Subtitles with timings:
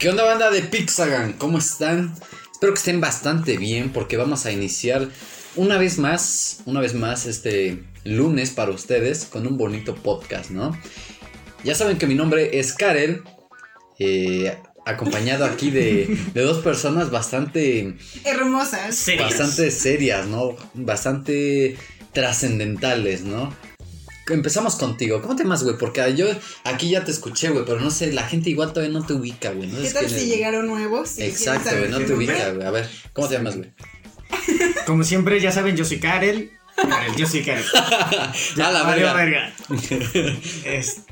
[0.00, 1.34] ¿Qué onda banda de Pixagan?
[1.34, 2.14] ¿Cómo están?
[2.50, 5.06] Espero que estén bastante bien porque vamos a iniciar
[5.56, 10.74] una vez más, una vez más este lunes para ustedes con un bonito podcast, ¿no?
[11.64, 13.24] Ya saben que mi nombre es Karel,
[13.98, 14.56] eh,
[14.86, 17.94] acompañado aquí de, de, dos personas bastante
[18.24, 19.28] hermosas, serias.
[19.28, 20.56] bastante serias, ¿no?
[20.72, 21.76] Bastante
[22.14, 23.54] trascendentales, ¿no?
[24.30, 25.20] Empezamos contigo.
[25.20, 25.76] ¿Cómo te llamas, güey?
[25.76, 26.26] Porque yo
[26.64, 29.50] aquí ya te escuché, güey, pero no sé, la gente igual todavía no te ubica,
[29.50, 29.68] güey.
[29.68, 29.82] ¿no?
[29.82, 31.18] ¿Qué tal si llegaron nuevos?
[31.18, 32.66] Exacto, güey, no te ubica, güey.
[32.66, 33.70] A ver, ¿cómo te llamas, güey?
[34.86, 36.50] Como siempre, ya saben, yo soy Karel.
[36.76, 37.64] Karel, yo soy Karel.
[38.56, 39.14] ya, a la verga.
[39.14, 39.54] verga.
[40.64, 41.02] es...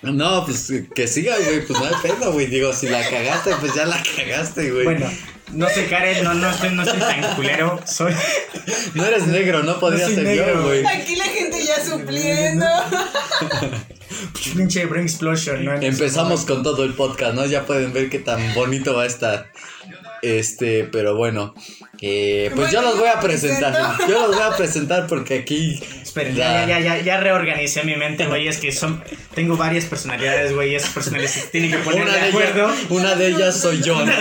[0.00, 2.46] No, pues que siga, güey, pues no hay pedo, güey.
[2.46, 4.84] Digo, si la cagaste, pues ya la cagaste, güey.
[4.84, 5.10] Bueno,
[5.52, 7.80] no soy Karen, no, no, estoy, no estoy tan culero.
[7.86, 8.12] Soy.
[8.94, 10.86] No eres negro, no podría no ser yo, güey.
[10.86, 12.66] Aquí la gente ya supliendo.
[14.54, 15.74] Pinche Brain Explosion, ¿no?
[15.74, 17.46] Empezamos con todo el podcast, ¿no?
[17.46, 19.50] Ya pueden ver qué tan bonito va a estar.
[20.22, 21.54] Este, pero bueno.
[22.00, 23.96] Eh, pues yo los voy a presentar.
[24.08, 25.80] Yo los voy a presentar porque aquí.
[26.18, 28.48] Esperen, ya, ya, ya, ya reorganicé mi mente, güey.
[28.48, 29.02] Es que son.
[29.34, 30.74] Tengo varias personalidades, güey.
[30.74, 32.74] Esas personalidades tienen que poner de acuerdo.
[32.90, 34.12] una de ellas soy yo, ¿no?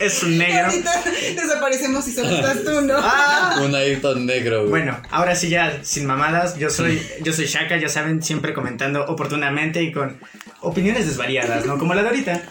[0.00, 0.66] es un negro.
[0.66, 1.02] ahorita
[1.36, 2.94] desaparecemos y solo estás tú, ¿no?
[2.98, 3.60] Ah.
[3.62, 4.70] Un Ayrton negro, güey.
[4.70, 6.58] Bueno, ahora sí ya, sin mamadas.
[6.58, 10.18] Yo soy, yo soy Shaka, ya saben, siempre comentando oportunamente y con
[10.60, 11.78] opiniones desvariadas, ¿no?
[11.78, 12.42] Como la de ahorita.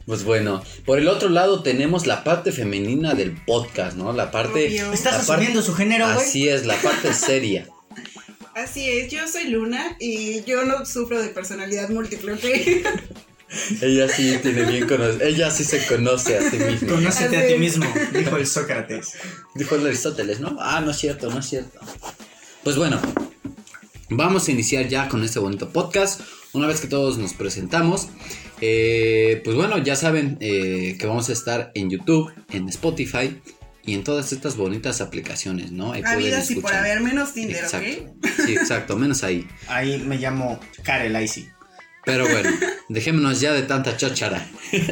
[0.06, 4.12] Pues bueno, por el otro lado tenemos la parte femenina del podcast, ¿no?
[4.12, 4.76] La parte...
[4.92, 6.26] Estás asumiendo su género, güey.
[6.26, 7.68] Así es, la parte seria.
[8.54, 12.44] Así es, yo soy Luna y yo no sufro de personalidad múltiple, ¿ok?
[13.80, 15.24] Ella sí tiene bien conocido.
[15.24, 16.88] Ella sí se conoce a sí misma.
[16.88, 19.14] Conócete a ti mismo, dijo el Sócrates.
[19.54, 20.56] Dijo el Aristóteles, ¿no?
[20.60, 21.80] Ah, no es cierto, no es cierto.
[22.62, 23.00] Pues bueno,
[24.08, 26.20] vamos a iniciar ya con este bonito podcast.
[26.52, 28.08] Una vez que todos nos presentamos,
[28.61, 33.40] eh, pues bueno, ya saben eh, que vamos a estar en YouTube, en Spotify
[33.84, 35.92] y en todas estas bonitas aplicaciones, ¿no?
[35.92, 38.23] Ahí Habidas y por haber menos Tinder, ¿ok?
[38.45, 39.46] Sí, exacto, menos ahí.
[39.68, 41.48] Ahí me llamo Karel Icy.
[42.05, 42.51] Pero bueno,
[42.89, 44.46] dejémonos ya de tanta cháchara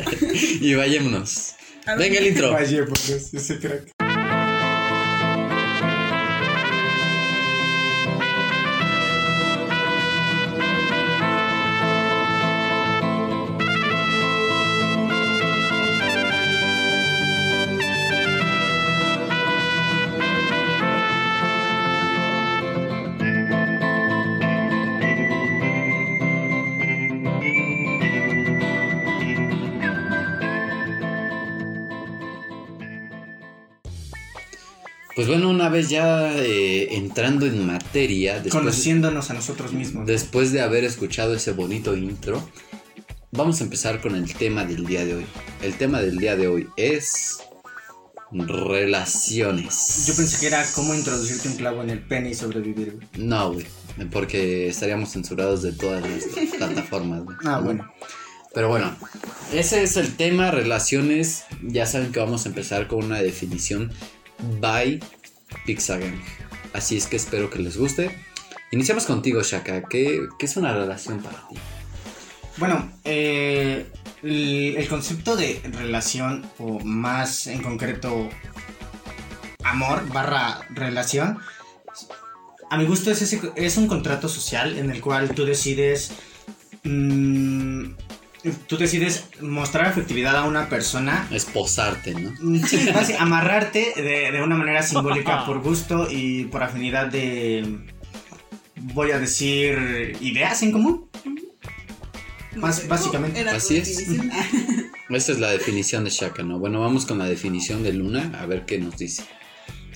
[0.61, 1.55] y vayémonos.
[1.99, 2.53] Venga el intro.
[2.53, 4.08] Vayémonos, ese crack.
[35.19, 40.07] Pues bueno, una vez ya eh, entrando en materia, conociéndonos a nosotros mismos.
[40.07, 42.49] Después de haber escuchado ese bonito intro,
[43.33, 45.27] vamos a empezar con el tema del día de hoy.
[45.61, 47.39] El tema del día de hoy es
[48.31, 50.05] relaciones.
[50.07, 53.09] Yo pensé que era cómo introducirte un clavo en el pene y sobrevivir, güey.
[53.17, 53.67] No, güey,
[54.13, 57.25] porque estaríamos censurados de todas las plataformas.
[57.25, 57.37] Güey.
[57.45, 57.93] Ah, bueno.
[58.55, 58.97] Pero bueno,
[59.53, 61.43] ese es el tema, relaciones.
[61.61, 63.93] Ya saben que vamos a empezar con una definición
[64.61, 65.01] by
[65.67, 66.21] Pixagang.
[66.73, 68.11] Así es que espero que les guste.
[68.71, 69.83] Iniciamos contigo, Shaka.
[69.89, 71.57] ¿Qué, es una relación para ti?
[72.59, 73.87] Bueno, eh,
[74.23, 78.29] el, concepto de relación, o más en concreto,
[79.65, 81.39] amor barra relación,
[82.71, 86.13] a mi gusto es, es un contrato social en el cual tú decides
[86.85, 87.93] mmm,
[88.67, 91.29] tú decides mostrar afectividad a una persona.
[91.31, 92.35] Esposarte, ¿no?
[92.67, 92.89] Sí,
[93.19, 97.79] amarrarte de, una manera simbólica por gusto y por afinidad de,
[98.77, 101.09] voy a decir, ideas en común.
[102.57, 103.41] básicamente.
[103.49, 104.09] Así es.
[105.11, 106.59] Esta es la definición de Shaka, ¿no?
[106.59, 109.25] Bueno, vamos con la definición de Luna, a ver qué nos dice.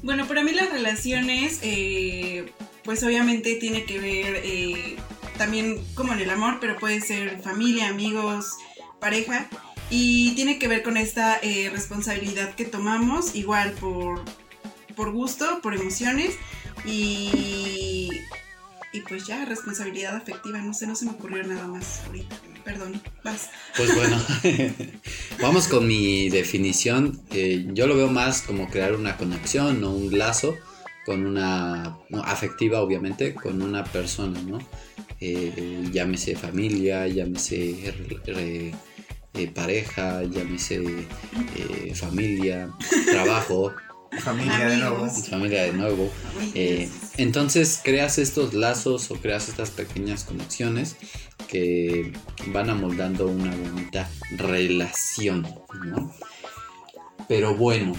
[0.03, 2.51] Bueno, para mí las relaciones, eh,
[2.83, 4.97] pues obviamente tiene que ver eh,
[5.39, 8.57] también como en el amor, pero puede ser familia, amigos,
[9.01, 9.49] pareja.
[9.91, 14.25] Y tiene que ver con esta eh, responsabilidad que tomamos, igual por,
[14.97, 16.37] por gusto, por emociones
[16.87, 18.11] y,
[18.93, 20.59] y pues ya, responsabilidad afectiva.
[20.59, 22.37] No sé, no se me ocurrió nada más ahorita.
[22.65, 23.51] Perdón, vas.
[23.77, 24.19] Pues bueno,
[25.43, 27.21] vamos con mi definición.
[27.31, 30.57] Eh, yo lo veo más como crear una conexión o un lazo
[31.05, 34.61] con una afectiva obviamente con una persona no
[35.25, 37.95] eh, llámese familia llámese
[38.27, 38.73] eh,
[39.55, 40.83] pareja llámese
[41.57, 42.69] eh, familia
[43.11, 43.73] trabajo.
[44.19, 45.09] Familia de nuevo.
[45.09, 46.13] Familia de nuevo.
[47.17, 50.97] Entonces creas estos lazos o creas estas pequeñas conexiones
[51.49, 52.13] que
[52.49, 55.49] van amoldando una bonita relación,
[55.87, 56.13] ¿no?
[57.27, 57.95] Pero bueno,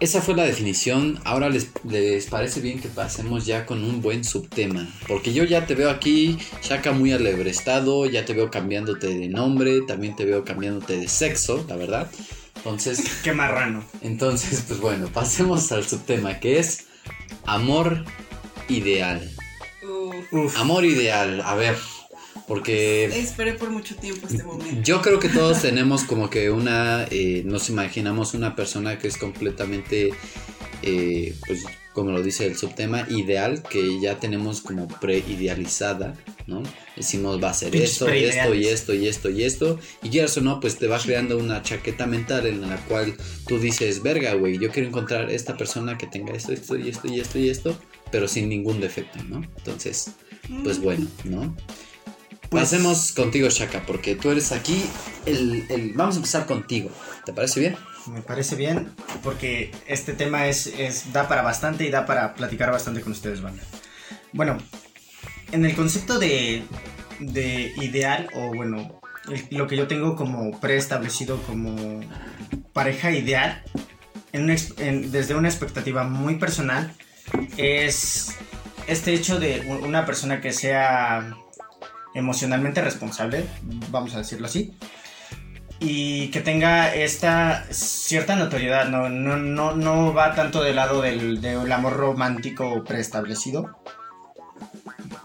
[0.00, 1.20] esa fue la definición.
[1.24, 4.88] Ahora les, les, parece bien que pasemos ya con un buen subtema.
[5.06, 8.06] Porque yo ya te veo aquí, Shaka, muy alebrestado.
[8.06, 9.82] Ya te veo cambiándote de nombre.
[9.82, 12.10] También te veo cambiándote de sexo, la verdad.
[12.56, 13.20] Entonces.
[13.24, 13.84] Qué marrano.
[14.00, 16.86] Entonces, pues bueno, pasemos al subtema que es
[17.44, 18.04] amor
[18.68, 19.30] ideal.
[20.32, 20.58] Uf.
[20.58, 21.76] Amor ideal, a ver.
[22.50, 24.82] Porque Esperé por mucho tiempo este momento.
[24.82, 29.16] yo creo que todos tenemos como que una, eh, nos imaginamos una persona que es
[29.16, 30.10] completamente,
[30.82, 31.62] eh, pues
[31.92, 36.16] como lo dice el subtema, ideal, que ya tenemos como preidealizada,
[36.48, 36.64] ¿no?
[36.96, 40.40] Decimos va a ser esto, esto y esto y esto y esto, y quieras o
[40.40, 43.14] no, pues te va creando una chaqueta mental en la cual
[43.46, 47.06] tú dices, verga, güey, yo quiero encontrar esta persona que tenga esto, esto y esto
[47.06, 47.78] y esto y esto,
[48.10, 49.36] pero sin ningún defecto, ¿no?
[49.36, 50.10] Entonces,
[50.64, 51.54] pues bueno, ¿no?
[52.50, 54.84] Pues- Pasemos contigo, Shaka, porque tú eres aquí
[55.24, 56.90] el, el- Vamos a empezar contigo.
[57.24, 57.76] ¿Te parece bien?
[58.06, 58.92] Me parece bien
[59.22, 63.40] porque este tema es, es da para bastante y da para platicar bastante con ustedes,
[63.40, 63.62] banda.
[64.32, 64.58] Bueno,
[65.52, 66.64] en el concepto de,
[67.20, 69.00] de ideal o bueno,
[69.30, 72.00] el- lo que yo tengo como preestablecido como
[72.72, 73.62] pareja ideal,
[74.32, 76.92] en una en- desde una expectativa muy personal,
[77.56, 78.34] es
[78.88, 81.36] este hecho de una persona que sea
[82.14, 83.44] emocionalmente responsable,
[83.90, 84.76] vamos a decirlo así,
[85.78, 91.40] y que tenga esta cierta notoriedad, no, no, no, no va tanto del lado del,
[91.40, 93.80] del amor romántico preestablecido,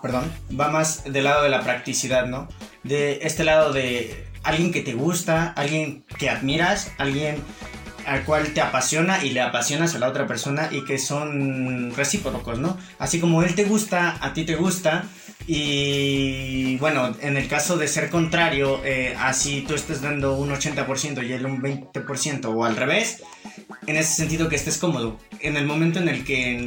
[0.02, 2.48] perdón, va más del lado de la practicidad, ¿no?
[2.84, 7.44] De este lado de alguien que te gusta, alguien que admiras, alguien
[8.06, 12.60] al cual te apasiona y le apasionas a la otra persona y que son recíprocos,
[12.60, 12.78] ¿no?
[13.00, 15.06] Así como él te gusta, a ti te gusta
[15.48, 21.26] y bueno, en el caso de ser contrario, eh, así tú estés dando un 80%
[21.26, 23.22] y él un 20% o al revés,
[23.86, 25.20] en ese sentido que estés cómodo.
[25.42, 26.58] En el momento en el que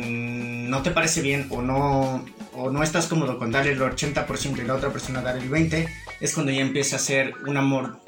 [0.69, 4.67] no te parece bien o no, o no estás cómodo con darle el 80% y
[4.67, 5.89] la otra persona dar el 20%,
[6.21, 8.01] es cuando ya empieza a ser un amor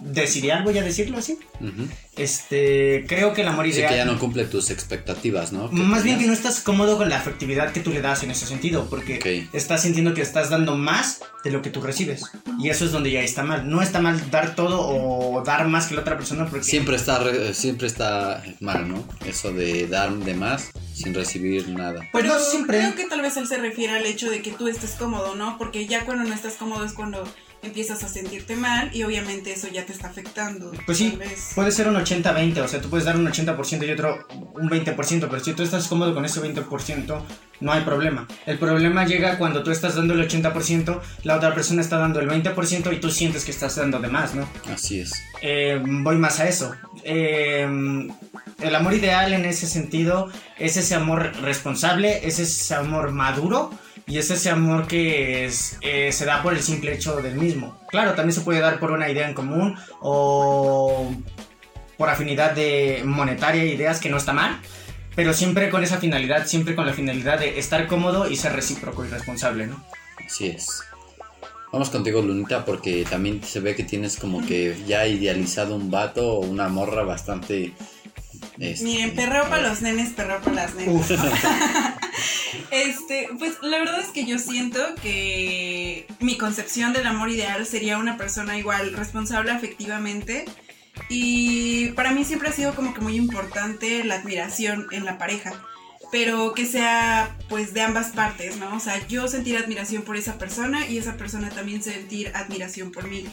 [0.00, 1.38] desideal, voy a decirlo así.
[1.60, 1.88] Ujú.
[2.16, 3.90] Este, creo que el amor ideal...
[3.90, 5.68] que ya no cumple tus expectativas, ¿no?
[5.70, 6.38] Más bien que no tenías.
[6.38, 9.54] estás cómodo con la afectividad que tú le das en ese sentido, porque Ok.
[9.54, 12.22] estás sintiendo que estás dando más de lo que tú recibes.
[12.60, 13.68] Y eso es donde ya está mal.
[13.68, 16.64] No está mal dar todo o dar más que la otra persona porque...
[16.64, 19.04] Siempre está, re- siempre está mal, ¿no?
[19.26, 22.00] Eso de dar de más sin recibir nada.
[22.12, 22.78] Pues Pero no siempre.
[22.78, 25.56] creo que tal vez él se refiere al hecho de que tú estés cómodo, ¿no?
[25.56, 27.22] Porque ya cuando no estás cómodo es cuando
[27.62, 30.72] empiezas a sentirte mal y obviamente eso ya te está afectando.
[30.86, 31.52] Pues sí, vez.
[31.54, 35.28] puede ser un 80-20, o sea, tú puedes dar un 80% y otro un 20%,
[35.28, 37.22] pero si tú estás cómodo con ese 20%,
[37.60, 38.26] no hay problema.
[38.46, 42.28] El problema llega cuando tú estás dando el 80%, la otra persona está dando el
[42.28, 44.48] 20% y tú sientes que estás dando de más, ¿no?
[44.72, 45.12] Así es.
[45.42, 46.74] Eh, voy más a eso.
[47.04, 47.66] Eh,
[48.60, 53.70] el amor ideal en ese sentido es ese amor responsable, es ese amor maduro
[54.08, 57.78] y es ese amor que es- eh, se da por el simple hecho del mismo.
[57.90, 61.12] Claro, también se puede dar por una idea en común o
[61.96, 64.58] por afinidad de monetaria, ideas que no está mal.
[65.14, 69.04] Pero siempre con esa finalidad, siempre con la finalidad de estar cómodo y ser recíproco
[69.04, 69.84] y responsable, ¿no?
[70.24, 70.82] Así es.
[71.72, 76.34] Vamos contigo, Lunita, porque también se ve que tienes como que ya idealizado un vato
[76.34, 77.72] o una morra bastante.
[78.60, 81.08] este, Miren, perreo para los nenes, perreo para las nenas.
[82.70, 87.98] Este, pues la verdad es que yo siento que mi concepción del amor ideal sería
[87.98, 90.44] una persona igual responsable afectivamente.
[91.08, 95.52] Y para mí siempre ha sido como que muy importante la admiración en la pareja,
[96.10, 98.76] pero que sea pues de ambas partes, ¿no?
[98.76, 103.08] O sea, yo sentir admiración por esa persona y esa persona también sentir admiración por
[103.08, 103.26] mí.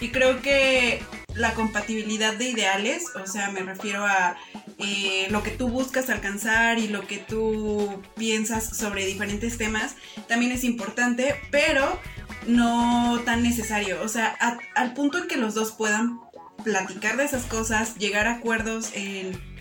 [0.00, 1.02] Y creo que
[1.34, 4.36] la compatibilidad de ideales, o sea, me refiero a
[4.78, 9.96] eh, lo que tú buscas alcanzar y lo que tú piensas sobre diferentes temas,
[10.26, 12.00] también es importante, pero
[12.46, 14.02] no tan necesario.
[14.02, 14.36] O sea,
[14.74, 16.18] al punto en que los dos puedan
[16.64, 19.51] platicar de esas cosas, llegar a acuerdos en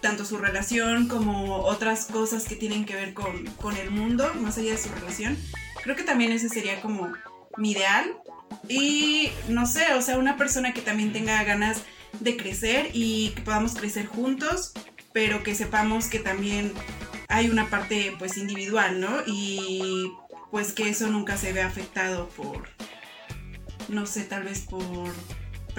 [0.00, 4.58] tanto su relación como otras cosas que tienen que ver con, con el mundo, más
[4.58, 5.36] allá de su relación.
[5.82, 7.12] Creo que también ese sería como
[7.56, 8.16] mi ideal.
[8.68, 11.82] Y no sé, o sea, una persona que también tenga ganas
[12.18, 14.72] de crecer y que podamos crecer juntos,
[15.12, 16.72] pero que sepamos que también
[17.28, 19.22] hay una parte pues individual, ¿no?
[19.26, 20.12] Y
[20.50, 22.68] pues que eso nunca se ve afectado por,
[23.88, 25.12] no sé, tal vez por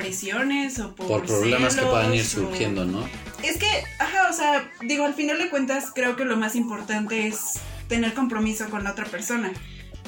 [0.01, 3.07] presiones o por, por problemas que puedan ir o- surgiendo, ¿no?
[3.43, 3.67] es que,
[3.99, 8.13] ajá, o sea, digo, al final de cuentas creo que lo más importante es tener
[8.13, 9.51] compromiso con la otra persona.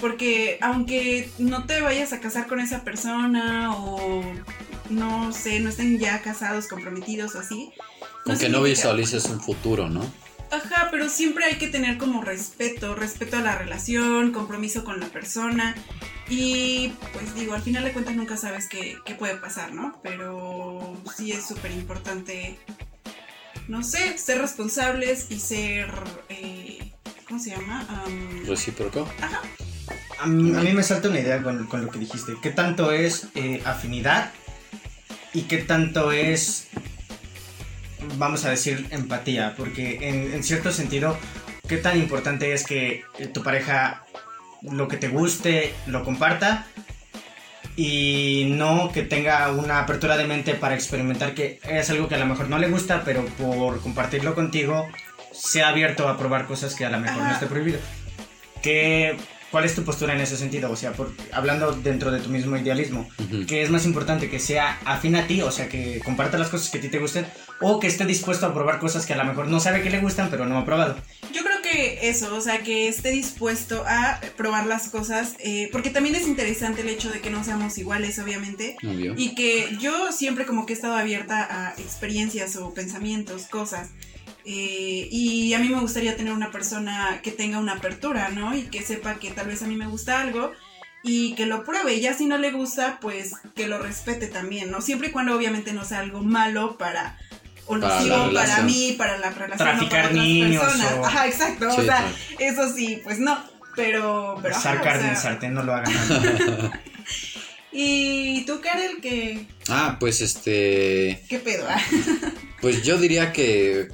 [0.01, 4.21] porque aunque no te vayas a casar con esa persona o
[4.89, 7.71] no sé, no estén ya casados, comprometidos o así.
[8.25, 10.01] Aunque no visualices un futuro, ¿no?
[10.53, 15.07] Ajá, pero siempre hay que tener como respeto, respeto a la relación, compromiso con la
[15.07, 15.75] persona.
[16.29, 19.99] Y pues digo, al final de cuentas nunca sabes qué, puede pasar, ¿no?
[20.03, 22.57] Pero sí es súper importante,
[23.67, 25.91] no sé, ser responsables y ser,
[26.29, 26.93] eh,
[27.27, 27.87] ¿cómo se llama?
[28.45, 29.09] Recíproco.
[29.21, 29.41] Ajá.
[30.19, 32.35] A mí, me salta una idea con, lo que dijiste.
[32.41, 34.31] ¿Qué tanto es eh, afinidad
[35.33, 36.67] y qué tanto es,
[38.17, 39.53] vamos a decir, empatía?
[39.57, 41.17] Porque en, en cierto sentido,
[41.67, 44.03] ¿qué tan importante es que tu pareja
[44.61, 46.65] lo que te guste lo comparta
[47.75, 52.19] y no que tenga una apertura de mente para experimentar que es algo que a
[52.19, 54.87] lo mejor no le gusta, pero por compartirlo contigo
[55.31, 57.79] se ha abierto a probar cosas que a lo mejor no esté prohibido.
[58.61, 59.17] Que
[59.53, 60.71] ¿Cuál es tu postura en ese sentido?
[60.71, 60.93] O sea,
[61.31, 63.07] hablando dentro de tu mismo idealismo,
[63.47, 64.27] ¿qué es más importante?
[64.27, 66.97] ¿Que sea afín a ti, o sea, que comparta las cosas que a ti te
[66.97, 67.27] gusten,
[67.61, 69.99] o que esté dispuesto a probar cosas que a lo mejor no sabe que le
[69.99, 70.95] gustan, pero no ha probado?
[71.31, 75.91] Yo creo que eso, o sea, que esté dispuesto a probar las cosas, eh, porque
[75.91, 80.47] también es interesante el hecho de que no seamos iguales, obviamente, y que yo siempre
[80.47, 83.89] como que he estado abierta a experiencias o pensamientos, cosas.
[84.45, 88.55] Eh, y a mí me gustaría tener una persona que tenga una apertura, ¿no?
[88.55, 90.51] Y que sepa que tal vez a mí me gusta algo
[91.03, 91.93] y que lo pruebe.
[91.93, 94.81] Y ya si no le gusta, pues que lo respete también, ¿no?
[94.81, 97.17] Siempre y cuando obviamente no sea algo malo para
[97.65, 99.69] o nocivo para, mí, para la relación.
[99.69, 100.63] Traficar para niños.
[100.63, 101.05] Personas.
[101.05, 101.69] Ajá, exacto.
[101.69, 102.05] o sea,
[102.39, 103.37] eso sí, pues no.
[103.75, 104.39] Pero.
[104.41, 105.93] pero carne sartén no lo hagan.
[107.71, 109.47] ¿Y tú, Karel, qué?
[109.67, 111.23] Ah, pues este.
[111.27, 111.65] ¿Qué pedo?
[112.61, 113.87] pues yo diría que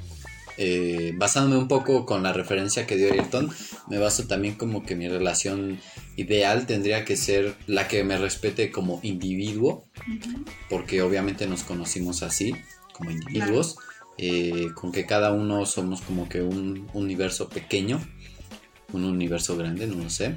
[0.62, 3.50] eh, basándome un poco con la referencia que dio Ayrton,
[3.88, 5.80] me baso también como que mi relación
[6.16, 9.86] ideal tendría que ser la que me respete como individuo,
[10.68, 12.54] porque obviamente nos conocimos así,
[12.92, 13.76] como individuos,
[14.18, 17.98] eh, con que cada uno somos como que un universo pequeño,
[18.92, 20.36] un universo grande, no lo sé,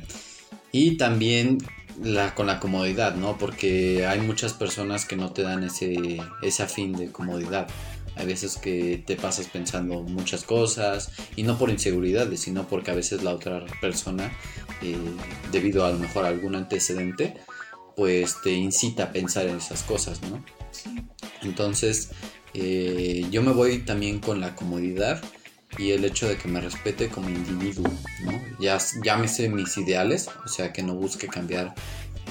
[0.71, 1.57] y también
[2.01, 3.37] la, con la comodidad, ¿no?
[3.37, 7.67] Porque hay muchas personas que no te dan ese, ese afín de comodidad.
[8.15, 12.95] Hay veces que te pasas pensando muchas cosas y no por inseguridades, sino porque a
[12.95, 14.31] veces la otra persona,
[14.81, 14.97] eh,
[15.51, 17.35] debido a lo mejor a algún antecedente,
[17.95, 20.43] pues te incita a pensar en esas cosas, ¿no?
[21.41, 22.11] Entonces,
[22.53, 25.21] eh, yo me voy también con la comodidad
[25.77, 27.91] y el hecho de que me respete como individuo,
[28.23, 28.31] ¿no?
[28.59, 31.73] Ya, llámese mis ideales, o sea, que no busque cambiar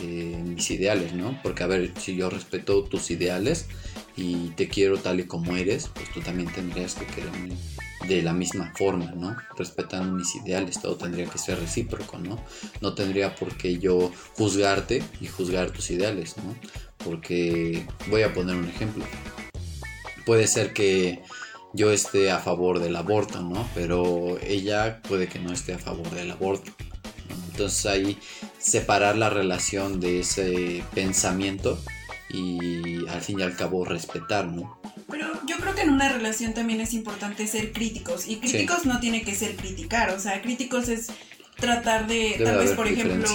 [0.00, 1.38] eh, mis ideales, ¿no?
[1.42, 3.66] Porque a ver, si yo respeto tus ideales,
[4.16, 7.56] y te quiero tal y como eres, pues tú también tendrías que quererme
[8.06, 9.36] de la misma forma, ¿no?
[9.56, 12.42] Respetando mis ideales, todo tendría que ser recíproco, ¿no?
[12.80, 16.54] No tendría por qué yo juzgarte y juzgar tus ideales, ¿no?
[17.04, 19.04] Porque voy a poner un ejemplo.
[20.26, 21.22] Puede ser que
[21.72, 23.68] yo esté a favor del aborto, ¿no?
[23.74, 26.72] Pero ella puede que no esté a favor del aborto.
[27.50, 28.18] Entonces ahí
[28.62, 31.82] separar la relación de ese pensamiento
[32.30, 34.80] y al fin y al cabo respetar, ¿no?
[35.10, 39.00] Pero yo creo que en una relación también es importante ser críticos y críticos no
[39.00, 41.08] tiene que ser criticar, o sea, críticos es
[41.56, 43.28] tratar de, tal vez por ejemplo,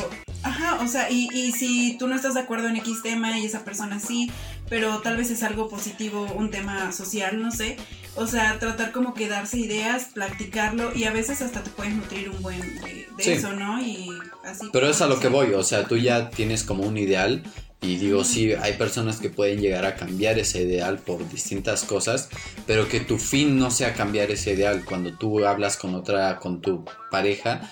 [0.43, 3.45] ajá, o sea, y, y si tú no estás de acuerdo en X tema y
[3.45, 4.31] esa persona sí,
[4.69, 7.77] pero tal vez es algo positivo, un tema social, no sé,
[8.15, 12.29] o sea, tratar como que darse ideas, practicarlo y a veces hasta te puedes nutrir
[12.29, 13.79] un buen de, eso, ¿no?
[13.81, 14.09] Y
[14.43, 14.69] así.
[14.71, 17.43] Pero es a lo que voy, o sea, tú ya tienes como un ideal
[17.79, 22.27] y digo, sí, hay personas que pueden llegar a cambiar ese ideal por distintas cosas,
[22.65, 24.83] pero que tu fin no sea cambiar ese ideal.
[24.83, 27.69] Cuando tú hablas con otra, con tu pareja,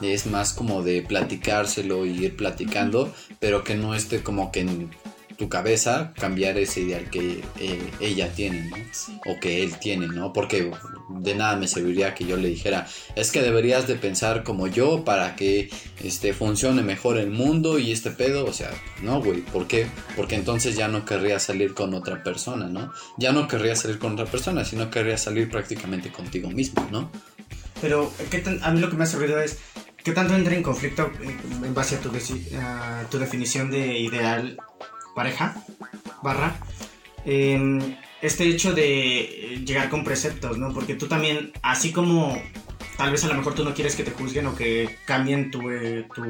[0.00, 4.90] es más como de platicárselo y ir platicando, pero que no esté como que en
[5.38, 8.76] tu cabeza cambiar ese ideal que eh, ella tiene, ¿no?
[9.24, 10.32] O que él tiene, ¿no?
[10.32, 10.72] Porque
[11.08, 15.04] de nada me serviría que yo le dijera, es que deberías de pensar como yo
[15.04, 15.70] para que
[16.02, 19.86] este, funcione mejor el mundo y este pedo, o sea, no, güey, ¿por qué?
[20.16, 22.92] Porque entonces ya no querría salir con otra persona, ¿no?
[23.16, 27.12] Ya no querría salir con otra persona, sino querría salir prácticamente contigo mismo, ¿no?
[27.80, 28.12] Pero
[28.62, 29.58] a mí lo que me ha servido es,
[30.02, 31.12] ¿qué tanto entra en conflicto
[31.62, 32.10] en base a tu,
[32.60, 34.58] a tu definición de ideal
[35.18, 35.56] pareja,
[36.22, 36.56] barra,
[37.24, 40.72] este hecho de llegar con preceptos, ¿no?
[40.72, 42.40] Porque tú también, así como
[42.98, 45.70] tal vez a lo mejor tú no quieres que te juzguen o que cambien tu,
[45.70, 46.22] eh, tu,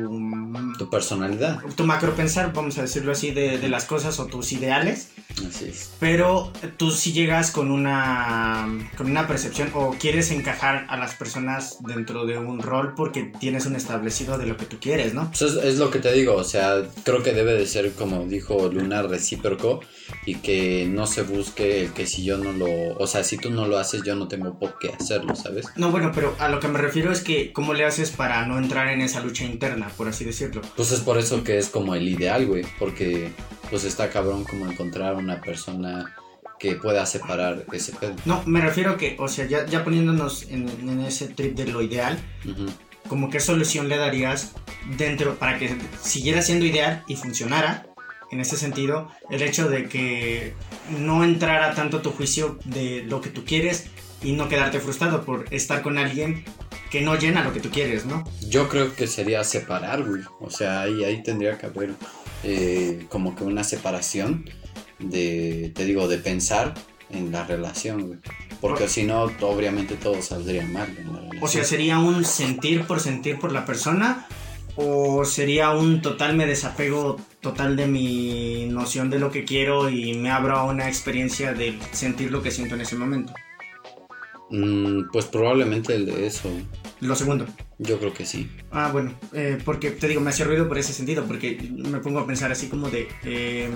[0.79, 1.61] Tu personalidad.
[1.75, 5.09] tu macro pensar, vamos a decirlo así, de, de las cosas o tus ideales.
[5.49, 5.91] Así es.
[5.99, 11.79] Pero tú sí llegas con una, con una percepción o quieres encajar a las personas
[11.81, 15.29] dentro de un rol porque tienes un establecido de lo que tú quieres, ¿no?
[15.31, 18.25] Pues es, es lo que te digo, o sea, creo que debe de ser, como
[18.27, 19.81] dijo Luna, recíproco
[20.27, 22.67] y que no se busque el que si yo no lo,
[22.99, 25.67] o sea, si tú no lo haces, yo no tengo por qué hacerlo, ¿sabes?
[25.77, 28.59] No, bueno, pero a lo que me refiero es que cómo le haces para no
[28.59, 30.63] entrar en esa lucha interna, por así decirlo.
[30.77, 33.31] Pues es por eso que es como el ideal, güey, porque
[33.71, 36.15] pues está cabrón como encontrar una persona
[36.59, 38.15] que pueda separar ese pedo.
[38.25, 41.83] No, me refiero que, o sea, ya, ya poniéndonos en, en ese trip de lo
[41.83, 42.67] ideal, Ujú.
[43.09, 44.53] como qué solución le darías
[44.97, 47.87] dentro para que siguiera siendo ideal y funcionara
[48.31, 50.55] en ese sentido el hecho de que
[50.99, 53.87] no entrara tanto tu juicio de lo que tú quieres
[54.23, 56.45] y no quedarte frustrado por estar con alguien
[56.91, 58.25] que no llena lo que tú quieres, ¿no?
[58.49, 60.23] Yo creo que sería separar, güey.
[60.41, 61.95] O sea, ahí, ahí tendría que haber
[62.45, 64.49] eh, como que una separación
[64.99, 66.75] de, te digo, de pensar
[67.11, 68.19] en la relación, güey.
[68.61, 71.43] Porque si no, obviamente todo saldría mal en la relación.
[71.45, 74.27] O sea, sería un sentir por sentir por la persona
[74.77, 80.15] o sería un total me desapego total de mi noción de lo que quiero y
[80.15, 83.33] me abro a una experiencia de sentir lo que siento en ese momento.
[84.51, 86.51] Mm, pues probablemente el de eso.
[87.01, 87.47] Lo segundo.
[87.79, 88.51] Yo creo que sí.
[88.73, 92.19] Ah, bueno, eh, porque te digo, me hacía ruido por ese sentido, porque me pongo
[92.21, 93.71] a pensar así como de, eh,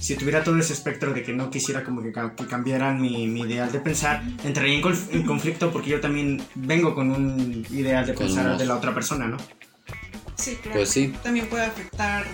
[0.00, 3.40] si tuviera todo ese espectro de que no quisiera como que, que cambiaran mi, mi
[3.42, 8.06] ideal de pensar, entraría en, conf- en conflicto porque yo también vengo con un ideal
[8.06, 9.36] de Con pensar unos- de la otra persona, ¿no?
[10.36, 10.78] Sí, claro.
[10.78, 11.12] Pues sí.
[11.22, 12.24] También puede afectar,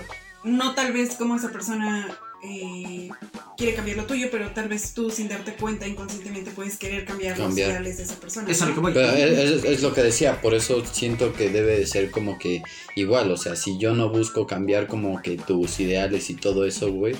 [0.44, 2.06] no tal vez como esa persona
[2.44, 3.08] eh,
[3.56, 7.36] quiere cambiar lo tuyo, pero tal vez tú sin darte cuenta inconscientemente puedes querer cambiar,
[7.36, 7.68] Cambiar.
[7.68, 8.50] los ideales de esa persona.
[8.50, 8.92] Es a lo que voy.
[8.92, 12.38] Pero es, es- es lo que decía, por eso siento que debe de ser como
[12.38, 12.62] que
[12.96, 16.90] igual, o sea, si yo no busco cambiar como que tus ideales y todo eso,
[16.92, 17.14] güey,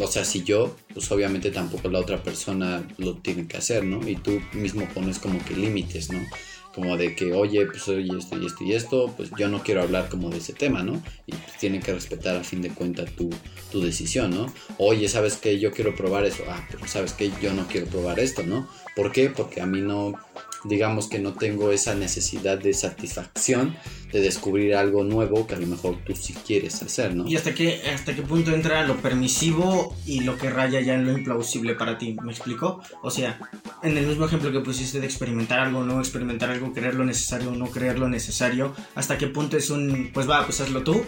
[0.00, 4.06] o sea, si yo, pues obviamente tampoco la otra persona lo tiene que hacer, ¿no?
[4.08, 6.20] Y tú mismo pones como que límites, ¿no?
[6.78, 9.82] Como de que, oye, pues oye, esto y esto y esto, pues yo no quiero
[9.82, 11.02] hablar como de ese tema, ¿no?
[11.26, 13.30] Y pues tienen que respetar a fin de cuentas tu,
[13.72, 14.46] tu decisión, ¿no?
[14.78, 15.58] Oye, ¿sabes qué?
[15.58, 16.44] Yo quiero probar eso.
[16.48, 17.32] Ah, pero ¿sabes qué?
[17.42, 18.68] Yo no quiero probar esto, ¿no?
[18.94, 19.28] ¿Por qué?
[19.28, 20.14] Porque a mí no,
[20.64, 23.76] digamos que no tengo esa necesidad de satisfacción
[24.12, 27.26] de descubrir algo nuevo que a lo mejor tú sí quieres hacer, ¿no?
[27.28, 31.04] ¿Y hasta qué, hasta qué punto entra lo permisivo y lo que raya ya en
[31.04, 32.16] lo implausible para ti?
[32.22, 32.80] ¿Me explico?
[33.02, 33.38] O sea,
[33.82, 37.50] en el mismo ejemplo que pusiste de experimentar algo, no experimentar algo, creer lo necesario
[37.58, 41.04] no creer lo necesario, ¿hasta qué punto es un, pues va, pues hazlo tú?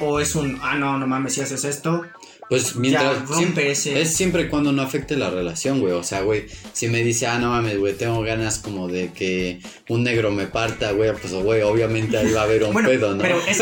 [0.00, 2.04] ¿O es un, ah, no, no mames, si haces esto,
[2.48, 5.92] Pues mientras rompe siempre, ese- es siempre cuando no afecte la relación, güey.
[5.92, 9.60] O sea, güey, si me dice, ah, no mames, güey, tengo ganas como de que
[9.90, 13.14] un negro me parta, güey, pues, güey, obviamente ahí va a haber un Bueno, pedo,
[13.14, 13.20] ¿no?
[13.22, 13.58] pero es,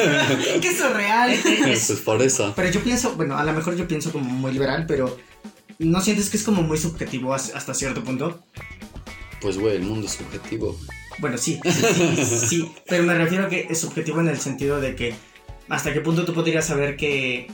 [0.61, 1.31] que eso es real.
[1.67, 2.53] es- pues por eso.
[2.55, 5.19] pero yo pienso, bueno, a lo mejor yo pienso como muy liberal, pero
[5.81, 8.41] ¿no sientes que es como muy subjetivo has- hasta cierto punto?
[9.41, 10.79] Pues, güey, el mundo es subjetivo.
[11.19, 11.73] Bueno, sí, sí,
[12.25, 15.15] sí, sí, pero me refiero a que es subjetivo en el sentido de que
[15.69, 17.51] hasta qué punto tú podrías saber que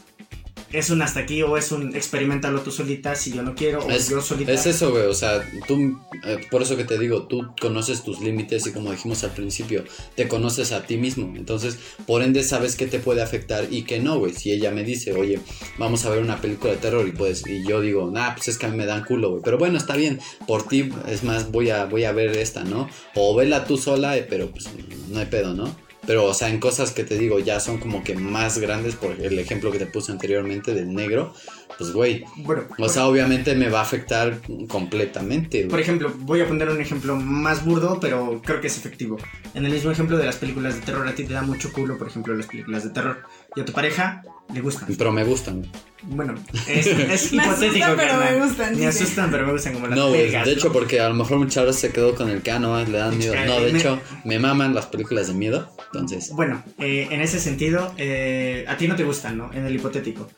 [0.72, 3.90] es un hasta aquí o es un experimentalo tú solita si yo no quiero o
[3.90, 4.52] Es, yo solita.
[4.52, 8.20] es eso, güey, o sea, tú, eh, por eso que te digo, tú conoces tus
[8.20, 12.76] límites y como dijimos al principio, te conoces a ti mismo, entonces, por ende, sabes
[12.76, 15.40] qué te puede afectar y qué no, güey, si ella me dice, oye,
[15.78, 18.58] vamos a ver una película de terror y pues, y yo digo, nah, pues es
[18.58, 21.50] que a mí me dan culo, güey, pero bueno, está bien, por ti, es más,
[21.50, 22.88] voy a, voy a ver esta, ¿no?
[23.14, 24.68] O vela tú sola, eh, pero pues
[25.08, 25.74] no hay pedo, ¿no?
[26.06, 29.12] Pero, o sea, en cosas que te digo ya son como que más grandes, por
[29.20, 31.32] el ejemplo que te puse anteriormente del negro,
[31.78, 35.66] pues, güey, Bueno, o sea, obviamente me va a afectar completamente.
[35.66, 39.16] por ejemplo, voy a poner un ejemplo más burdo, pero creo que es efectivo.
[39.54, 41.98] En el mismo ejemplo de las películas de terror, a ti te da mucho culo,
[41.98, 43.22] por ejemplo, las películas de terror.
[43.56, 44.88] Y a tu pareja le gustan.
[44.96, 45.66] Pero me gustan.
[46.04, 46.34] Bueno,
[46.66, 49.96] es, es Me hipotético, asustan, pero me gustan, Me asustan, pero me gustan como las
[49.96, 50.30] No, güey.
[50.30, 52.82] De hecho, porque a lo mejor muchas veces se quedó con el que, ah, no,
[52.84, 53.34] le dan miedo.
[53.46, 55.70] No, de Me- hecho, me maman las películas de miedo.
[55.92, 59.52] Entonces, Bueno, eh, en ese sentido, eh, a ti no te gustan, ¿no?
[59.52, 60.28] En el hipotético.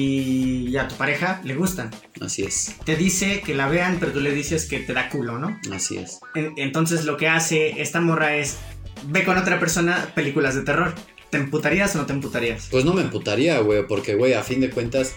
[0.00, 1.90] Y a tu pareja le gustan.
[2.20, 2.74] así es.
[2.84, 5.58] Te dice que la vean, pero tú le dices que te da culo, ¿no?
[5.72, 6.20] Así es.
[6.34, 8.58] En- entonces lo que hace esta morra es,
[9.06, 10.94] ve con otra persona películas de terror.
[11.30, 12.68] ¿Te emputarías o no te emputarías?
[12.70, 15.14] Pues no me emputaría, güey, porque, güey, a fin de cuentas.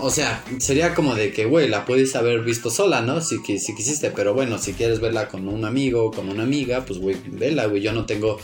[0.00, 3.20] O sea, sería como de que, güey, la puedes haber visto sola, ¿no?
[3.20, 6.84] Si, si quisiste, pero bueno, si quieres verla con un amigo o con una amiga,
[6.84, 7.82] pues, güey, vela, güey.
[7.82, 8.38] Yo no tengo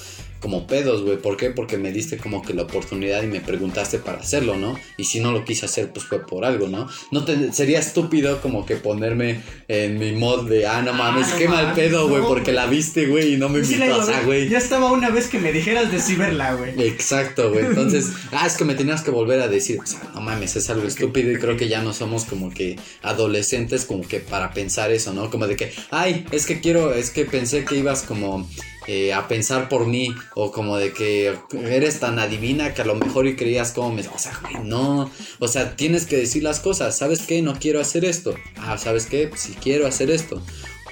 [0.45, 1.17] como pedos, güey.
[1.17, 1.49] ¿Por qué?
[1.49, 4.79] Porque me diste como que la oportunidad y me preguntaste para hacerlo, ¿no?
[4.99, 6.87] Y si no lo quise hacer, pues fue por algo, ¿no?
[7.11, 11.39] No te, sería estúpido como que ponerme en mi mod de, ah, no mames, no
[11.39, 14.51] qué mal pedo, güey, no, porque la viste, güey, y no me invitó, a güey.
[14.51, 16.75] Ya estaba una vez que me dijeras de sí verla, güey.
[16.89, 17.65] Exacto, güey.
[17.65, 20.69] Entonces, ah, es que me tenías que volver a decir, o sea, no mames, es
[20.69, 24.93] algo estúpido y creo que ya no somos como que adolescentes como que para pensar
[24.93, 25.31] eso, ¿no?
[25.31, 28.47] Como de que, ay, es que quiero, es que pensé que ibas como
[28.87, 32.95] eh, a pensar por mí o como de que eres tan adivina que a lo
[32.95, 34.03] mejor y creías como me...
[34.09, 35.11] O sea, güey, no.
[35.39, 36.97] O sea, tienes que decir las cosas.
[36.97, 37.41] ¿Sabes qué?
[37.43, 38.35] No quiero hacer esto.
[38.59, 39.31] Ah, ¿sabes qué?
[39.37, 40.43] Si quiero hacer esto.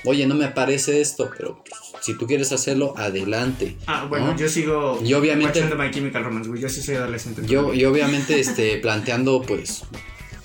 [0.04, 3.76] Oye, no me parece esto, pero pues, si tú quieres hacerlo, adelante.
[3.86, 4.36] Ah, bueno, ¿no?
[4.36, 6.60] yo sigo Y obviamente- watchando My Chemical Romance, güey.
[6.60, 7.42] Yo sí soy adolescente.
[7.46, 9.82] Yo, y obviamente este, planteando pues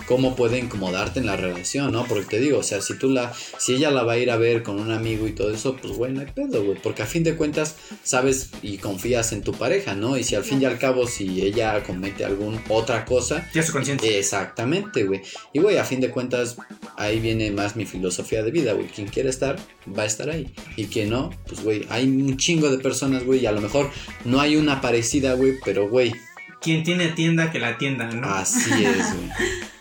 [0.08, 2.06] cómo puede incomodarte en la relación, ¿no?
[2.06, 4.38] Porque te digo, o sea, si tú la, si ella la va a ir a
[4.38, 7.06] ver con un amigo y todo eso, pues bueno, no hay pedo, güey, porque a
[7.06, 10.18] fin de cuentas sabes y confías en tu pareja, ¿no?
[10.18, 13.72] Y si al fin y al cabo, si ella comete alguna otra cosa, Ya su
[13.74, 14.10] conciencia.
[14.18, 15.22] exactamente, güey.
[15.54, 16.58] Y güey, a fin de cuentas,
[16.98, 18.88] ahí viene más mi filosofía de vida, güey.
[18.88, 19.58] Quien quiere estar,
[19.98, 20.52] va a estar ahí.
[20.78, 23.90] Y quien no, pues güey, hay un chingo de personas, güey, y a lo mejor
[24.26, 26.14] no hay una parecida, güey, pero güey,
[26.62, 28.28] Quien tiene tienda, que la tienda, ¿no?
[28.28, 29.30] Así es, güey.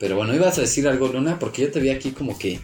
[0.00, 2.58] Pero bueno, ibas a decir algo, Luna, porque yo te vi aquí como que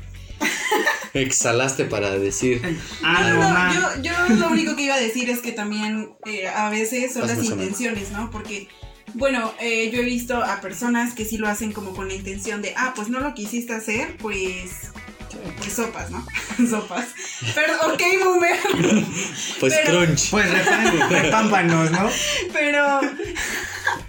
[1.14, 2.60] exhalaste para decir.
[3.04, 6.48] ah, No, no, yo, yo lo único que iba a decir es que también eh,
[6.48, 8.30] a veces son las intenciones, ¿no?
[8.30, 8.68] Porque,
[9.14, 12.62] bueno, eh, yo he visto a personas que sí lo hacen como con la intención
[12.62, 14.90] de, ah, pues no lo quisiste hacer, pues,
[15.58, 16.24] pues sopas, ¿no?
[16.70, 17.06] sopas.
[17.54, 18.58] Pero, ok, boomer,
[19.60, 20.30] Pues Pero- crunch.
[20.30, 20.46] Pues
[21.10, 22.08] repámpanos, ¿no?
[22.52, 23.00] pero,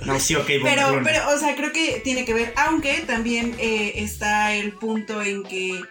[0.06, 1.04] No, sí, ok, pero, bomberluna.
[1.04, 5.44] pero, o sea, creo que tiene que ver, aunque también eh, está el punto en
[5.44, 5.82] que,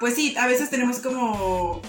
[0.00, 1.80] pues sí, a veces tenemos como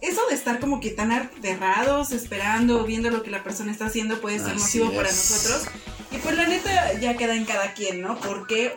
[0.00, 4.20] eso de estar como que tan aterrados, esperando, viendo lo que la persona está haciendo
[4.20, 5.64] puede ser Así nocivo para nosotros.
[6.10, 8.18] Y pues la neta ya queda en cada quien, ¿no?
[8.20, 8.74] Porque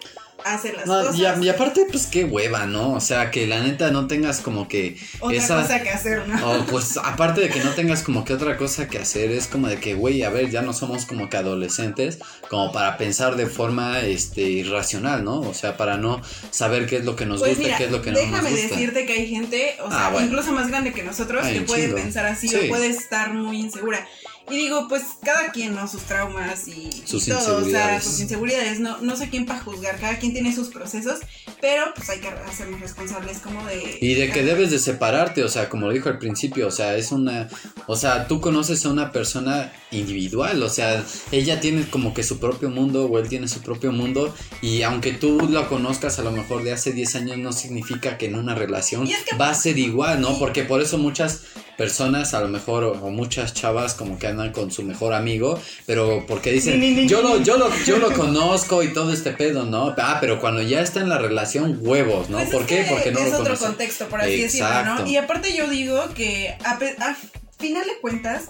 [0.54, 1.16] hace las No, cosas.
[1.18, 2.94] y, a- y aparte, pues qué hueva, ¿no?
[2.94, 6.52] O sea, que la neta no tengas como que otra esa- cosa que hacer, ¿no?
[6.52, 9.68] O pues aparte de que no tengas como que otra cosa que hacer, es como
[9.68, 13.48] de que, güey, a ver, ya no somos como que adolescentes, como para pensar de
[13.48, 15.40] forma este irracional, ¿no?
[15.42, 17.92] O sea, para no saber qué es lo que nos Pues gusta, mira, qué es
[17.92, 18.68] lo que no nos déjame gusta.
[18.76, 20.28] decirte que hay gente, o sea, Ah, bueno.
[20.28, 21.96] incluso más grande que nosotros, Hay que puede chingo.
[21.98, 22.56] pensar así Sí.
[22.56, 24.06] o puede estar muy insegura.
[24.50, 25.88] Y digo, pues cada quien, ¿no?
[25.90, 28.04] Sus traumas y, Sus y todo, o sea, inseguridades.
[28.04, 31.20] sus inseguridades, no, no sé quién para juzgar, cada quien tiene sus procesos,
[31.60, 33.98] pero pues hay que hacernos responsables como de...
[34.00, 36.96] Y de que debes de separarte, o sea, como lo dijo al principio, o sea,
[36.96, 37.50] es una,
[37.88, 42.40] o sea, tú conoces a una persona individual, o sea, ella tiene como que su
[42.40, 46.32] propio mundo o él tiene su propio mundo y aunque tú lo conozcas a lo
[46.32, 49.50] mejor de hace 10 años no significa que en una relación Y es que- va
[49.50, 50.38] a ser igual, ¿no?
[50.40, 51.42] Porque por eso muchas
[51.78, 56.26] personas a lo mejor o, muchas chavas como que andan con su mejor amigo, pero
[56.28, 59.94] porque dicen, yo lo yo lo yo lo conozco y todo este pedo, ¿no?
[59.98, 62.38] Ah, pero cuando ya está en la relación huevos, ¿no?
[62.40, 62.84] Pues ¿Por es qué?
[62.84, 63.66] que Porque no es lo otro conoce.
[63.66, 65.04] contexto, por así decirlo, Exacto.
[65.04, 65.08] ¿no?
[65.10, 67.16] Y aparte yo digo que a, a
[67.60, 68.46] final de cuentas,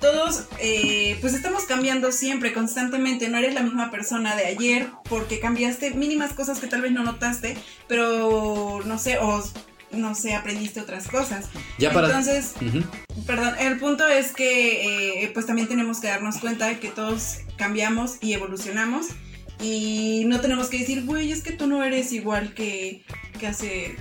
[0.00, 3.28] todos eh, pues estamos cambiando siempre, constantemente.
[3.28, 7.02] No eres la misma persona de ayer porque cambiaste mínimas cosas que tal vez no
[7.02, 7.56] notaste,
[7.88, 9.42] pero no sé, o
[9.92, 11.46] no sé, aprendiste otras cosas.
[11.78, 12.52] Ya para Entonces.
[13.26, 17.38] Perdón, el punto es que eh, pues también tenemos que darnos cuenta de que todos
[17.56, 19.06] cambiamos y evolucionamos
[19.60, 23.02] y no tenemos que decir, güey, es que tú no eres igual que,
[23.40, 23.96] que hace,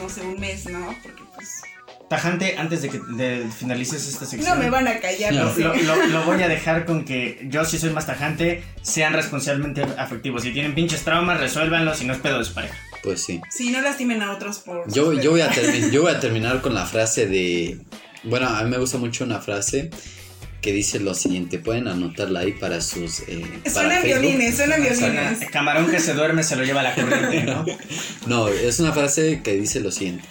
[0.00, 0.94] no sé, un mes, ¿no?
[1.02, 1.62] Porque pues
[2.08, 4.54] Tajante, antes de que de- finalices esta sección.
[4.58, 5.32] no me van a callar.
[5.32, 5.44] No.
[5.56, 9.82] Lo, lo- lo voy a dejar con que yo sí soy más tajante, sean responsablemente
[9.96, 10.42] afectivos.
[10.42, 12.76] Si tienen pinches traumas, resuélvanlos si no es pedo de su pareja.
[13.02, 13.40] Pues sí.
[13.50, 14.90] Sí, no lastimen a otros por...
[14.92, 15.74] Yo, yo, voy a pedos.
[15.74, 17.80] termi- yo voy a terminar con la frase de...
[18.24, 19.90] Bueno, a mí me gusta mucho una frase
[20.60, 21.58] que dice lo siguiente.
[21.58, 23.20] Pueden anotarla ahí para sus...
[23.26, 24.04] Eh, Facebook.
[24.04, 25.40] violines, Suena, violines.
[25.50, 27.64] camarón que se duerme se lo lleva la corriente, ¿no?
[28.28, 30.24] No, es una frase que dice lo siguiente.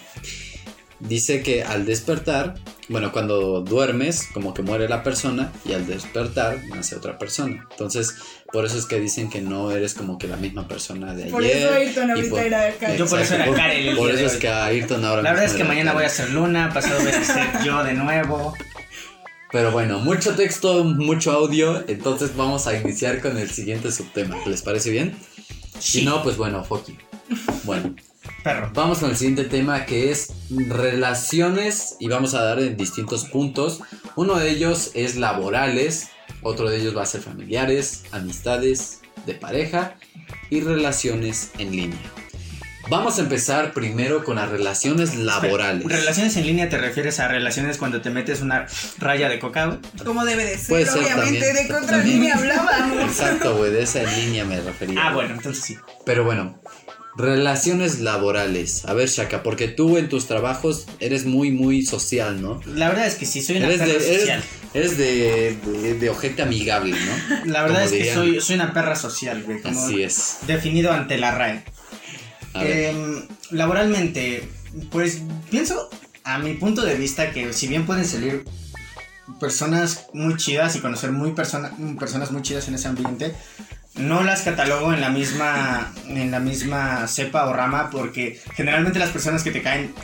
[1.00, 2.54] Dice que al despertar,
[2.88, 7.66] bueno, cuando duermes, como que muere la persona y al despertar nace otra persona.
[7.72, 8.14] Entonces,
[8.52, 11.32] por eso es que dicen que no eres como que la misma persona de ayer.
[11.32, 12.94] Por eso Ayrton ahorita por- era acá.
[12.94, 15.54] Yo por eso era el Por eso es que a Ayrton ahora La verdad es
[15.54, 18.54] que mañana voy a ser Luna, pasado voy a ser yo de nuevo.
[19.50, 24.36] Pero bueno, mucho texto, mucho audio, entonces vamos a iniciar con el siguiente subtema.
[24.46, 25.14] ¿Les parece bien?
[25.78, 26.96] Si no, pues bueno, Foki.
[27.64, 27.94] Bueno,
[28.44, 28.70] Perro.
[28.74, 33.80] vamos con el siguiente tema que es relaciones y vamos a dar en distintos puntos.
[34.16, 36.08] Uno de ellos es laborales,
[36.40, 39.96] otro de ellos va a ser familiares, amistades, de pareja
[40.50, 41.98] y relaciones en línea.
[42.88, 45.84] Vamos a empezar primero con las relaciones laborales.
[45.84, 48.66] Relaciones en línea te refieres a relaciones cuando te metes una
[48.98, 49.78] raya de coca, güey?
[50.04, 51.68] Como debe de ser, Puede ser obviamente, también.
[51.68, 53.02] de contra línea hablábamos.
[53.04, 54.98] Exacto, güey, de esa línea me refería.
[55.00, 55.78] Ah, bueno, entonces sí.
[56.04, 56.60] Pero bueno,
[57.16, 58.84] relaciones laborales.
[58.86, 62.60] A ver, Shaka, porque tú en tus trabajos eres muy, muy social, ¿no?
[62.66, 64.44] La verdad es que sí, soy una Eres perra de, social.
[64.74, 67.46] eres de, de, de ojete amigable, ¿no?
[67.52, 69.60] La verdad como es que soy, soy una perra social, güey.
[69.60, 70.38] Como Así es.
[70.46, 71.64] definido ante la RAE.
[72.54, 74.48] Em, laboralmente,
[74.90, 75.20] pues
[75.50, 75.90] pienso
[76.24, 78.44] a mi punto de vista que si bien pueden salir
[79.40, 83.34] personas muy chidas y conocer muy persona- personas muy chidas en ese ambiente,
[83.94, 89.10] no las catalogo en la misma en la misma cepa o rama porque generalmente las
[89.10, 89.94] personas que te caen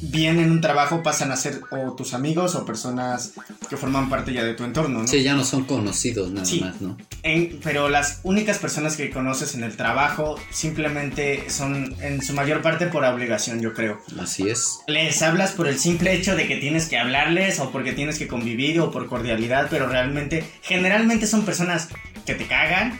[0.00, 3.32] bien en un trabajo pasan a ser o tus amigos o personas
[3.68, 5.08] que forman parte ya de tu entorno, ¿no?
[5.08, 6.60] Sí, ya no son conocidos nada Sí.
[6.60, 6.96] más, ¿no?
[7.24, 12.62] En- pero las únicas personas que conoces en el trabajo simplemente son en su mayor
[12.62, 14.00] parte por obligación, yo creo.
[14.20, 14.78] Así es.
[14.86, 18.28] Les hablas por el simple hecho de que tienes que hablarles o porque tienes que
[18.28, 21.88] convivir o por cordialidad, pero realmente, generalmente son personas
[22.24, 22.98] que te cagan,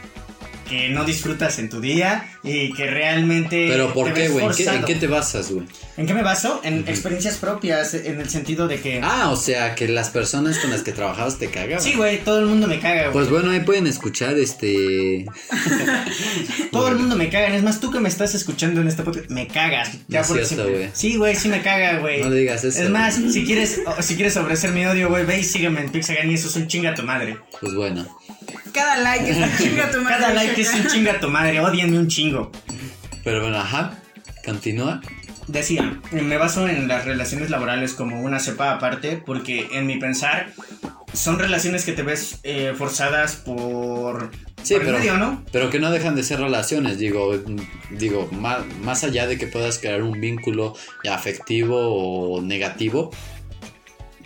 [0.68, 3.68] que no disfrutas en tu día y que realmente...
[3.70, 4.46] Pero ¿por te qué, güey?
[4.46, 5.66] ¿En qué te basas, güey?
[5.98, 6.60] ¿En qué me baso?
[6.62, 9.00] En experiencias propias, en el sentido de que...
[9.02, 11.82] Ah, o sea, que las personas con las que trabajabas te cagaban.
[11.82, 13.12] sí, güey, todo el mundo me caga, güey.
[13.12, 15.26] Pues bueno, ahí pueden escuchar este.
[16.72, 17.48] Todo el mundo me caga.
[17.48, 19.90] Es más, tú que me estás escuchando en este podcast, me cagas.
[20.08, 20.76] No es por cierto, siempre.
[20.76, 20.90] güey.
[20.92, 22.22] Sí, güey, sí me caga, güey.
[22.22, 22.80] No le digas eso.
[22.82, 25.90] Es más, si quieres, o- si quieres ofrecer mi odio, güey, ve y sígueme en
[25.90, 27.38] Pixagan y eso es un chinga a tu madre.
[27.60, 28.06] Pues bueno.
[28.72, 30.16] Cada like es un chinga tu madre.
[30.16, 32.52] Cada like es un chinga a tu madre, odienme un chingo.
[33.24, 33.98] Pero bueno, ajá.
[34.44, 35.00] Continúa.
[35.48, 40.52] Decía, me baso en las relaciones laborales como una cepa aparte porque en mi pensar
[41.14, 44.30] son relaciones que te ves eh, forzadas por,
[44.62, 45.42] Sí, por el pero, medio, ¿no?
[45.50, 47.34] pero que no dejan de ser relaciones, digo,
[47.90, 50.74] digo, más, más allá de que puedas crear un vínculo
[51.10, 53.10] afectivo o negativo,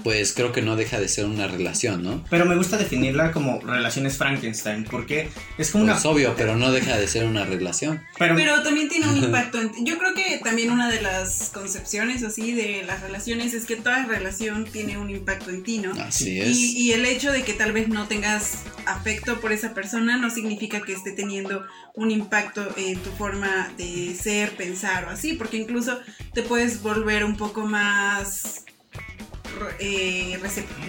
[0.02, 2.24] pues creo que no deja de ser una relación, ¿no?
[2.30, 5.94] Pero me gusta definirla como relaciones Frankenstein porque es como una...
[5.94, 8.02] Pues obvio, pero no deja de ser una relación.
[8.18, 12.22] Pero, Pero también tiene un impacto en Yo creo que también una de las concepciones
[12.22, 15.92] así de las relaciones es que toda relación tiene un impacto en ti, ¿no?
[16.00, 16.56] Así es.
[16.56, 20.30] Y, y el hecho de que tal vez no tengas afecto por esa persona no
[20.30, 25.56] significa que esté teniendo un impacto en tu forma de ser, pensar o así, porque
[25.56, 25.98] incluso
[26.32, 28.64] te puedes volver un poco más...
[29.78, 30.38] eh,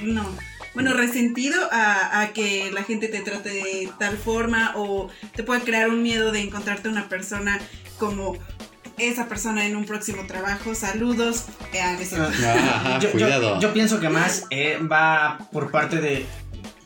[0.04, 0.26] no,
[0.74, 5.62] bueno, resentido a, a que la gente te trate de tal forma o te puede
[5.62, 7.60] crear un miedo de encontrarte una persona
[7.98, 8.38] como
[8.98, 10.76] esa persona en un próximo trabajo.
[10.76, 11.46] Saludos.
[11.74, 13.00] Eh, ah.
[13.00, 16.26] Ajá, yo pienso que más eh, va por parte de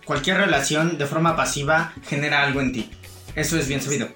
[0.06, 2.90] cualquier relación de forma pasiva genera algo en ti.
[3.36, 4.10] Eso es bien sabido.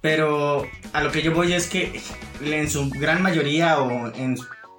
[0.00, 2.00] Pero a lo que yo voy es que
[2.40, 4.36] en su gran mayoría o en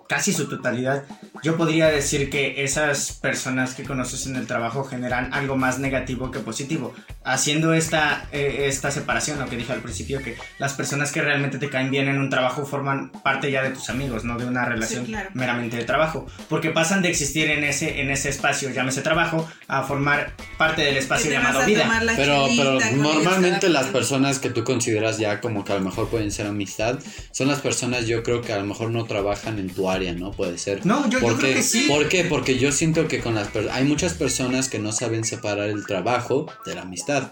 [0.08, 1.04] casi su totalidad,
[1.44, 6.32] yo podría decir que esas personas que conoces en el trabajo generan algo más negativo
[6.32, 6.94] que positivo.
[7.24, 11.58] Haciendo esta, eh, esta separación, lo que dije al principio, que las personas que realmente
[11.58, 14.66] te caen bien en un trabajo forman parte ya de tus amigos, no de una
[14.66, 15.30] relación claro.
[15.34, 16.28] meramente de trabajo.
[16.48, 20.98] Porque pasan de existir en ese, en ese espacio, llámese trabajo, a formar parte del
[20.98, 21.90] espacio llamado vida.
[22.16, 26.32] Pero, pero normalmente las personas que tú consideras ya como que a lo mejor pueden
[26.32, 27.00] ser amistad,
[27.32, 30.32] son las personas yo creo que a lo mejor no trabajan en tu área, ¿no?
[30.32, 30.86] Puede ser.
[30.86, 31.58] No, yo, yo ¿Por creo qué?
[31.58, 31.86] que sí.
[31.88, 32.24] ¿Por qué?
[32.26, 35.86] Porque yo siento que con las per- hay muchas personas que no saben separar el
[35.86, 37.32] trabajo de la amistad.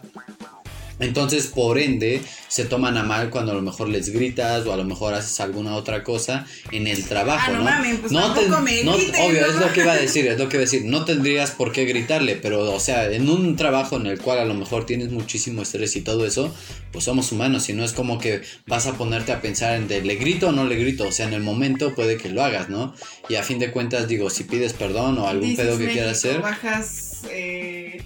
[1.00, 4.78] Entonces, por ende, se toman a mal cuando a lo mejor les gritas o a
[4.78, 7.64] lo mejor haces alguna otra cosa en el trabajo, Ah, no ¿no?
[7.66, 9.48] mames, pues tampoco me no- obvio, ¿no?
[9.48, 10.86] es lo que iba a decir, es lo que iba a decir.
[10.86, 14.46] No tendrías por qué gritarle, pero, o sea, en un trabajo en el cual a
[14.46, 16.54] lo mejor tienes muchísimo estrés y todo eso,
[16.92, 20.02] pues somos humanos y no es como que vas a ponerte a pensar en de
[20.02, 22.70] le grito o no le grito, o sea, en el momento puede que lo hagas,
[22.70, 22.96] ¿no?
[23.30, 25.94] Y a fin de cuentas, digo, si pides perdón o algún Dices pedo que México,
[26.02, 28.02] quieras hacer, Bajas, eh,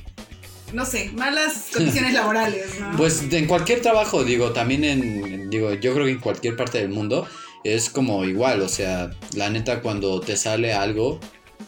[0.74, 2.92] no sé, malas condiciones laborales, ¿no?
[2.98, 6.90] Pues en cualquier trabajo, digo, también en, digo, yo creo que en cualquier parte del
[6.90, 7.28] mundo
[7.64, 11.20] es como igual, o sea, la neta cuando te sale algo,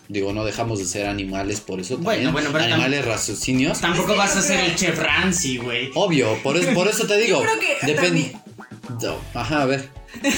[0.10, 3.80] digo, no dejamos de ser animales por eso Bueno, también, bueno, pero tam- animales raciocinios.
[3.80, 5.92] Tampoco vas a ser el chef Ramsay, güey.
[5.96, 8.34] Obvio, por eso, por eso te digo, creo que depende.
[8.88, 9.90] también- Ajá, a ver.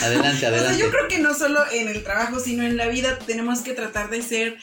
[0.03, 0.79] Adelante, O sea, adelante.
[0.79, 4.09] yo creo que no solo en el trabajo, sino en la vida tenemos que tratar
[4.09, 4.57] de ser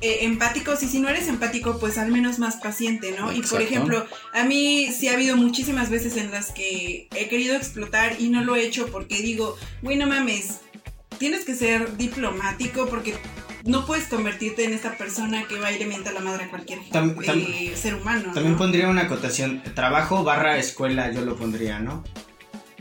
[0.00, 3.32] eh, empáticos y si no eres empático, pues al menos más paciente, ¿no?
[3.32, 7.54] Y por ejemplo, a mí sí ha habido muchísimas veces en las que he querido
[7.56, 10.60] explotar y no lo he hecho porque digo, güey, no mames,
[11.18, 13.14] tienes que ser diplomático porque
[13.64, 16.80] no puedes convertirte en esta persona que va y le mienta la madre a cualquier
[16.90, 18.32] Tam- tam- eh, ser humano.
[18.34, 18.58] También ¿no?
[18.58, 19.62] pondría una acotación.
[19.76, 22.02] Trabajo barra escuela, yo lo pondría, ¿no?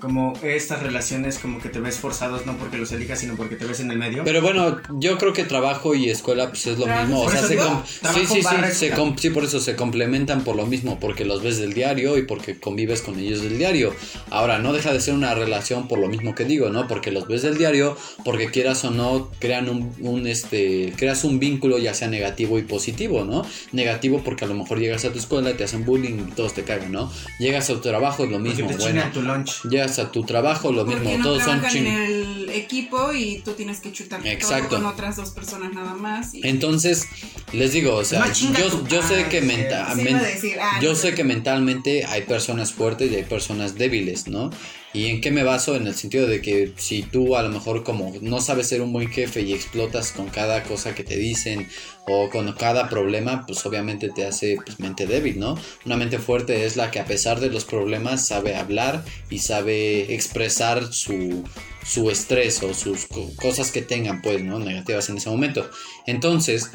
[0.01, 3.65] Como estas relaciones como que te ves forzados no porque los elijas sino porque te
[3.65, 4.23] ves en el medio.
[4.23, 7.55] Pero bueno, yo creo que trabajo y escuela pues es lo mismo, o sea, se
[7.55, 11.43] digo, sí, sí, sí, se sí, por eso se complementan por lo mismo, porque los
[11.43, 13.93] ves del diario y porque convives con ellos del diario.
[14.29, 16.87] Ahora, no deja de ser una relación por lo mismo que digo, ¿no?
[16.87, 21.39] Porque los ves del diario, porque quieras o no, crean un, un, este, creas un
[21.39, 23.45] vínculo ya sea negativo y positivo, ¿no?
[23.71, 26.63] Negativo porque a lo mejor llegas a tu escuela, te hacen bullying y todos te
[26.63, 27.11] cagan, ¿no?
[27.39, 29.03] Llegas a tu trabajo, es lo porque mismo, te bueno.
[29.13, 29.61] tu lunch.
[29.69, 33.39] Llegas a tu trabajo, lo mismo, no todos son trabajan en ching- el equipo y
[33.45, 34.69] tú tienes que chutar Exacto.
[34.69, 36.33] todo con otras dos personas nada más.
[36.33, 36.41] Y...
[36.47, 37.05] Entonces,
[37.53, 39.45] les digo, o sea, yo, yo sé que sí.
[39.47, 40.21] menta- Sí, men-
[40.61, 41.15] ah, yo no sé sé.
[41.15, 44.49] que mentalmente hay personas fuertes y hay personas débiles, ¿no?
[44.93, 45.75] ¿Y en qué me baso?
[45.75, 48.91] En el sentido de que si tú a lo mejor como no sabes ser un
[48.91, 51.69] buen jefe y explotas con cada cosa que te dicen
[52.07, 55.57] o con cada problema, pues obviamente te hace pues, mente débil, ¿no?
[55.85, 60.13] Una mente fuerte es la que a pesar de los problemas sabe hablar y sabe
[60.13, 61.43] expresar su,
[61.85, 64.59] su estrés o sus co- cosas que tengan, pues, ¿no?
[64.59, 65.69] Negativas en ese momento.
[66.07, 66.69] Entonces,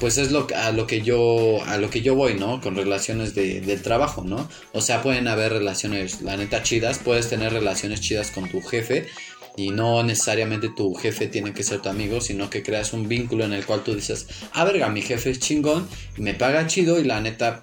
[0.00, 2.60] pues es lo a lo que yo a lo que yo voy, ¿no?
[2.60, 4.48] Con relaciones de, del trabajo, ¿no?
[4.72, 9.06] O sea, pueden haber relaciones, la neta, chidas, puedes tener relaciones chidas con tu jefe
[9.56, 13.44] y no necesariamente tu jefe tiene que ser tu amigo, sino que creas un vínculo
[13.44, 17.04] en el cual tú dices, ah, verga, mi jefe es chingón, me paga chido y
[17.04, 17.62] la neta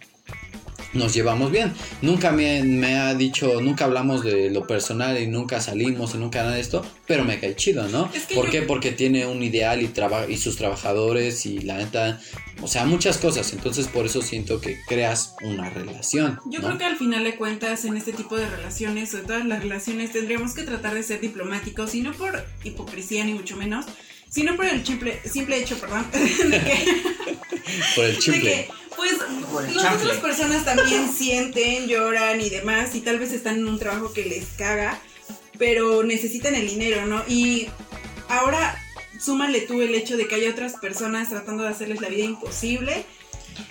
[0.95, 1.71] nos llevamos bien.
[2.01, 6.41] Nunca me, me ha dicho, nunca hablamos de lo personal y nunca salimos y nunca
[6.43, 8.10] nada de esto, pero me cae chido, ¿no?
[8.13, 8.62] Es que ¿Por yo- qué?
[8.63, 12.19] Porque tiene un ideal y, traba y sus trabajadores y la neta,
[12.62, 13.53] o sea, muchas cosas.
[13.53, 16.39] Entonces por eso siento que creas una relación.
[16.49, 16.67] Yo ¿no?
[16.67, 20.12] creo que al final de cuentas en este tipo de relaciones, o todas las relaciones,
[20.12, 23.86] tendríamos que tratar de ser diplomáticos y no por hipocresía ni mucho menos,
[24.29, 27.01] sino por el simple, simple hecho, perdón, de que,
[27.95, 29.13] Por el que, pues
[29.73, 34.13] las otras personas también sienten, lloran y demás y tal vez están en un trabajo
[34.13, 34.99] que les caga,
[35.58, 37.23] pero necesitan el dinero, ¿no?
[37.27, 37.67] Y
[38.27, 38.77] ahora
[39.19, 43.05] súmale tú el hecho de que hay otras personas tratando de hacerles la vida imposible.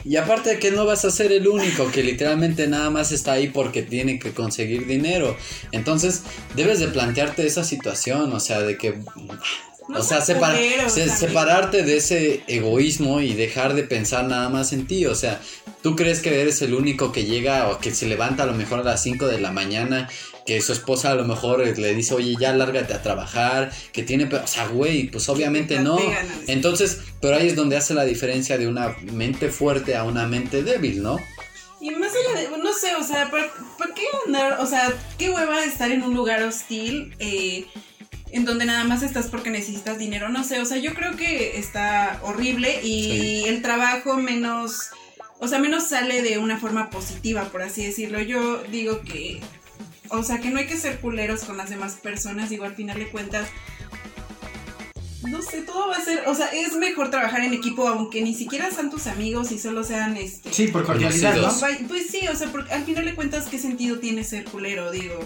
[0.04, 3.32] Y aparte de que no vas a ser el único que literalmente nada más está
[3.32, 5.37] ahí porque tiene que conseguir dinero.
[5.72, 6.22] Entonces
[6.56, 9.00] debes de plantearte esa situación, o sea, de que...
[9.88, 10.56] No o sea, separa-
[10.88, 15.04] se- separarte de ese egoísmo y dejar de pensar nada más en ti.
[15.06, 15.40] O sea,
[15.82, 18.80] tú crees que eres el único que llega o que se levanta a lo mejor
[18.80, 20.08] a las 5 de la mañana,
[20.46, 24.26] que su esposa a lo mejor le dice, oye, ya lárgate a trabajar, que tiene...
[24.26, 24.36] pe-".
[24.36, 25.98] O sea, güey, pues obviamente te no.
[26.46, 30.62] Entonces, pero ahí es donde hace la diferencia de una mente fuerte a una mente
[30.62, 31.18] débil, ¿no?
[31.80, 33.40] Y más allá de, no sé, o sea, ¿por,
[33.76, 37.66] por qué andar, o sea, qué hueva estar en un lugar hostil eh,
[38.34, 40.28] en donde nada más estás porque necesitas dinero?
[40.28, 43.44] No sé, o sea, yo creo que está horrible y Sí.
[43.46, 44.90] el trabajo menos,
[45.38, 48.20] o sea, menos sale de una forma positiva, por así decirlo.
[48.20, 49.40] Yo digo que,
[50.08, 52.98] o sea, que no hay que ser culeros con las demás personas, digo, al final
[52.98, 53.48] de cuentas.
[55.28, 58.34] No sé, todo va a ser, o sea, es mejor trabajar en equipo aunque ni
[58.34, 61.36] siquiera sean tus amigos y solo sean este Sí, por cordialidad,
[61.88, 64.90] Pues sí, o sea, porque al final de cuentas, ¿qué sentido tiene ser culero?
[64.90, 65.18] Digo,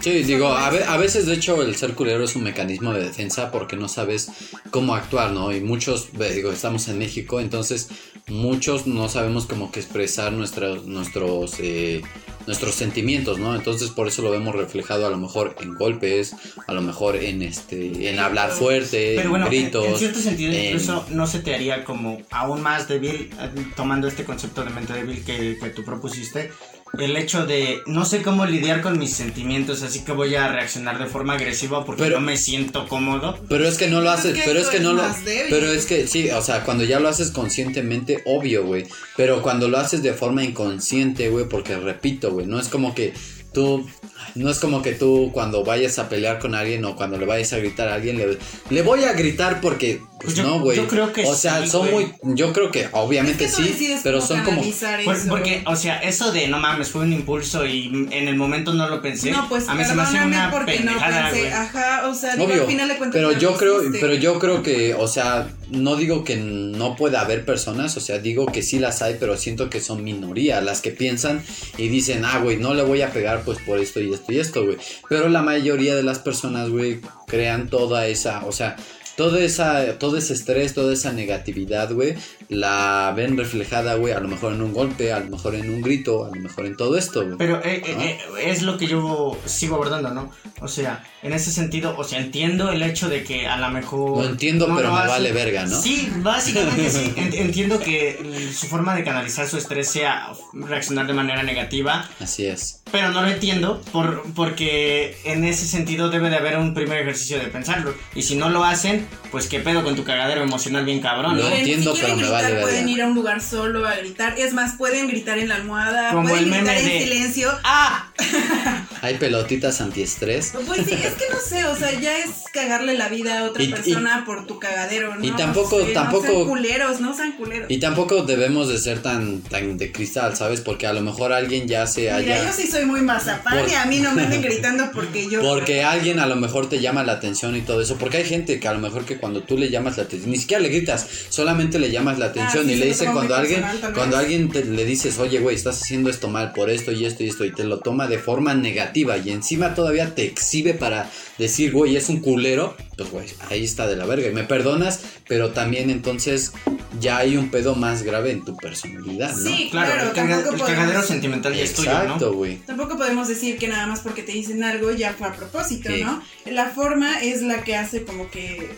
[0.00, 3.02] Sí, digo, a, ve- a veces de hecho el ser culero es un mecanismo de
[3.02, 4.28] defensa porque no sabes
[4.70, 5.52] cómo actuar, ¿no?
[5.52, 7.88] Y muchos, digo, estamos en México, entonces
[8.28, 12.02] muchos no sabemos cómo que expresar nuestros nuestros, eh,
[12.46, 13.56] nuestros sentimientos, ¿no?
[13.56, 16.36] Entonces por eso lo vemos reflejado a lo mejor en golpes,
[16.68, 19.86] a lo mejor en este, en hablar fuerte, Pero bueno, en en, gritos.
[19.86, 24.06] en cierto sentido en- incluso no se te haría como aún más débil, eh, tomando
[24.06, 26.52] este concepto de mente débil que, que tú propusiste,
[26.98, 30.98] el hecho de no sé cómo lidiar con mis sentimientos, así que voy a reaccionar
[30.98, 33.38] de forma agresiva porque Pero- no me siento cómodo.
[33.48, 35.02] Pero es que no lo Pues es haces, que pero es que no lo...
[35.24, 35.46] débil.
[35.50, 38.84] Pero es que sí, o sea, cuando ya lo haces conscientemente, obvio, güey.
[39.16, 43.12] Pero cuando lo haces de forma inconsciente, güey, porque repito, güey, no es como que
[43.52, 43.86] tú...
[44.34, 47.54] No es como que tú cuando vayas a pelear con alguien o cuando le vayas
[47.54, 48.36] a gritar a alguien, le,
[48.68, 50.00] le voy a gritar porque...
[50.26, 50.76] Pues yo- no, güey.
[50.76, 52.12] yo creo que O sea, sí, son güey.
[52.22, 52.36] muy...
[52.36, 54.62] Yo creo que obviamente es que sí, pero son como...
[55.04, 58.74] Por- porque, o sea, eso de no mames, fue un impulso y en el momento
[58.74, 59.30] no lo pensé.
[59.30, 61.52] no, pues a mí se me hace una porque no pendejada, pensé, güey.
[61.52, 63.98] ajá, o sea, digo, al final de cuentas pero no yo creo, hiciste.
[64.00, 68.18] pero yo creo que, o sea, no digo que no pueda haber personas, o sea,
[68.18, 71.42] digo que sí las hay, pero siento que son minoría las que piensan
[71.78, 74.38] y dicen, ah, güey, no le voy a pegar pues por esto y esto y
[74.38, 74.76] esto, güey.
[75.08, 78.76] Pero la mayoría de las personas, güey, crean toda esa, o sea,
[79.16, 82.14] toda esa, todo ese estrés, toda esa negatividad, güey,
[82.48, 85.82] la ven reflejada, güey, a lo mejor en un golpe, a lo mejor en un
[85.82, 87.36] grito, a lo mejor en todo esto, güey.
[87.38, 88.36] Pero eh, eh, ¿No?
[88.36, 90.30] eh, es lo que yo sigo abordando, ¿no?
[90.60, 94.22] O sea, en ese sentido, o sea, entiendo el hecho de que a lo mejor...
[94.24, 95.80] Lo entiendo, pero lo me vale verga, ¿no?
[95.80, 97.12] Sí, básicamente sí.
[97.16, 102.46] En- Entiendo que su forma de canalizar su estrés sea reaccionar de manera negativa, Así
[102.46, 102.82] es.
[102.92, 107.38] pero no lo entiendo por, porque en ese sentido debe de haber un primer ejercicio
[107.38, 107.94] de pensarlo.
[108.14, 111.36] Y si no lo hacen, pues qué pedo con tu cagadero emocional bien cabrón.
[111.36, 111.54] Lo ¿no?
[111.54, 114.38] Entiendo, si pero me gritar, vale pueden ir a un lugar solo a gritar.
[114.38, 117.50] Es más, pueden gritar en la almohada, Como pueden el meme gritar en de- silencio.
[117.64, 118.05] ¡Ah!
[119.02, 120.52] Hay pelotitas antiestrés.
[120.66, 123.62] Pues sí, es que no sé, o sea, ya es cagarle la vida a otra
[123.62, 125.24] Y- y- persona por tu cagadero, ¿no?
[125.24, 127.70] y tampoco- sé, tampoco- No sean culeros, no sean culeros.
[127.70, 130.60] Y tampoco debemos de ser tan, tan de cristal, ¿sabes?
[130.60, 132.44] Porque a lo mejor alguien ya se Mira, haya...
[132.46, 135.40] yo sí soy muy mazapán Por- y a mí no me anden gritando porque yo...
[135.42, 137.96] Porque alguien a lo mejor te llama la atención y todo eso.
[137.98, 140.38] Porque hay gente que a lo mejor que cuando tú le llamas la atención, ni
[140.38, 143.10] siquiera le gritas, solamente le llamas la atención Ah, sí, y le lo dice toma
[143.12, 146.52] muy cuando alguien, personal, cuando alguien te, le dices, oye, güey, estás haciendo esto mal
[146.52, 150.14] por esto y esto y esto, y te lo de forma negativa y encima todavía
[150.14, 154.28] te exhibe para decir, güey, es un culero, pues güey, ahí está de la verga.
[154.28, 156.52] Y me perdonas, pero también entonces
[157.00, 159.50] ya hay un pedo más grave en tu personalidad, ¿no?
[159.50, 162.02] Sí, Claro, claro, el, cagadero sentimental ya es tuyo, ¿no?
[162.02, 162.56] Exacto, güey.
[162.58, 166.02] Tampoco podemos decir que nada más porque te dicen algo ya fue a propósito, Sí.
[166.02, 166.22] ¿no?
[166.46, 168.70] La forma es la que hace como que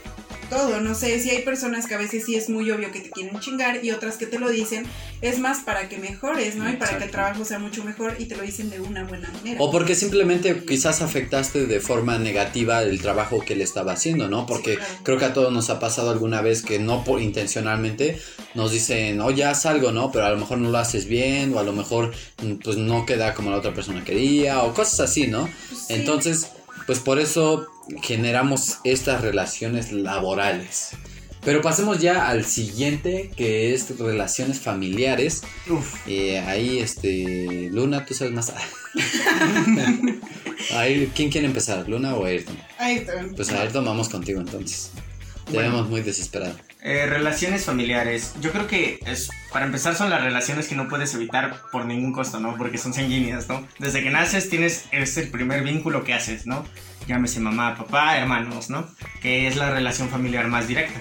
[0.48, 3.10] todo, no sé, si hay personas que a veces sí es muy obvio que te
[3.10, 4.86] quieren chingar y otras que te lo dicen,
[5.20, 6.68] es más para que mejores, ¿no?
[6.68, 9.30] Y para que el trabajo sea mucho mejor y te lo dicen de una buena
[9.30, 9.60] manera.
[9.60, 14.46] O porque simplemente quizás afectaste de forma negativa el trabajo que él estaba haciendo, ¿no?
[14.46, 14.94] Porque Sí, claro.
[15.02, 18.20] creo que a todos nos ha pasado alguna vez que no por intencionalmente
[18.54, 20.10] nos dicen, oye, haz algo, ¿no?
[20.12, 23.06] Pero a lo mejor no lo haces bien, o a lo mejor mm, pues no
[23.06, 25.48] queda como la otra persona quería, o cosas así, ¿no?
[25.68, 25.94] Pues sí.
[25.94, 26.48] Entonces,
[26.86, 27.66] pues por eso
[28.02, 30.90] generamos estas relaciones laborales.
[31.44, 35.42] Pero pasemos ya al siguiente, que es relaciones familiares.
[36.06, 38.52] Eh, ahí, este, Luna, tú sabes más.
[40.74, 42.58] ahí, ¿Quién quiere empezar, Luna o Ayrton?
[42.80, 43.12] Está.
[43.36, 44.90] Pues Ayrton vamos contigo entonces.
[45.46, 45.70] Te Bueno.
[45.70, 46.54] vemos muy desesperado.
[46.82, 48.34] Eh, relaciones familiares.
[48.40, 52.12] Yo creo que es, para empezar son las relaciones que no puedes evitar por ningún
[52.12, 52.56] costo, ¿no?
[52.56, 53.66] Porque son sanguíneas, ¿no?
[53.78, 56.64] Desde que naces tienes, es el primer vínculo que haces, ¿no?
[57.08, 58.86] Llámese mamá, papá, hermanos, ¿no?
[59.22, 61.00] Que es la relación familiar más directa.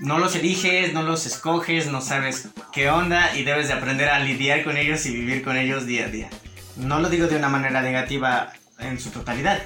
[0.00, 4.18] No los eliges, no los escoges, no sabes qué onda y debes de aprender a
[4.18, 6.28] lidiar con ellos y vivir con ellos día a día.
[6.76, 9.62] No lo digo de una manera negativa en su totalidad.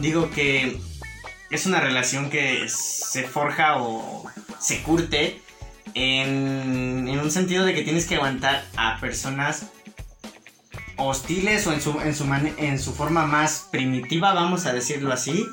[0.00, 0.78] Digo que
[1.50, 4.24] es una relación que se forja o
[4.58, 5.42] se curte
[5.92, 9.66] en, en un sentido de que tienes que aguantar a personas
[10.96, 15.12] hostiles o en su, en, su mane- en su forma más primitiva, vamos a decirlo
[15.12, 15.46] así,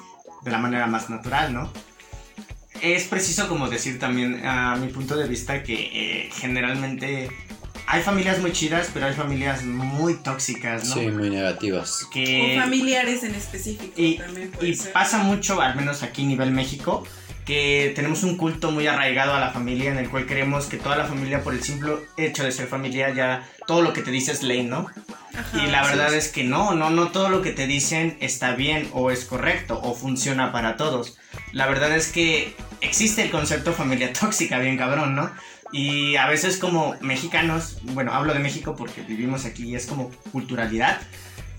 [0.44, 1.72] de la manera más natural, ¿no?
[2.82, 7.30] Es preciso como decir también a mi punto de vista que eh, generalmente
[7.88, 10.94] hay familias muy chidas, pero hay familias muy tóxicas, ¿no?
[10.94, 12.06] Sí, muy negativas.
[12.14, 12.56] Que...
[12.58, 14.94] O familiares en específico Y, también puede y ser.
[14.94, 17.04] pasa mucho, al menos aquí a nivel México,
[17.50, 20.96] que tenemos un culto muy arraigado a la familia en el cual creemos que toda
[20.96, 24.34] la familia por el simple hecho de ser familia ya todo lo que te dice
[24.34, 24.86] es ley, ¿no?
[25.36, 25.64] Ajá.
[25.64, 26.18] Y la verdad sí.
[26.18, 29.82] es que no, no, no todo lo que te dicen está bien o es correcto
[29.82, 31.18] o funciona para todos.
[31.52, 35.32] La verdad es que existe el concepto familia tóxica, bien cabrón, ¿no?
[35.72, 40.12] Y a veces como mexicanos, bueno, hablo de México porque vivimos aquí y es como
[40.32, 41.02] culturalidad,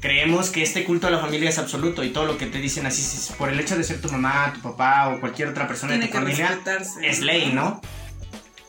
[0.01, 2.87] creemos que este culto a la familia es absoluto y todo lo que te dicen
[2.87, 5.93] así, si- por el hecho de ser tu mamá, tu papá o cualquier otra persona
[5.93, 6.61] Tiene de tu que familia,
[7.03, 7.81] es ley, ¿no?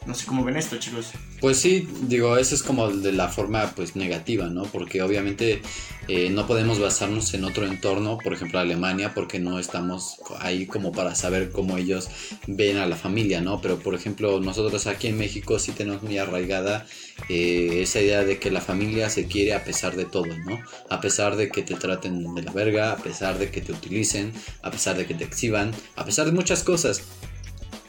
[0.05, 1.11] No sé cómo ven esto, chicos.
[1.39, 4.63] Pues sí, digo, eso es como de la forma pues negativa, ¿no?
[4.63, 5.61] Porque obviamente
[6.07, 10.91] eh, no podemos basarnos en otro entorno, por ejemplo Alemania, porque no estamos ahí como
[10.91, 12.09] para saber cómo ellos
[12.47, 13.61] ven a la familia, ¿no?
[13.61, 16.88] Pero por ejemplo nosotros aquí en México sí tenemos muy arraigada
[17.30, 20.59] eh, esa idea de que la familia se quiere a pesar de todo, ¿no?
[20.89, 24.34] A pesar de que te traten de la verga, a pesar de que te utilicen,
[24.61, 27.03] a pesar de que te exhiban, a pesar de muchas cosas.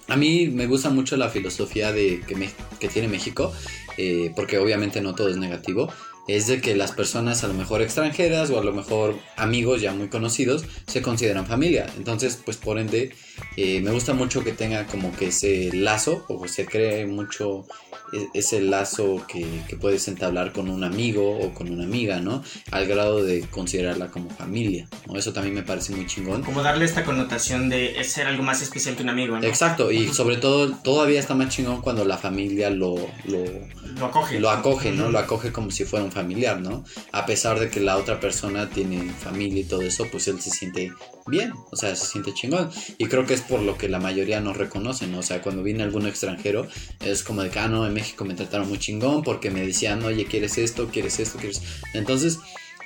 [0.09, 2.21] A mí me gusta mucho la filosofía de
[2.79, 3.53] que, tiene México,
[3.97, 5.93] eh, porque obviamente no todo es negativo.
[6.29, 9.93] Es de que las personas a lo mejor extranjeras o a lo mejor amigos ya
[9.93, 11.87] muy conocidos se consideran familia.
[11.97, 13.13] Entonces, pues por ende,
[13.57, 17.67] eh, me gusta mucho que tenga como que ese lazo o se cree mucho
[18.35, 22.43] ese lazo que, que puedes entablar con un amigo o con una amiga, ¿no?
[22.71, 25.17] Al grado de considerarla como familia, ¿no?
[25.19, 26.43] Eso también me parece muy chingón.
[26.43, 29.47] Como darle esta connotación de ser algo más especial que un amigo, ¿no?
[29.47, 32.95] Exacto, y sobre todo todavía está más chingón cuando la familia lo,
[33.25, 33.45] lo,
[33.99, 34.41] Lo acoge.
[34.41, 35.11] lo acoge, ¿no?
[35.11, 36.85] Lo acoge como si fuera un familiar, ¿no?
[37.13, 40.51] A pesar de que la otra persona tiene familia y todo eso, pues él se
[40.51, 40.93] siente
[41.27, 42.71] bien, o sea, se siente chingón.
[42.99, 45.19] Y creo que es por lo que la mayoría nos reconocen, ¿no?
[45.19, 46.67] O sea, cuando viene algún extranjero,
[47.01, 50.03] es como de que, ah, no, en México me trataron muy chingón porque me decían,
[50.05, 50.89] oye, ¿quieres esto?
[50.89, 51.39] ¿Quieres esto?
[51.39, 51.63] ¿Quieres...?
[51.95, 52.39] Entonces,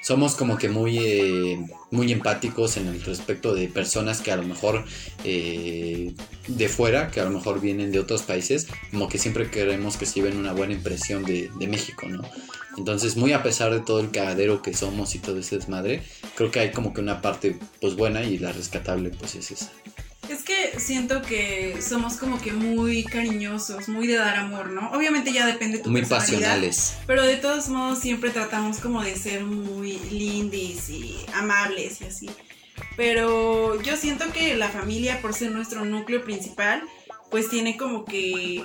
[0.06, 4.44] somos como que muy, eh, muy empáticos en el respecto de personas que a lo
[4.44, 4.84] mejor
[5.24, 6.14] eh,
[6.46, 10.06] de fuera, que a lo mejor vienen de otros países, como que siempre queremos que
[10.06, 12.22] se lleven una buena impresión de, de México, ¿no?
[12.76, 16.02] Entonces, muy a pesar de todo el cagadero que somos y todo ese desmadre,
[16.34, 19.70] creo que hay como que una parte pues buena y la rescatable pues es esa.
[20.28, 24.90] Es que siento que somos como que muy cariñosos, muy de dar amor, ¿no?
[24.90, 26.96] Obviamente ya depende de tu Muy personalidad, pasionales.
[27.06, 32.30] Pero de todos modos siempre tratamos como de ser muy lindis y amables y así.
[32.96, 36.82] Pero yo siento que la familia, por ser nuestro núcleo principal,
[37.30, 38.64] pues tiene como que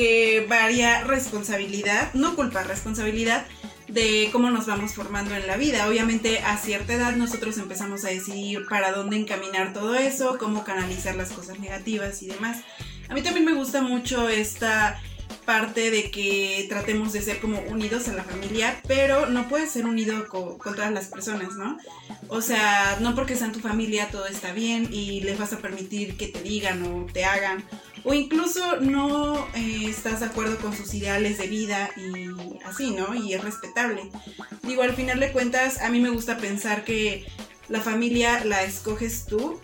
[0.00, 3.46] que varia responsabilidad, no culpa, responsabilidad
[3.86, 5.86] de cómo nos vamos formando en la vida.
[5.86, 11.16] Obviamente a cierta edad nosotros empezamos a decidir para dónde encaminar todo eso, cómo canalizar
[11.16, 12.62] las cosas negativas y demás.
[13.10, 14.98] A mí también me gusta mucho esta
[15.44, 19.84] parte de que tratemos de ser como unidos en la familia, pero no puedes ser
[19.84, 21.76] unido co- con todas las personas, ¿no?
[22.28, 26.16] O sea, no porque sean tu familia todo está bien y les vas a permitir
[26.16, 27.64] que te digan o te hagan,
[28.04, 32.28] o incluso no eh, estás de acuerdo con sus ideales de vida y
[32.64, 33.14] así, ¿no?
[33.14, 34.10] Y es respetable.
[34.62, 37.26] Digo, al final de cuentas, a mí me gusta pensar que
[37.68, 39.60] la familia la escoges tú.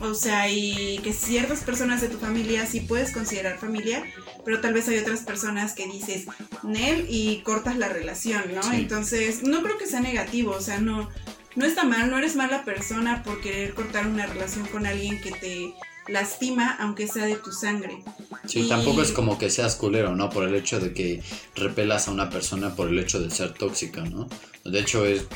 [0.00, 4.02] O sea, y que ciertas personas de tu familia sí puedes considerar familia,
[4.44, 6.26] pero tal vez hay otras personas que dices
[6.64, 8.62] Nel y cortas la relación, ¿no?
[8.64, 8.70] Sí.
[8.74, 11.08] Entonces, no creo que sea negativo, o sea, no,
[11.54, 15.30] no está mal, no eres mala persona por querer cortar una relación con alguien que
[15.30, 15.74] te
[16.08, 18.02] lastima, aunque sea de tu sangre.
[18.46, 20.30] Sí, Y- tampoco es como que seas culero, ¿no?
[20.30, 21.22] Por el hecho de que
[21.54, 24.28] repelas a una persona por el hecho de ser tóxica, ¿no?
[24.64, 25.26] De hecho, es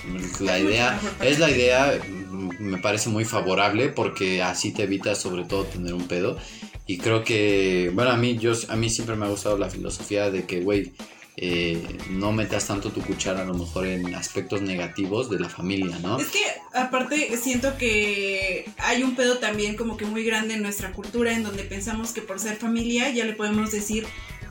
[0.40, 5.44] la idea, es la idea, mm, me parece muy favorable porque así te evitas sobre
[5.44, 6.38] todo tener un pedo.
[6.86, 10.30] Y creo que, bueno, a mí, yo, a mí siempre me ha gustado la filosofía
[10.30, 10.92] de que, güey,
[11.40, 15.98] eh, no metas tanto tu cuchara a lo mejor en aspectos negativos de la familia,
[16.00, 16.18] ¿no?
[16.18, 16.40] Es que
[16.74, 21.44] aparte siento que hay un pedo también como que muy grande en nuestra cultura en
[21.44, 24.04] donde pensamos que por ser familia ya le podemos decir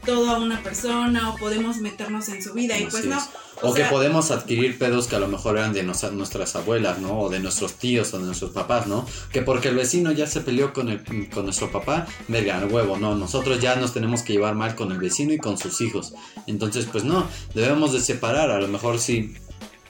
[0.08, 3.20] todo a una persona o podemos meternos en su vida y pues no.
[3.62, 7.20] O, que podemos adquirir pedos que a lo mejor eran de nos- nuestras abuelas, ¿no?
[7.22, 9.06] O de nuestros tíos o de nuestros papás, ¿no?
[9.32, 13.16] Que porque el vecino ya se peleó con, el, con nuestro papá, verga, huevo, no.
[13.16, 16.14] Nosotros ya nos tenemos que llevar mal con el vecino y con sus hijos.
[16.46, 18.52] Entonces, pues no, debemos de separar.
[18.52, 19.36] A lo mejor si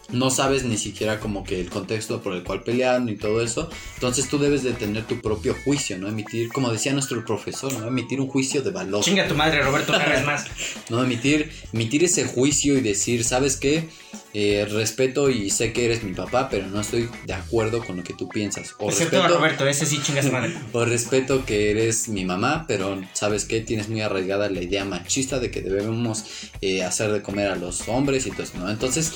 [0.10, 3.70] no sabes ni siquiera como que el contexto por el cual pelearon y todo eso.
[3.96, 6.08] Entonces tú debes de tener tu propio juicio, ¿no?
[6.08, 7.88] Emitir, como decía nuestro profesor, ¿no?
[7.88, 9.04] Emitir un juicio de valor.
[9.04, 10.46] Chinga tu madre, Roberto Carres más.
[10.90, 11.04] ¿no?
[11.04, 13.90] Emitir, emitir ese juicio y decir, ¿sabes qué?
[14.34, 18.04] Eh, respeto y sé que eres mi papá, pero no estoy de acuerdo con lo
[18.04, 18.76] que tú piensas.
[18.78, 20.54] O Excepto a respeto, Roberto, ese sí chinga su madre.
[20.74, 23.62] o respeto que eres mi mamá, pero ¿sabes qué?
[23.62, 26.26] Tienes muy arraigada la idea machista de que debemos
[26.62, 28.70] eh, hacer de comer a los hombres y todo eso, ¿no?
[28.70, 29.14] Entonces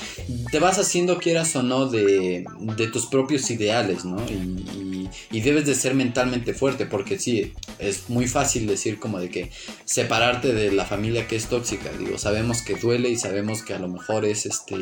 [0.52, 2.46] te vas haciendo, quieras o no, de,
[2.78, 4.18] de tus propios ideales, ¿no?
[4.28, 4.92] Y, y-
[5.30, 9.52] y debes de ser mentalmente fuerte, porque sí, es muy fácil decir como de que
[9.84, 13.80] separarte de la familia que es tóxica, digo, sabemos que duele y sabemos que a
[13.80, 14.78] lo mejor es este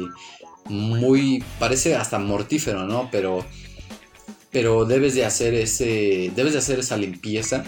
[0.65, 3.09] muy, parece hasta mortífero, ¿no?
[3.11, 3.45] Pero
[4.51, 7.63] pero debes de hacer ese debes de hacer esa limpieza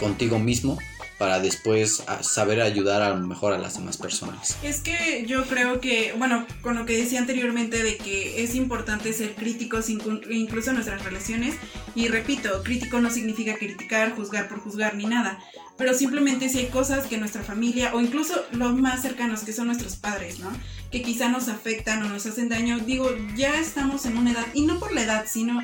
[0.00, 0.78] contigo mismo
[1.24, 4.58] para después a- saber ayudar a lo mejor a las demás personas.
[4.62, 9.10] Es que yo creo que, bueno, con lo que decía anteriormente de que es importante
[9.14, 11.54] ser críticos inclu- incluso en nuestras relaciones,
[11.94, 15.38] y repito, crítico no significa criticar, juzgar por juzgar ni nada,
[15.78, 19.68] pero simplemente si hay cosas que nuestra familia o incluso los más cercanos que son
[19.68, 20.50] nuestros padres, ¿no?
[20.90, 24.66] Que quizá nos afectan o nos hacen daño, digo, ya estamos en una edad, y
[24.66, 25.58] no por la edad, sino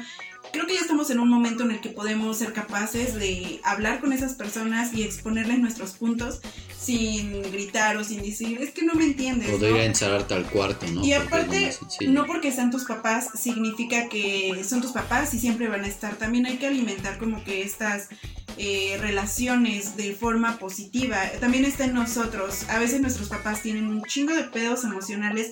[0.53, 4.01] creo que ya estamos en un momento en el que podemos ser capaces de hablar
[4.01, 6.41] con esas personas y exponerles nuestros puntos
[6.81, 9.49] sin gritar o sin decir, es que no me entiendes.
[9.49, 9.59] ¿no?
[9.59, 11.05] Poder ir a encerrarte al cuarto, ¿no?
[11.05, 11.75] Y aparte,
[12.09, 16.17] no porque sean tus papás significa que son tus papás y siempre van a estar.
[16.17, 18.09] También hay que alimentar como que estas
[18.57, 21.19] eh, relaciones de forma positiva.
[21.39, 22.65] También está en nosotros.
[22.71, 25.51] A veces nuestros papás tienen un chingo de pedos emocionales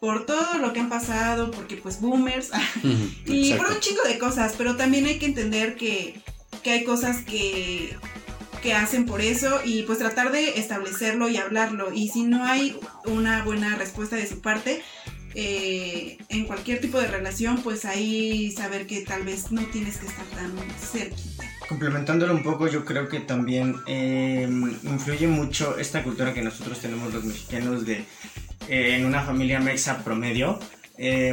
[0.00, 2.50] por todo lo que han pasado, porque pues boomers.
[3.26, 6.20] Y por un chingo de cosas, pero también hay que entender que,
[6.62, 7.96] que hay cosas que,
[8.62, 11.92] que hacen por eso y pues tratar de establecerlo y hablarlo.
[11.92, 14.82] Y si no hay una buena respuesta de su parte,
[15.34, 20.06] eh, en cualquier tipo de relación, pues ahí saber que tal vez no tienes que
[20.06, 21.44] estar tan cerquita.
[21.68, 24.48] Complementándolo un poco, yo creo que también eh,
[24.82, 28.04] influye mucho esta cultura que nosotros tenemos los mexicanos de
[28.70, 30.58] eh, en una familia mexa promedio.
[31.02, 31.32] eh,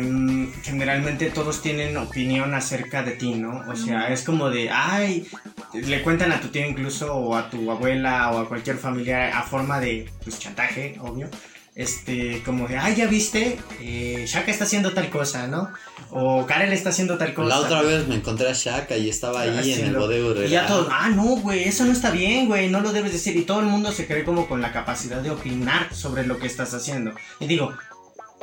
[0.64, 3.66] generalmente todos tienen opinión acerca de ti, ¿no?
[3.70, 5.28] O sea, es como de, ay,
[5.74, 9.44] le cuentan a tu tío incluso o a tu abuela o a cualquier familiar a
[9.44, 11.30] forma de, pues, chantaje, obvio.
[11.78, 15.70] Este, como de, ay, ya viste, eh, Shaka está haciendo tal cosa, ¿no?
[16.10, 17.50] O Karel está haciendo tal cosa.
[17.50, 20.66] La otra vez me encontré a Shaka y estaba ahí en el bodego Y ya
[20.66, 23.38] todos, ah, no, güey, eso no está bien, güey, no lo debes decir.
[23.38, 26.48] Y todo el mundo se cree como con la capacidad de opinar sobre lo que
[26.48, 27.14] estás haciendo.
[27.40, 27.72] Y digo,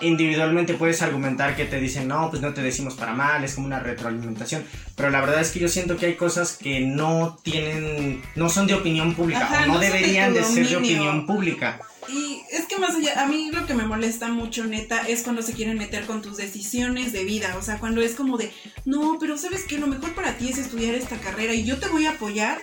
[0.00, 3.66] individualmente puedes argumentar que te dicen, no, pues no te decimos para mal, es como
[3.66, 4.64] una retroalimentación.
[4.94, 8.68] Pero la verdad es que yo siento que hay cosas que no tienen, no son
[8.68, 11.80] de opinión pública, o no, deberían de, ser de opinión pública.
[12.08, 15.42] Y es que más allá, a mí lo que me molesta mucho, neta, es cuando
[15.42, 17.56] se quieren meter con tus decisiones de vida.
[17.58, 18.52] O sea, cuando es como de,
[18.84, 21.88] no, pero sabes que lo mejor para ti es estudiar esta carrera y yo te
[21.88, 22.60] voy a apoyar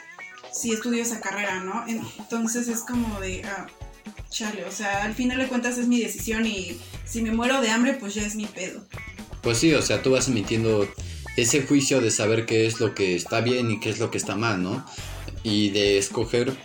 [0.54, 1.86] si estudio esa carrera, ¿no?
[1.88, 3.68] Entonces es como de, ah,
[4.30, 7.70] chale, o sea, al final de cuentas es mi decisión y si me muero de
[7.70, 8.86] hambre, pues ya es mi pedo.
[9.42, 10.88] Pues sí, o sea, tú vas emitiendo
[11.36, 14.18] ese juicio de saber qué es lo que está bien y qué es lo que
[14.18, 14.86] está mal, ¿no?
[15.44, 16.56] Y de escoger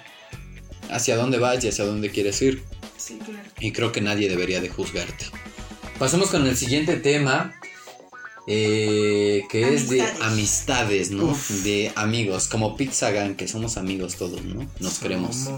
[0.91, 2.63] hacia dónde vas y hacia dónde quieres ir.
[2.97, 3.49] Sí, claro.
[3.61, 5.27] Y creo que nadie debería de juzgarte.
[5.99, 7.55] Pasamos con el siguiente tema,
[8.47, 11.37] eh, que es de amistades, ¿no?
[11.65, 14.69] De amigos, como Pizzagan, que somos amigos todos, ¿no?
[14.79, 15.49] Nos queremos.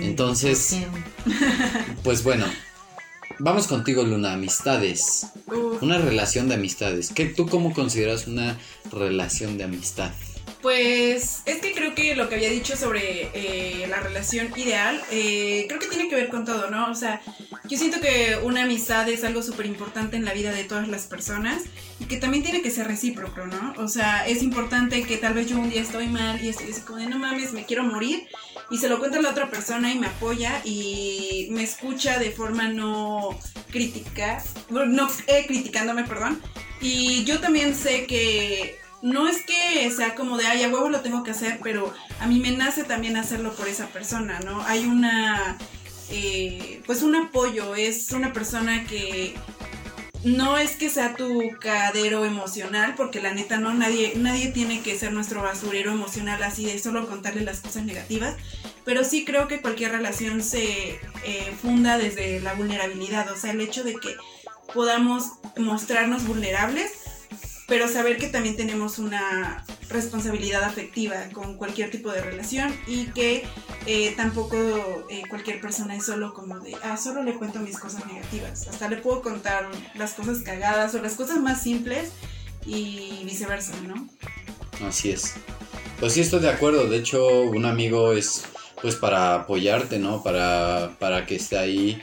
[0.00, 0.78] Entonces,
[2.02, 2.46] pues bueno,
[3.38, 5.26] vamos contigo, Luna, amistades.
[5.80, 7.10] Una relación de amistades.
[7.14, 8.58] ¿Qué, ¿Tú cómo consideras una
[8.90, 10.12] relación de amistad?
[10.62, 15.66] Pues es que creo que lo que había dicho sobre eh, la relación ideal, eh,
[15.66, 16.88] creo que tiene que ver con todo, ¿no?
[16.88, 17.20] O sea,
[17.64, 21.06] yo siento que una amistad es algo súper importante en la vida de todas las
[21.06, 21.64] personas
[21.98, 23.74] y que también tiene que ser recíproco, ¿no?
[23.78, 26.82] O sea, es importante que tal vez yo un día estoy mal y estoy así
[26.82, 28.28] como de no mames, me quiero morir
[28.70, 32.30] y se lo cuenta a la otra persona y me apoya y me escucha de
[32.30, 33.36] forma no
[33.72, 36.40] crítica, no eh, criticándome, perdón.
[36.80, 41.00] Y yo también sé que no es que sea como de, ay, a huevo lo
[41.00, 44.62] tengo que hacer, pero a mí me nace también hacerlo por esa persona, ¿no?
[44.62, 45.58] Hay una,
[46.08, 49.34] eh, pues un apoyo, es una persona que
[50.24, 54.96] no es que sea tu cadero emocional, porque la neta no, nadie, nadie tiene que
[54.96, 58.36] ser nuestro basurero emocional así de solo contarle las cosas negativas,
[58.84, 63.60] pero sí creo que cualquier relación se eh, funda desde la vulnerabilidad, o sea, el
[63.60, 64.14] hecho de que
[64.72, 67.01] podamos mostrarnos vulnerables
[67.72, 73.44] pero saber que también tenemos una responsabilidad afectiva con cualquier tipo de relación y que
[73.86, 78.04] eh, tampoco eh, cualquier persona es solo como de, ah, solo le cuento mis cosas
[78.04, 82.10] negativas, hasta le puedo contar las cosas cagadas o las cosas más simples
[82.66, 84.06] y viceversa, ¿no?
[84.86, 85.32] Así es.
[85.98, 88.44] Pues sí, estoy de acuerdo, de hecho un amigo es
[88.82, 90.22] pues para apoyarte, ¿no?
[90.22, 92.02] Para, para que esté ahí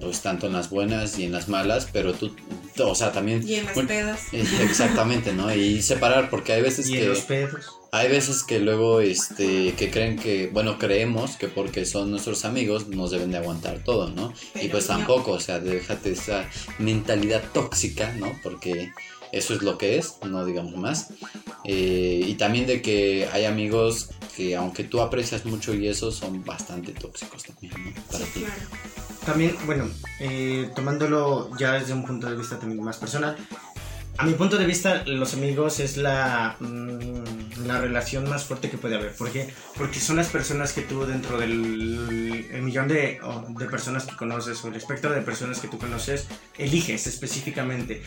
[0.00, 2.34] pues tanto en las buenas y en las malas, pero tú,
[2.78, 3.46] o sea, también...
[3.46, 4.20] Y en las pedas.
[4.32, 5.52] Eh, exactamente, ¿no?
[5.52, 7.02] Y separar, porque hay veces que...
[7.02, 7.72] En los pedos.
[7.90, 12.88] Hay veces que luego, este, que creen que, bueno, creemos que porque son nuestros amigos
[12.88, 14.32] nos deben de aguantar todo, ¿no?
[14.60, 18.38] y pues tampoco, o sea, déjate esa mentalidad tóxica, ¿no?
[18.42, 18.92] Porque
[19.32, 21.08] eso es lo que es, no digamos más.
[21.64, 26.44] Eh, y también de que hay amigos que aunque tú aprecias mucho y eso, son
[26.44, 28.02] bastante tóxicos también, ¿no?
[28.12, 28.40] Para ti.
[28.40, 29.86] Claro también, bueno,
[30.20, 33.36] eh, tomándolo ya desde un punto de vista también más personal,
[34.16, 38.78] a mi punto de vista, los amigos es la, mm, la relación más fuerte que
[38.78, 39.14] puede haber.
[39.14, 39.52] ¿Por qué?
[39.76, 41.52] Porque son las personas que tú dentro del
[42.62, 43.20] millón de,
[43.58, 46.26] de, personas que conoces o el espectro de personas que tú conoces,
[46.56, 48.02] eliges específicamente.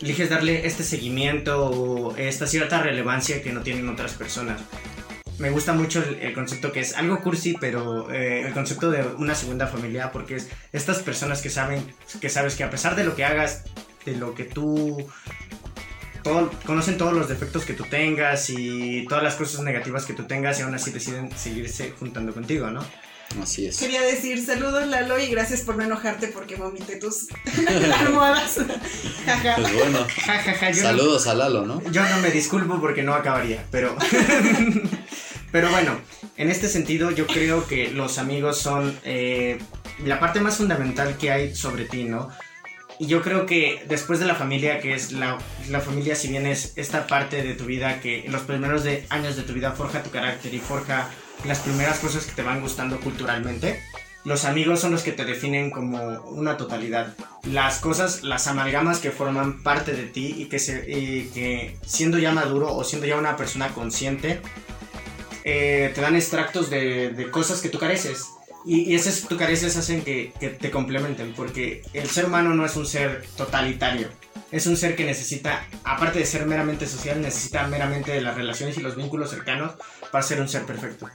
[0.00, 4.60] Eliges darle este seguimiento o esta cierta relevancia que no tienen otras personas
[5.40, 9.34] me gusta mucho el, concepto que es algo cursi, pero eh, el concepto de una
[9.34, 11.82] segunda familia, porque es estas personas que saben,
[12.20, 13.64] que sabes que a pesar de lo que hagas,
[14.04, 15.08] de lo que tú
[16.22, 20.24] todo, conocen todos los defectos que tú tengas y todas las cosas negativas que tú
[20.24, 22.84] tengas y aún así deciden seguirse juntando contigo, ¿no?
[23.40, 23.78] Así es.
[23.78, 27.28] Quería decir saludos Lalo y gracias por no enojarte porque vomité tus
[28.00, 28.58] almohadas.
[29.56, 30.06] pues bueno.
[30.74, 31.82] saludos a Lalo, ¿no?
[31.90, 33.96] Yo no me disculpo porque no acabaría, pero
[35.52, 35.98] Pero bueno,
[36.36, 39.58] en este sentido yo creo que los amigos son eh,
[40.04, 42.30] la parte más fundamental que hay sobre ti, ¿no?
[42.98, 45.38] Y yo creo que después de la familia, que es la,
[45.70, 49.36] la, familia, si bien es esta parte de tu vida que en los primeros años
[49.36, 51.08] de tu vida forja tu carácter y forja
[51.46, 53.80] las primeras cosas que te van gustando culturalmente,
[54.24, 57.14] los amigos son los que te definen como una totalidad.
[57.44, 62.18] Las cosas, las amalgamas que forman parte de ti y que, se, y que siendo
[62.18, 64.42] ya maduro o siendo ya una persona consciente,
[65.44, 68.26] eh, te dan extractos de, cosas que tú careces.
[68.64, 72.86] Y, esas tú careces hacen que, te complementen, porque el ser humano no es un
[72.86, 74.08] ser totalitario.
[74.52, 78.76] Es un ser que necesita, aparte de ser meramente social, necesita meramente de las relaciones
[78.76, 79.74] y los vínculos cercanos
[80.10, 81.08] para ser un ser perfecto.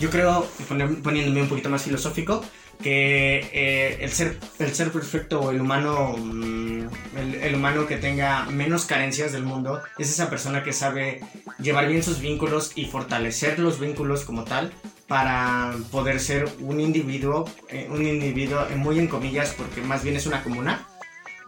[0.00, 2.44] Yo creo, poniéndome un poquito más filosófico,
[2.82, 7.96] que eh, el, ser, el ser perfecto o el humano, mm, el, el humano que
[7.96, 11.20] tenga menos carencias del mundo, es esa persona que sabe
[11.62, 14.72] llevar bien sus vínculos y fortalecer los vínculos como tal
[15.06, 20.16] para poder ser un individuo, eh, un individuo eh, muy en comillas, porque más bien
[20.16, 20.86] es una comuna,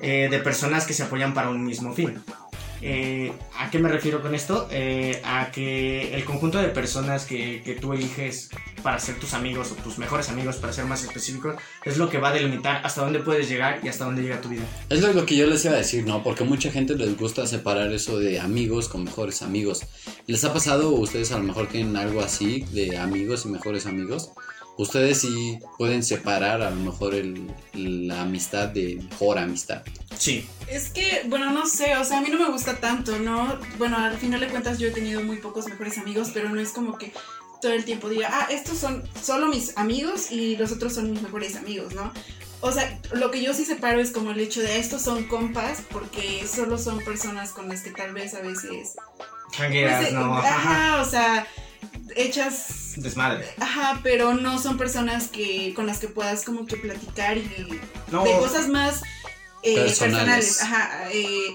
[0.01, 2.23] eh, de personas que se apoyan para un mismo fin.
[2.83, 4.69] Eh, ¿A qué me refiero con esto?
[4.71, 8.51] Eh, a que el conjunto de personas que, que tú eliges
[8.83, 11.55] para ser tus amigos o tus mejores amigos, para ser más específicos,
[11.85, 14.49] es lo que va a delimitar hasta dónde puedes llegar y hasta dónde llega tu
[14.49, 14.65] vida.
[14.91, 16.25] Es lo que yo les iba a decir, ¿no?
[16.25, 19.83] Porque mucha gente les gusta separar eso de amigos con mejores amigos.
[20.27, 24.33] ¿Les ha pasado ustedes a lo mejor tienen algo así de amigos y mejores amigos?
[24.79, 29.83] Ustedes sí pueden separar a lo mejor el, la amistad de mejor amistad.
[30.19, 30.49] Sí.
[30.69, 33.59] Es que, bueno, no sé, o sea, a mí no me gusta tanto, ¿no?
[33.77, 36.71] Bueno, al final de cuentas yo he tenido muy pocos mejores amigos, pero no es
[36.71, 37.13] como que
[37.61, 41.23] todo el tiempo diga, ah, estos son solo mis amigos y los otros son mis
[41.23, 42.13] mejores amigos, ¿no?
[42.61, 45.83] O sea, lo que yo sí separo es como el hecho de estos son compas,
[45.91, 48.95] porque solo son personas con las que tal vez a veces...
[49.57, 50.39] Pues, eh, no.
[50.39, 51.03] Ajá, Ajá.
[51.03, 51.47] o sea,
[52.17, 53.47] hechas Desmadre.
[53.59, 58.23] Ajá, pero no son personas que con las que puedas como que platicar y No.
[58.25, 59.01] de cosas más
[59.63, 59.99] eh, Personales.
[60.59, 60.63] personales.
[60.63, 61.55] Ajá, eh,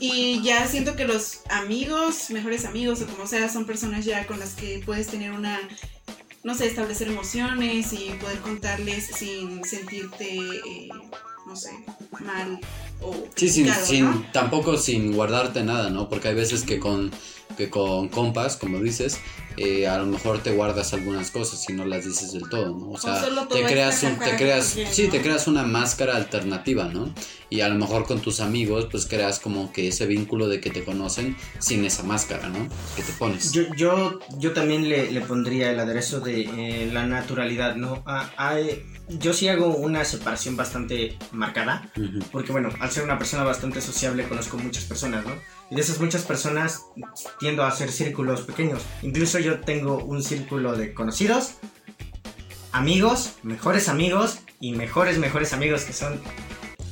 [0.00, 4.38] y ya siento que los amigos, mejores amigos o como sea, son personas ya con
[4.38, 5.58] las que puedes tener una,
[6.44, 10.88] no sé, establecer emociones y poder contarles sin sentirte, eh,
[11.46, 11.70] no sé,
[12.20, 12.60] mal
[13.00, 16.08] o Sí, sin, sin- tampoco sin guardarte nada, ¿no?
[16.08, 17.10] Porque hay veces que con,
[17.56, 19.18] que con compas, como dices,
[19.56, 22.90] eh, a lo mejor te guardas algunas cosas y no las dices del todo, ¿no?
[22.90, 25.10] O sea, solo te creas, un, te creas, bien, sí, ¿no?
[25.12, 27.12] te creas una máscara alternativa, ¿no?
[27.48, 30.68] Y a lo mejor con tus amigos, pues creas como que ese vínculo de que
[30.70, 32.68] te conocen sin esa máscara, ¿no?
[32.96, 33.52] Que te pones.
[33.52, 38.02] Yo, yo, yo también le, le pondría el aderezo de eh, la naturalidad, ¿no?
[38.04, 42.18] Ah, hay- yo sí hago una separación bastante marcada, Ujú.
[42.32, 45.32] porque bueno, al ser una persona bastante sociable conozco muchas personas, ¿no?
[45.70, 46.86] Y de esas muchas personas
[47.38, 48.82] tiendo a hacer círculos pequeños.
[49.02, 51.54] Incluso yo tengo un círculo de conocidos,
[52.72, 56.20] amigos, mejores amigos y mejores, mejores amigos que son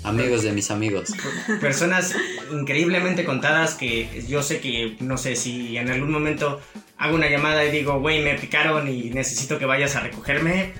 [0.04, 1.14] Amigos de mis amigos.
[1.62, 2.14] personas
[2.52, 6.60] increíblemente contadas que yo sé que, no sé, si en algún momento
[6.98, 10.74] hago una llamada y digo, güey, me picaron y necesito que vayas a recogerme,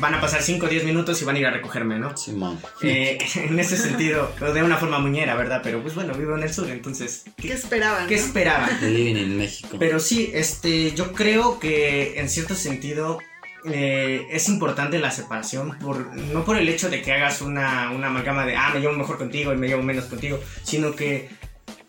[0.00, 2.16] van a pasar 5 o 10 minutos y van a ir a recogerme, ¿no?
[2.16, 2.58] Simón.
[2.82, 5.60] Eh, en ese sentido, de una forma muñera, ¿verdad?
[5.62, 8.06] Pero pues bueno, vivo en el sur, entonces, ¿Qué ¿qué, esperaban?
[8.08, 8.22] qué no?
[8.22, 8.70] esperaban?
[8.82, 9.76] Living en México.
[9.78, 13.18] Pero sí, este, yo creo que en cierto sentido
[13.64, 18.08] eh, es importante la separación, por, no por el hecho de que hagas una, una
[18.08, 21.28] amalgama de, ah, me llevo mejor contigo y me llevo menos contigo, sino que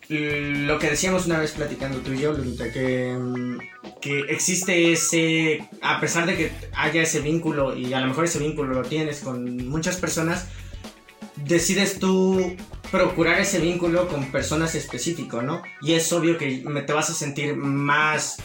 [0.08, 3.58] lo que decíamos una vez platicando tú y yo, Lolita, que, mm,
[4.00, 8.38] que existe ese, a pesar de que haya ese vínculo y a lo mejor ese
[8.38, 10.46] vínculo lo tienes con muchas personas,
[11.36, 12.56] decides tú
[12.90, 15.62] procurar ese vínculo con personas específicas, ¿no?
[15.82, 18.38] Y es obvio que te vas a sentir más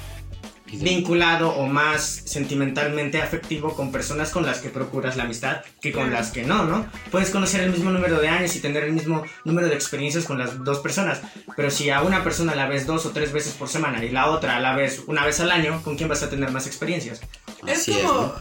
[0.82, 6.04] vinculado o más sentimentalmente afectivo con personas con las que procuras la amistad que con
[6.04, 6.18] Claro.
[6.18, 6.86] las que no, ¿no?
[7.12, 10.38] Puedes conocer el mismo número de años y tener el mismo número de experiencias con
[10.38, 11.22] las dos personas,
[11.56, 14.30] pero si a una persona la ves dos o tres veces por semana y la
[14.30, 17.22] otra la ves una vez al año, ¿con quién vas a tener más experiencias?
[17.68, 17.98] Es Así como.
[18.08, 18.34] es, ¿no?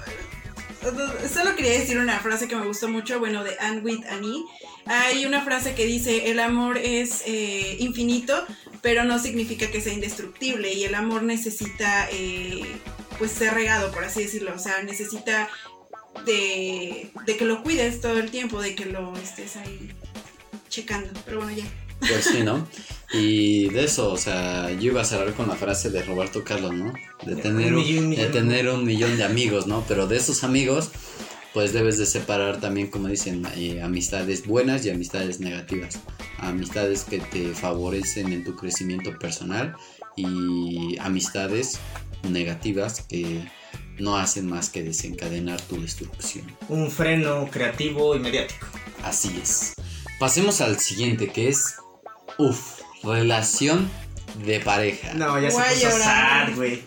[1.32, 4.44] Solo quería decir una frase que me gustó mucho, bueno, de Anne with Annie.
[4.86, 8.44] Hay una frase que dice, el amor es eh, infinito,
[8.80, 10.72] pero no significa que sea indestructible.
[10.72, 12.66] Y el amor necesita, eh,
[13.18, 14.54] pues, ser regado, por así decirlo.
[14.54, 15.48] O sea, necesita
[16.26, 19.92] de, de que lo cuides todo el tiempo, de que lo estés ahí
[20.68, 21.10] checando.
[21.24, 21.64] Pero bueno, ya.
[22.09, 22.66] Pues sí, ¿no?
[23.12, 26.72] Y de eso, o sea, yo iba a cerrar con la frase de Roberto Carlos,
[26.72, 26.92] ¿no?
[27.24, 29.84] De tener Un millón, de tener un millón de amigos, ¿no?
[29.86, 30.90] Pero de esos amigos,
[31.53, 36.00] pues debes de separar también, como dicen, eh, amistades buenas y amistades negativas.
[36.38, 39.76] Amistades que te favorecen en tu crecimiento personal
[40.16, 41.78] y amistades
[42.22, 43.46] negativas que
[43.98, 46.46] no hacen más que desencadenar tu destrucción.
[46.68, 48.66] Un freno creativo y mediático.
[49.03, 49.74] Así es.
[50.18, 51.74] Pasemos al siguiente, que es,
[52.38, 53.90] uff, relación
[54.44, 55.14] de pareja.
[55.14, 56.48] No, ya Voy se puso llorar.
[56.48, 56.82] sad, güey.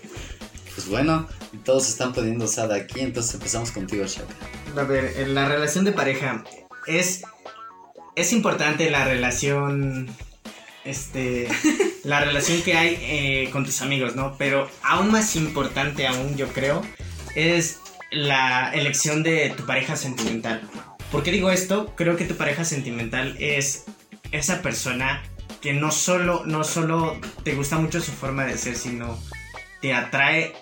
[0.74, 1.28] Pues bueno,
[1.64, 4.34] todos están poniendo sad aquí, entonces empezamos contigo, Shaka.
[4.80, 6.44] A ver, en la relación de pareja
[6.88, 7.24] es
[8.16, 10.10] es importante la relación
[10.84, 11.48] este
[12.04, 14.36] la relación que hay eh, con tus amigos, ¿no?
[14.38, 16.82] Pero aún más importante aún yo creo
[17.36, 17.80] es
[18.12, 20.62] la elección de tu pareja sentimental.
[21.12, 21.94] ¿Por qué digo esto?
[21.96, 23.86] Creo que tu pareja sentimental es
[24.32, 25.24] esa persona
[25.66, 29.20] que no solo no solo te gusta mucho su forma de ser, sino
[29.82, 30.54] te atrae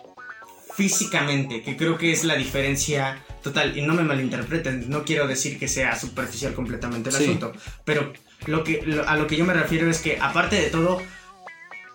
[0.78, 5.60] físicamente, que creo que es la diferencia Total, y no me malinterpreten, no quiero decir
[5.60, 7.52] que sea superficial completamente el asunto,
[7.84, 8.14] pero
[8.46, 11.02] lo que, a lo que yo me refiero es que aparte de todo,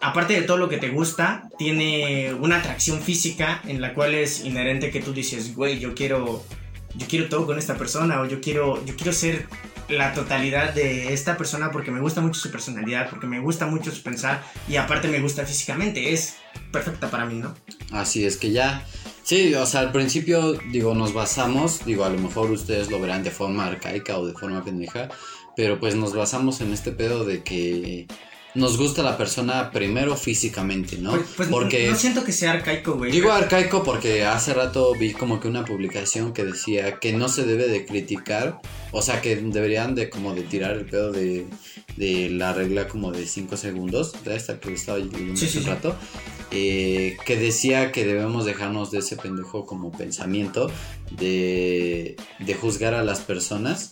[0.03, 4.45] aparte de todo lo que te gusta, tiene una atracción física en la cual es
[4.45, 6.45] inherente que tú dices, güey, yo quiero,
[6.99, 9.47] yo quiero todo con esta persona o yo quiero, yo quiero ser
[9.89, 13.91] la totalidad de esta persona porque me gusta mucho su personalidad, porque me gusta mucho
[13.91, 16.37] su pensar y aparte me gusta físicamente, es
[16.71, 17.55] perfecta para mí, ¿no?
[17.93, 18.85] Así es que ya
[19.29, 23.23] Sí, o sea, al principio, digo, nos basamos, digo, a lo mejor ustedes lo verán
[23.23, 25.11] de forma arcaica o de forma pendeja,
[25.55, 28.07] pero pues nos basamos en este pedo de que
[28.59, 31.13] nos gusta la persona primero físicamente, ¿no?
[31.13, 33.13] Pues, pues porque no siento que sea arcaico, güey.
[33.13, 37.45] Digo arcaico porque hace rato vi como que una publicación que decía que no se
[37.45, 41.47] debe de criticar, o sea, que deberían de como de tirar el pedo de,
[41.97, 45.97] de la regla como de 5 segundos, de esta que estaba leyendo hace rato.
[46.51, 50.71] Eh, que decía que debemos dejarnos de ese pendejo como pensamiento
[51.11, 53.91] de, de juzgar a las personas.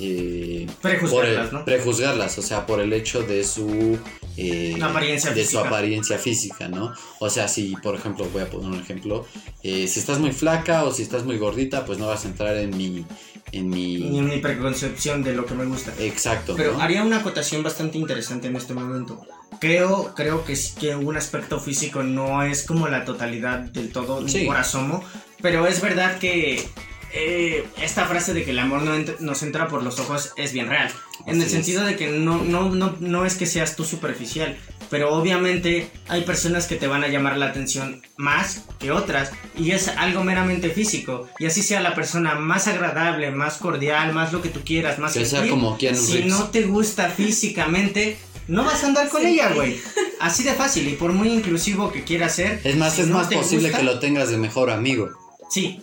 [0.00, 1.64] Eh, prejuzgarlas, ¿no?
[1.64, 3.98] Prejuzgarlas, o sea, por el hecho de su
[4.36, 6.92] eh, apariencia de su apariencia física, ¿no?
[7.20, 9.26] O sea, si, por ejemplo, voy a poner un ejemplo,
[9.62, 12.76] si estás muy flaca o si estás muy gordita, pues no vas a entrar en
[12.76, 13.04] mi,
[13.52, 13.98] en mi...
[13.98, 15.92] Ni en mi preconcepción de lo que me gusta.
[15.98, 16.54] Exacto.
[16.56, 19.20] Pero haría una acotación bastante interesante en este momento.
[19.60, 24.20] Creo, creo que sí que un aspecto físico no es como la totalidad del todo,
[24.20, 25.02] ni por asomo,
[25.42, 26.68] pero es verdad que
[27.12, 30.68] eh, esta frase de que el amor no nos entra por los ojos es bien
[30.68, 30.90] real.
[31.26, 34.56] En el sentido de que no, no, no, no es que seas tú superficial,
[34.90, 39.72] pero obviamente hay personas que te van a llamar la atención más que otras y
[39.72, 41.28] es algo meramente físico.
[41.38, 45.12] Y así sea la persona más agradable, más cordial, más lo que tú quieras, más
[45.12, 49.50] que sea como quien Si no te gusta físicamente, no vas a andar con ella,
[49.54, 49.78] güey.
[50.20, 52.60] Así de fácil y por muy inclusivo que quiera ser.
[52.64, 55.10] Es más, es más posible que lo tengas de mejor amigo.
[55.48, 55.82] Sí,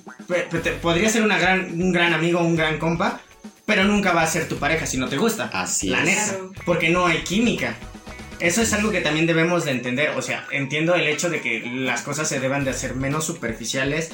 [0.82, 3.20] podría ser una gran, un gran amigo, un gran compa,
[3.66, 5.50] pero nunca va a ser tu pareja si no te gusta.
[5.54, 7.76] Así la Neta, porque no hay química.
[8.40, 10.12] Eso es algo que también debemos de entender.
[10.12, 14.12] O sea, entiendo el hecho de que las cosas se deban de hacer menos superficiales,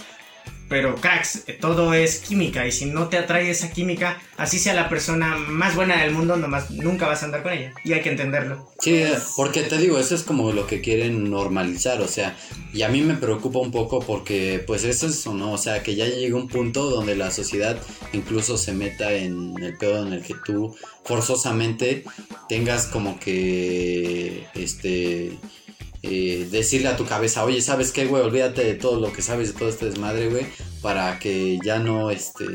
[0.72, 4.88] pero cracks, todo es química y si no te atrae esa química, así sea la
[4.88, 8.10] persona más buena del mundo, nomás nunca vas a andar con ella y hay que
[8.10, 8.72] entenderlo.
[8.80, 9.04] Sí,
[9.36, 12.38] porque te digo, eso es como lo que quieren normalizar, o sea,
[12.74, 15.52] y a mí me preocupa un poco porque pues eso es eso, ¿no?
[15.52, 17.78] O sea, que ya llega un punto donde la sociedad
[18.14, 22.06] incluso se meta en el pedo en el que tú forzosamente
[22.48, 25.38] tengas como que este
[26.04, 28.24] eh, decirle a tu cabeza, oye, ¿sabes qué, güey?
[28.24, 30.48] Olvídate de todo lo que sabes de todo este desmadre, güey,
[30.82, 32.46] para que ya no este,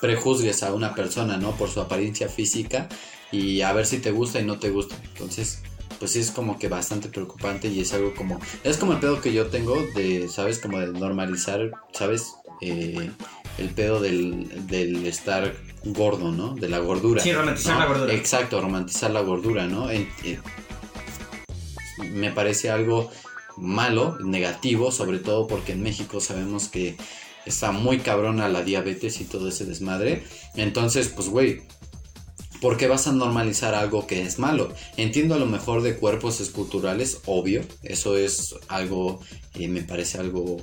[0.00, 1.52] prejuzgues a una persona, ¿no?
[1.52, 2.88] Por su apariencia física
[3.30, 4.96] y a ver si te gusta y no te gusta.
[5.12, 5.62] Entonces,
[5.98, 9.20] pues sí es como que bastante preocupante y es algo como, es como el pedo
[9.20, 10.58] que yo tengo de, ¿sabes?
[10.58, 12.34] Como de normalizar, ¿sabes?
[12.60, 13.10] Eh,
[13.58, 15.54] el pedo del, del, estar
[15.84, 16.54] gordo, ¿no?
[16.54, 17.22] De la gordura.
[17.22, 18.12] Sí, romantizar la gordura.
[18.14, 19.88] Exacto, romantizar la gordura, ¿no?
[22.10, 23.10] Me parece algo
[23.56, 26.96] malo, negativo, sobre todo porque en México sabemos que
[27.46, 30.24] está muy cabrona la diabetes y todo ese desmadre.
[30.54, 31.62] Entonces, pues, güey,
[32.60, 34.72] ¿por qué vas a normalizar algo que es malo?
[34.96, 39.20] Entiendo a lo mejor de cuerpos esculturales, obvio, eso es algo,
[39.58, 40.58] me parece algo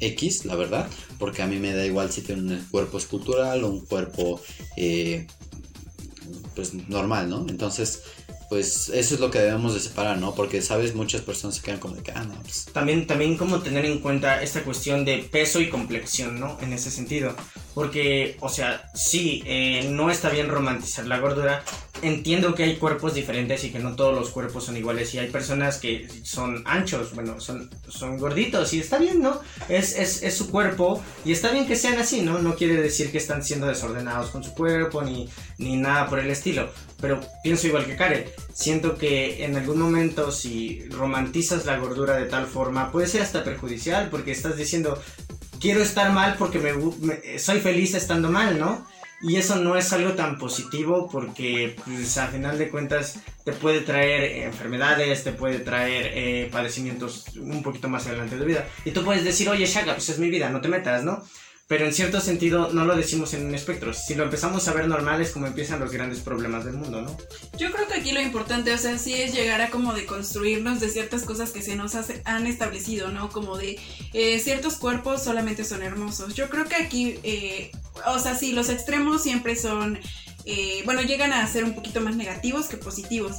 [0.00, 3.68] X, la verdad, porque a mí me da igual si tiene un cuerpo escultural o
[3.68, 4.40] un cuerpo,
[4.76, 5.26] eh,
[6.54, 7.46] pues, normal, ¿no?
[7.48, 8.02] Entonces,
[8.50, 10.34] pues eso es lo que debemos de separar, ¿no?
[10.34, 10.92] Porque, ¿sabes?
[10.96, 12.66] Muchas personas se quedan como de que, ah, no, pues...
[12.72, 16.58] También, también como tener en cuenta esta cuestión de peso y complexión, ¿no?
[16.60, 17.36] En ese sentido.
[17.80, 21.64] Porque, o sea, sí, eh, no está bien romantizar la gordura.
[22.02, 25.14] Entiendo que hay cuerpos diferentes y que no todos los cuerpos son iguales.
[25.14, 28.74] Y hay personas que son anchos, bueno, son, son gorditos.
[28.74, 29.40] Y está bien, ¿no?
[29.70, 31.02] Es, es, es su cuerpo.
[31.24, 32.38] Y está bien que sean así, ¿no?
[32.38, 36.28] No quiere decir que están siendo desordenados con su cuerpo ni, ni nada por el
[36.28, 36.68] estilo.
[37.00, 38.26] Pero pienso igual que Karen.
[38.52, 43.42] Siento que en algún momento si romantizas la gordura de tal forma puede ser hasta
[43.42, 45.00] perjudicial porque estás diciendo
[45.60, 48.86] quiero estar mal porque me, soy feliz estando mal, ¿no?
[49.22, 53.82] Y eso no es algo tan positivo porque pues, a final de cuentas te puede
[53.82, 58.66] traer enfermedades, te puede traer eh, padecimientos un poquito más adelante de vida.
[58.86, 61.22] Y tú puedes decir, oye, Shaka, pues es mi vida, no te metas, ¿no?
[61.70, 63.94] Pero en cierto sentido no lo decimos en un espectro.
[63.94, 67.16] Si lo empezamos a ver normal es como empiezan los grandes problemas del mundo, ¿no?
[67.56, 70.80] Yo creo que aquí lo importante, o sea, sí es llegar a como de construirnos
[70.80, 71.94] de ciertas cosas que se nos
[72.24, 73.30] han establecido, ¿no?
[73.30, 73.78] Como de
[74.12, 76.34] eh, ciertos cuerpos solamente son hermosos.
[76.34, 77.70] Yo creo que aquí, eh,
[78.04, 80.00] o sea, sí, los extremos siempre son,
[80.46, 83.36] eh, bueno, llegan a ser un poquito más negativos que positivos.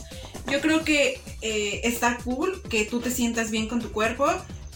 [0.50, 1.20] Yo creo que
[1.84, 4.26] está cool que tú te sientas bien con tu cuerpo,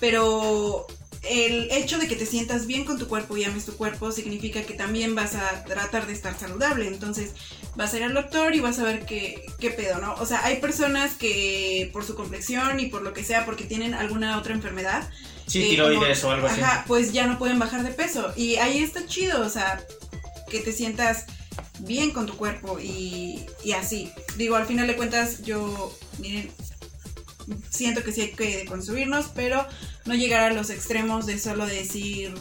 [0.01, 0.88] pero
[1.30, 4.63] el hecho de que te sientas bien con tu cuerpo y ames tu cuerpo significa
[4.63, 6.88] que también vas a tratar de estar saludable.
[6.88, 7.32] Entonces
[7.76, 10.13] vas a ir al doctor y vas a ver qué, qué pedo, ¿no?
[10.15, 13.93] O sea, hay personas que por su complexión y por lo que sea, porque tienen
[13.93, 15.09] alguna otra enfermedad.
[15.47, 16.61] Sí, eh, tiroides como- o algo así.
[16.61, 18.34] Ajá, pues ya no pueden bajar de peso.
[18.36, 19.86] Y ahí está chido, o sea,
[20.49, 21.26] que te sientas
[21.80, 24.11] bien con tu cuerpo y, y así.
[24.38, 26.49] Digo, al final de cuentas, yo, miren,
[27.69, 29.65] siento que sí hay que construirnos, pero
[30.06, 32.34] no llegar a los extremos de solo decir,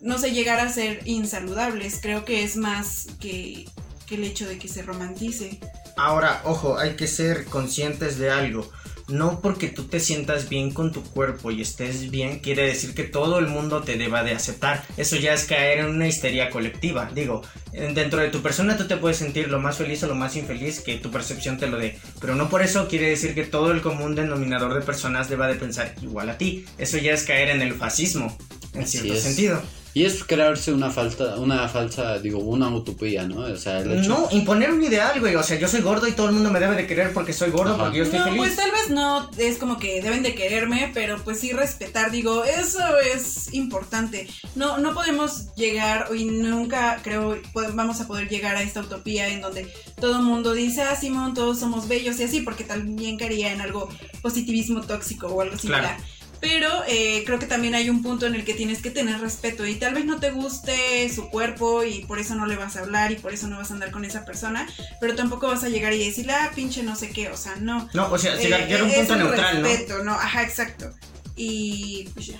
[0.00, 1.98] no sé, llegar a ser insaludables.
[2.00, 3.66] Creo que es más que,
[4.06, 5.60] que el hecho de que se romantice.
[5.96, 8.70] Ahora, ojo, hay que ser conscientes de algo.
[9.08, 13.04] No porque tú te sientas bien con tu cuerpo y estés bien, quiere decir que
[13.04, 14.84] todo el mundo te deba de aceptar.
[14.96, 17.08] Eso ya es caer en una histeria colectiva.
[17.14, 17.42] Digo,
[17.72, 20.80] dentro de tu persona tú te puedes sentir lo más feliz o lo más infeliz
[20.80, 21.98] que tu percepción te lo dé.
[22.20, 25.54] Pero no por eso quiere decir que todo el común denominador de personas deba de
[25.54, 26.64] pensar igual a ti.
[26.76, 28.36] Eso ya es caer en el fascismo,
[28.74, 29.22] en Así cierto es.
[29.22, 29.62] sentido.
[29.96, 33.38] Y es crearse una falta, una falsa, digo, una utopía, ¿no?
[33.38, 34.10] O sea, el hecho...
[34.10, 35.34] No, imponer un ideal, güey.
[35.36, 37.50] O sea, yo soy gordo y todo el mundo me debe de querer porque soy
[37.50, 37.84] gordo, Ajá.
[37.84, 38.38] porque yo estoy no, feliz.
[38.40, 42.44] pues tal vez no es como que deben de quererme, pero pues sí respetar, digo,
[42.44, 42.78] eso
[43.14, 44.28] es importante.
[44.54, 47.38] No, no podemos llegar y nunca creo
[47.72, 49.66] vamos a poder llegar a esta utopía en donde
[49.98, 53.62] todo el mundo dice, ah, Simón, todos somos bellos y así, porque también caería en
[53.62, 53.88] algo
[54.20, 55.96] positivismo tóxico o algo similar.
[55.96, 56.15] Claro.
[56.40, 59.66] Pero eh, creo que también hay un punto en el que tienes que tener respeto
[59.66, 62.80] y tal vez no te guste su cuerpo y por eso no le vas a
[62.80, 64.68] hablar y por eso no vas a andar con esa persona,
[65.00, 67.88] pero tampoco vas a llegar y decirle, ah, pinche no sé qué, o sea, no.
[67.94, 69.68] No, o sea, Eh, llegar a un es punto neutral, ¿no?
[69.68, 70.12] respeto, ¿no?
[70.12, 70.92] Ajá, exacto.
[71.36, 72.38] Y pues ya.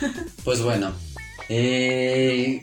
[0.44, 0.92] Pues bueno,
[1.48, 2.62] eh,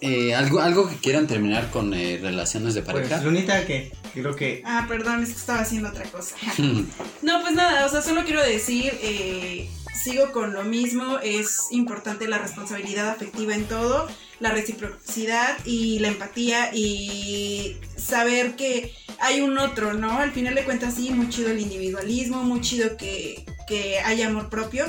[0.00, 3.16] eh, algo, algo que quieran terminar con eh, relaciones de pareja.
[3.16, 4.62] Pues, Lunita, que creo que.
[4.64, 6.36] Ah, perdón, es que estaba haciendo otra cosa.
[7.22, 12.28] No, pues nada, o sea, solo quiero decir, eh, sigo con lo mismo, es importante
[12.28, 14.08] la responsabilidad afectiva en todo,
[14.40, 20.18] la reciprocidad y la empatía y saber que hay un otro, ¿no?
[20.18, 24.50] Al final de cuentas sí, muy chido el individualismo, muy chido que, que haya amor
[24.50, 24.84] propio.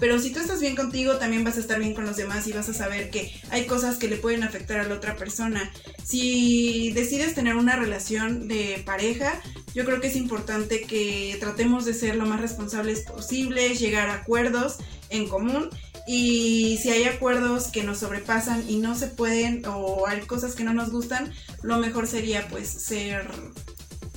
[0.00, 2.52] Pero si tú estás bien contigo, también vas a estar bien con los demás y
[2.52, 5.70] vas a saber que hay cosas que le pueden afectar a la otra persona.
[6.02, 9.40] Si decides tener una relación de pareja,
[9.74, 14.14] yo creo que es importante que tratemos de ser lo más responsables posibles, llegar a
[14.14, 14.78] acuerdos
[15.10, 15.68] en común
[16.06, 20.64] y si hay acuerdos que nos sobrepasan y no se pueden o hay cosas que
[20.64, 21.32] no nos gustan,
[21.62, 23.28] lo mejor sería pues ser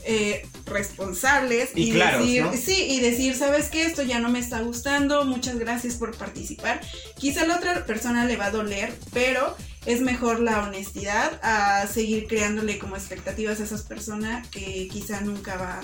[0.06, 2.54] eh, responsables Y claros, decir, ¿no?
[2.54, 3.86] sí, y decir, ¿sabes qué?
[3.86, 6.82] Esto ya no me está gustando, muchas gracias por participar.
[7.18, 11.88] Quizá a la otra persona le va a doler, pero es mejor la honestidad a
[11.88, 15.82] seguir creándole como expectativas a esas personas que quizá nunca va,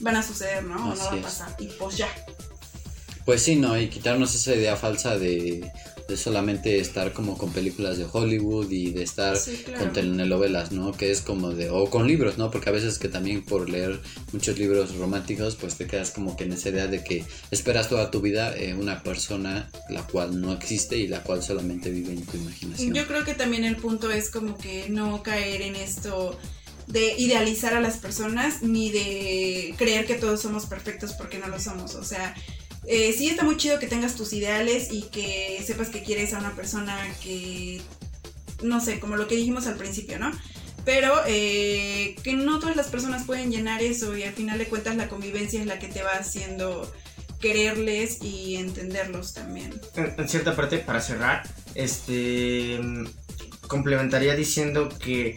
[0.00, 0.76] van a suceder, ¿no?
[0.92, 1.56] O no va a pasar.
[1.58, 2.08] Y pues ya.
[3.24, 3.78] Pues sí, ¿no?
[3.78, 5.70] Y quitarnos esa idea falsa de,
[6.08, 9.80] de solamente estar como con películas de Hollywood y de estar Sí, claro.
[9.80, 10.92] con telenovelas, ¿no?
[10.92, 11.70] Que es como de...
[11.70, 12.50] O con libros, ¿no?
[12.50, 14.00] Porque a veces que también por leer
[14.32, 18.10] muchos libros románticos, pues te quedas como que en esa idea de que esperas toda
[18.10, 22.24] tu vida eh, una persona la cual no existe y la cual solamente vive en
[22.24, 22.94] tu imaginación.
[22.94, 26.38] Yo creo que también el punto es como que no caer en esto
[26.86, 31.58] de idealizar a las personas ni de creer que todos somos perfectos porque no lo
[31.58, 31.96] somos.
[31.96, 32.34] O sea,
[32.86, 36.38] eh, sí está muy chido que tengas tus ideales y que sepas que quieres a
[36.38, 37.80] una persona que,
[38.62, 40.30] no sé, como lo que dijimos al principio, ¿no?
[40.84, 44.96] Pero eh, que no todas las personas pueden llenar eso y al final de cuentas
[44.96, 46.90] la convivencia es la que te va haciendo
[47.40, 49.74] quererles y entenderlos también.
[49.96, 51.42] En, en cierta parte, para cerrar,
[51.74, 52.78] este.
[53.66, 55.36] complementaría diciendo que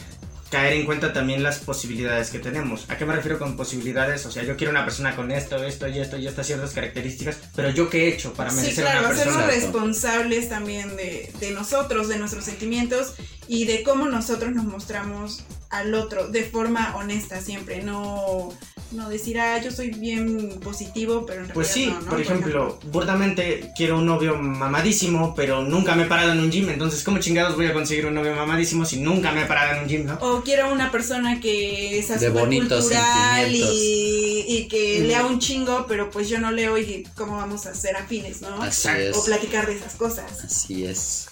[0.49, 2.85] caer en cuenta también las posibilidades que tenemos.
[2.89, 4.25] ¿A qué me refiero con posibilidades?
[4.25, 7.37] O sea, yo quiero una persona con esto, esto y esto y estas ciertas características,
[7.55, 9.55] pero yo qué he hecho para Sí, merecer claro, una hacernos persona.
[9.55, 13.13] Responsables también de, de nosotros, de nuestros sentimientos
[13.47, 18.49] y de cómo nosotros nos mostramos al otro de forma honesta siempre, no,
[18.91, 22.09] no decir, ah, yo soy bien positivo, pero en realidad Pues sí, no, ¿no?
[22.09, 26.69] por ejemplo, burdamente quiero un novio mamadísimo, pero nunca me he parado en un gym,
[26.69, 29.83] entonces ¿cómo chingados voy a conseguir un novio mamadísimo si nunca me he parado en
[29.83, 30.15] un gym, no?
[30.21, 33.75] O quiero una persona que sea De súper bonitos cultural sentimientos.
[33.75, 35.07] y, y que Mm.
[35.07, 38.61] lea un chingo, pero pues yo no leo y cómo vamos a ser afines, ¿no?
[38.63, 39.01] Así Exacto.
[39.11, 39.17] es.
[39.17, 40.25] O platicar de esas cosas.
[40.43, 41.27] Así es.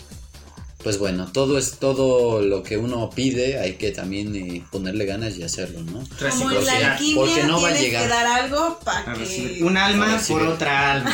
[0.84, 5.36] Pues bueno, todo es todo lo que uno pide, hay que también eh, ponerle ganas
[5.36, 5.94] y hacerlo, ¿no?
[5.94, 6.92] Como en la Reciprocidad.
[6.94, 8.04] alquimia porque no va a tienes llegar.
[8.04, 9.60] que dar algo para que...
[9.64, 11.12] Un alma por otra alma.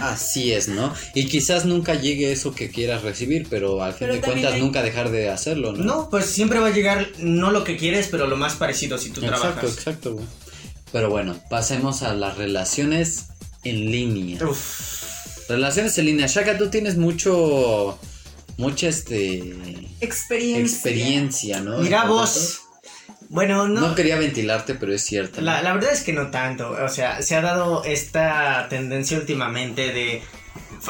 [0.12, 0.92] Así es, ¿no?
[1.14, 4.60] Y quizás nunca llegue eso que quieras recibir, pero al fin Pero de cuentas hay-
[4.60, 5.84] nunca dejar de hacerlo, ¿no?
[5.84, 9.10] No, pues siempre va a llegar no lo que quieres, pero lo más parecido si
[9.10, 9.72] tú exacto, trabajas.
[9.72, 10.26] exacto, güey.
[10.92, 13.26] Pero bueno, pasemos a las relaciones
[13.62, 14.44] en línea.
[14.44, 15.48] Uf.
[15.48, 16.26] Relaciones en línea.
[16.26, 17.98] Shaka, tú tienes mucho.
[18.56, 19.38] Mucha este.
[20.00, 20.60] Experiencia.
[20.64, 21.78] Experiencia, ¿no?
[21.78, 22.62] Mira vos.
[23.28, 23.80] Bueno, no.
[23.88, 25.40] No quería ventilarte, pero es cierto.
[25.40, 25.46] ¿no?
[25.46, 26.70] La, la verdad es que no tanto.
[26.70, 30.22] O sea, se ha dado esta tendencia últimamente de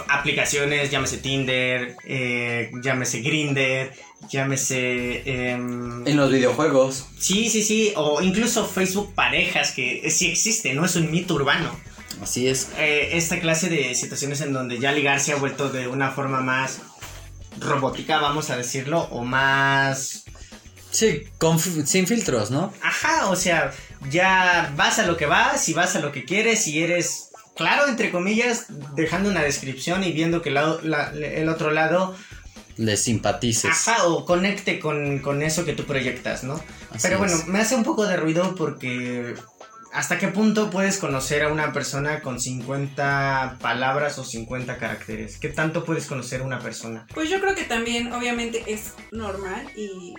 [0.08, 3.92] aplicaciones, llámese Tinder, eh, llámese Grinder,
[4.30, 5.22] llámese.
[5.50, 7.06] em, En los videojuegos.
[7.18, 7.92] Sí, sí, sí.
[7.96, 11.74] O incluso Facebook Parejas, que sí existe, no es un mito urbano.
[12.22, 12.68] Así es.
[12.78, 16.40] Eh, esta clase de situaciones en donde ya ligar se ha vuelto de una forma
[16.40, 16.80] más
[17.60, 20.24] robótica, vamos a decirlo, o más
[20.90, 22.72] Sí, con sin filtros, ¿no?
[22.82, 23.72] Ajá, o sea,
[24.10, 27.86] ya vas a lo que vas y vas a lo que quieres y eres claro,
[27.88, 32.14] entre comillas, dejando una descripción y viendo que el, lado- la- el otro lado,
[32.76, 33.70] Le simpatices.
[33.70, 36.54] ajá, o conecte con, con eso que tú proyectas, ¿no?
[36.90, 37.46] Así Pero bueno, es.
[37.46, 39.34] me hace un poco de ruido porque
[39.96, 45.38] ¿hasta qué punto puedes conocer a una persona con 50 palabras o 50 caracteres?
[45.38, 47.06] ¿Qué tanto puedes conocer a una persona?
[47.14, 50.14] Pues yo creo que también, obviamente, es normal y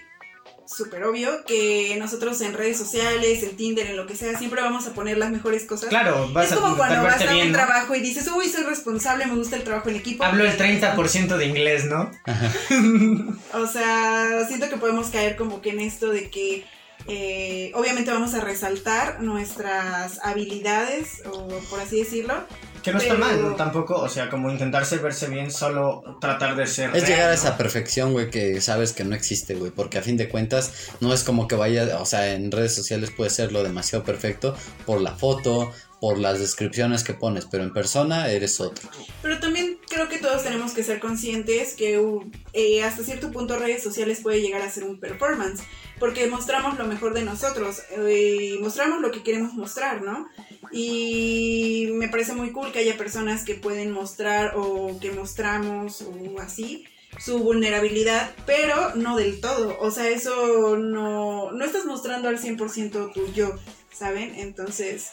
[0.65, 4.87] súper obvio que nosotros en redes sociales, en Tinder, en lo que sea, siempre vamos
[4.87, 5.89] a poner las mejores cosas.
[5.89, 7.57] Claro, vas es como cuando vas a bien, un ¿no?
[7.59, 10.23] trabajo y dices, uy, soy responsable, me gusta el trabajo en equipo.
[10.23, 12.11] Hablo el 30% de inglés, ¿no?
[13.53, 16.65] O sea, siento que podemos caer como que en esto de que
[17.07, 22.45] eh, obviamente vamos a resaltar nuestras habilidades, o por así decirlo.
[22.83, 23.55] Que no está mal, ¿no?
[23.55, 26.95] Tampoco, o sea, como intentarse verse bien, solo tratar de ser.
[26.95, 27.33] Es real, llegar a ¿no?
[27.33, 31.13] esa perfección, güey, que sabes que no existe, güey, porque a fin de cuentas no
[31.13, 34.55] es como que vaya, o sea, en redes sociales puede ser lo demasiado perfecto
[34.85, 38.89] por la foto, por las descripciones que pones, pero en persona eres otro.
[39.21, 43.57] Pero también creo que todos tenemos que ser conscientes que uh, eh, hasta cierto punto
[43.57, 45.63] redes sociales puede llegar a ser un performance,
[45.99, 50.27] porque mostramos lo mejor de nosotros, eh, mostramos lo que queremos mostrar, ¿no?
[50.71, 56.39] Y me parece muy cool que haya personas que pueden mostrar o que mostramos o
[56.39, 56.85] así
[57.19, 63.13] su vulnerabilidad, pero no del todo, o sea, eso no, no estás mostrando al 100%
[63.13, 63.55] tu yo,
[63.91, 64.35] ¿saben?
[64.35, 65.11] Entonces,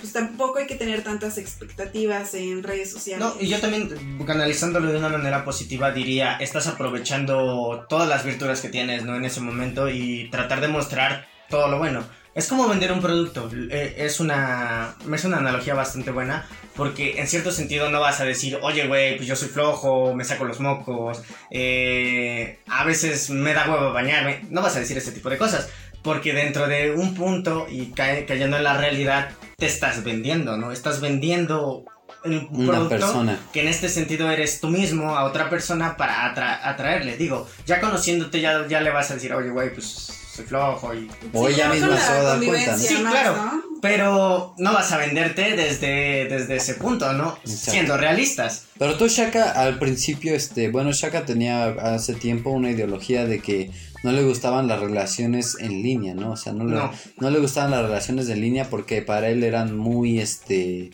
[0.00, 3.24] pues tampoco hay que tener tantas expectativas en redes sociales.
[3.26, 3.90] No, y yo también,
[4.26, 9.16] canalizándolo de una manera positiva, diría: estás aprovechando todas las virtudes que tienes, ¿no?
[9.16, 12.04] En ese momento y tratar de mostrar todo lo bueno.
[12.34, 13.50] Es como vender un producto.
[13.70, 16.46] eh, Es una, es una analogía bastante buena.
[16.74, 20.24] Porque en cierto sentido no vas a decir, oye, güey, pues yo soy flojo, me
[20.24, 24.40] saco los mocos, eh, a veces me da huevo bañarme.
[24.50, 25.70] No vas a decir ese tipo de cosas.
[26.06, 29.28] Porque dentro de un punto y cae- cayendo en la realidad,
[29.58, 30.72] te estás vendiendo, ¿no?
[30.72, 31.84] Estás vendiendo
[32.24, 33.38] un Una producto persona.
[33.52, 37.16] que en este sentido eres tú mismo a otra persona para atra- atraerle.
[37.16, 39.84] Digo, ya conociéndote ya, ya le vas a decir, oye, güey, pues
[40.32, 41.08] soy flojo y...
[41.32, 42.78] O Sí, ella ya misma se va a dar cuenta, ¿no?
[42.78, 43.36] Sí, claro.
[43.36, 43.62] ¿no?
[43.82, 47.38] Pero no vas a venderte desde, desde ese punto, ¿no?
[47.44, 47.70] Exacto.
[47.72, 48.64] Siendo realistas.
[48.78, 53.70] Pero tú, Shaka, al principio, este, bueno, Shaka tenía hace tiempo una ideología de que
[54.06, 56.30] no le gustaban las relaciones en línea, ¿no?
[56.30, 56.92] O sea, no le, No.
[57.20, 60.92] no le gustaban las relaciones en línea porque para él eran muy, este,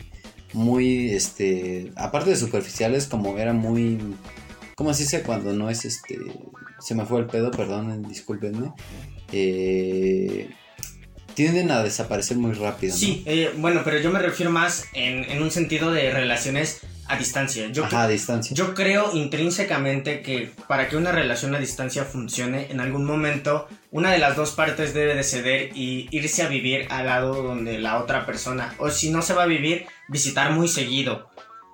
[0.51, 3.99] muy, este, aparte de superficiales, como eran muy,
[4.75, 6.17] ¿cómo se dice cuando no es, este,
[6.79, 8.71] se me fue el pedo, perdón, discúlpenme,
[9.31, 10.49] eh,
[11.35, 12.99] tienden a desaparecer muy rápido, ¿no?
[12.99, 16.79] Sí, eh, bueno, pero yo me refiero más en, en un sentido de relaciones
[17.13, 17.67] a distancia.
[17.67, 18.55] Yo, Ajá, a distancia.
[18.55, 24.11] Yo creo intrínsecamente que para que una relación a distancia funcione, en algún momento una
[24.11, 27.99] de las dos partes debe de ceder y irse a vivir al lado donde la
[27.99, 31.29] otra persona, o si no se va a vivir, visitar muy seguido.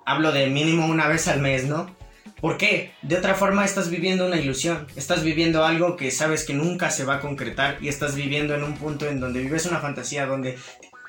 [0.05, 1.95] Hablo de mínimo una vez al mes, ¿no?
[2.41, 2.93] ¿Por qué?
[3.01, 7.03] De otra forma estás viviendo una ilusión, estás viviendo algo que sabes que nunca se
[7.03, 10.57] va a concretar y estás viviendo en un punto en donde vives una fantasía donde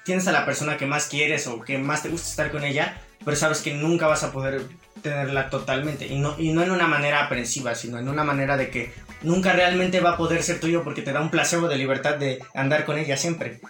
[0.05, 3.01] tienes a la persona que más quieres o que más te gusta estar con ella,
[3.25, 4.63] pero sabes que nunca vas a poder
[5.03, 6.07] tenerla totalmente.
[6.07, 8.93] Y no, y no en una manera aprensiva, sino en una manera de que
[9.23, 12.39] nunca realmente va a poder ser tuyo porque te da un placebo de libertad de
[12.55, 13.61] andar con ella siempre.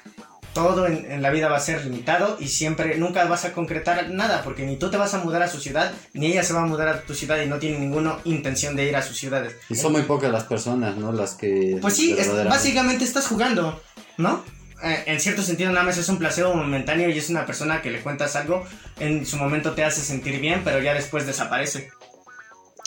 [0.52, 4.10] Todo en, en la vida va a ser limitado y siempre, nunca vas a concretar
[4.10, 6.62] nada porque ni tú te vas a mudar a su ciudad, ni ella se va
[6.62, 9.54] a mudar a tu ciudad y no tiene ninguna intención de ir a sus ciudades.
[9.68, 11.12] Y son muy pocas las personas, ¿no?
[11.12, 11.78] Las que...
[11.80, 13.80] Pues sí, es- básicamente estás jugando,
[14.16, 14.42] ¿no?
[14.82, 17.90] Eh, en cierto sentido nada más es un placebo momentáneo y es una persona que
[17.90, 18.66] le cuentas algo,
[18.98, 21.90] en su momento te hace sentir bien, pero ya después desaparece.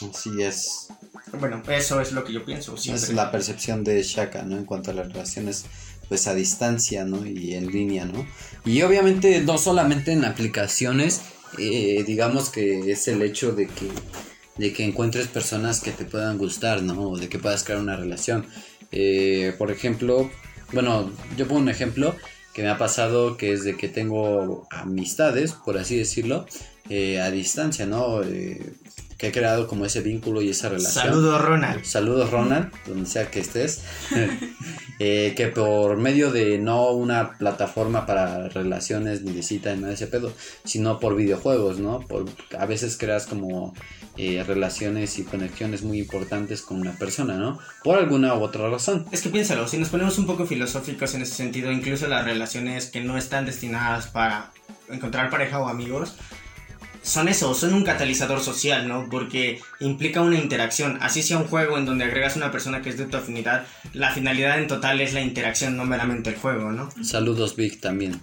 [0.10, 0.88] Así es.
[1.40, 3.04] Bueno, eso es lo que yo pienso siempre.
[3.04, 4.58] Es la percepción de Shaka, ¿no?
[4.58, 5.66] En cuanto a las relaciones,
[6.10, 7.26] pues a distancia, ¿no?
[7.26, 8.26] Y en línea, ¿no?
[8.66, 11.22] Y obviamente no solamente en aplicaciones,
[11.58, 13.90] eh, digamos que es el hecho de que,
[14.58, 17.10] de que encuentres personas que te puedan gustar, ¿no?
[17.10, 18.48] O de que puedas crear una relación.
[18.92, 20.30] Eh, por ejemplo,
[20.74, 22.16] bueno, yo pongo un ejemplo.
[22.54, 26.46] que me ha pasado que es de que tengo amistades, por así decirlo,
[26.88, 28.22] eh, a distancia, ¿no?
[28.22, 28.74] Eh,
[29.18, 31.06] que he creado como ese vínculo y esa relación.
[31.06, 31.84] Saludos, Ronald.
[31.84, 33.84] Saludos, Ronald, donde sea que estés.
[35.00, 39.88] Eh, que por medio de no una plataforma para relaciones ni de cita ni nada
[39.90, 40.32] de ese pedo,
[40.64, 42.00] sino por videojuegos, ¿no?
[42.02, 42.26] Por,
[42.58, 43.74] a veces creas como
[44.18, 47.60] eh, relaciones y conexiones muy importantes con una persona, ¿no?
[47.84, 49.08] Por alguna u otra razón.
[49.12, 52.86] Es que piénsalo, si nos ponemos un poco filosóficos en ese sentido, incluso las relaciones
[52.86, 54.52] que no están destinadas para
[54.90, 56.16] encontrar pareja o amigos,
[57.04, 59.08] son eso, son un catalizador social, ¿no?
[59.10, 60.98] Porque implica una interacción.
[61.02, 64.12] Así sea un juego en donde agregas una persona que es de tu afinidad, la
[64.12, 66.90] finalidad en total es la interacción, no meramente el juego, ¿no?
[67.04, 68.20] Saludos, Vic, también.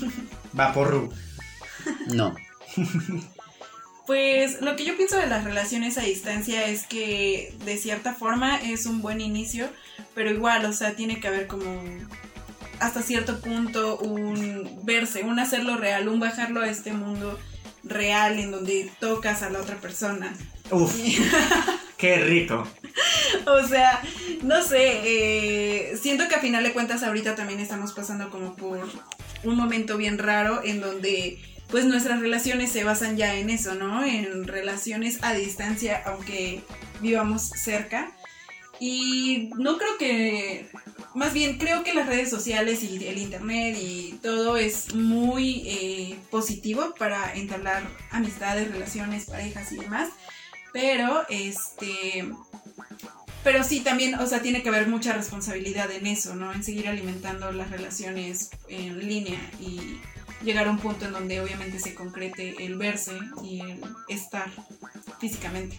[0.58, 1.10] Va por
[2.08, 2.34] No.
[4.06, 8.56] Pues lo que yo pienso de las relaciones a distancia es que de cierta forma
[8.56, 9.66] es un buen inicio,
[10.14, 11.82] pero igual, o sea, tiene que haber como
[12.80, 17.38] hasta cierto punto un verse, un hacerlo real, un bajarlo a este mundo
[17.84, 20.34] real en donde tocas a la otra persona.
[20.70, 20.94] Uf,
[21.98, 22.66] qué rico.
[23.46, 24.00] O sea,
[24.42, 28.80] no sé, eh, siento que a final de cuentas ahorita también estamos pasando como por
[29.44, 31.38] un momento bien raro en donde
[31.68, 34.04] pues nuestras relaciones se basan ya en eso, ¿no?
[34.04, 36.62] En relaciones a distancia, aunque
[37.00, 38.12] vivamos cerca.
[38.80, 40.68] Y no creo que,
[41.14, 46.18] más bien creo que las redes sociales y el internet y todo es muy eh,
[46.30, 50.10] positivo para entablar amistades, relaciones, parejas y demás.
[50.72, 52.28] Pero, este,
[53.44, 56.52] pero sí, también, o sea, tiene que haber mucha responsabilidad en eso, ¿no?
[56.52, 60.00] En seguir alimentando las relaciones en línea y
[60.42, 64.50] llegar a un punto en donde obviamente se concrete el verse y el estar
[65.20, 65.78] físicamente.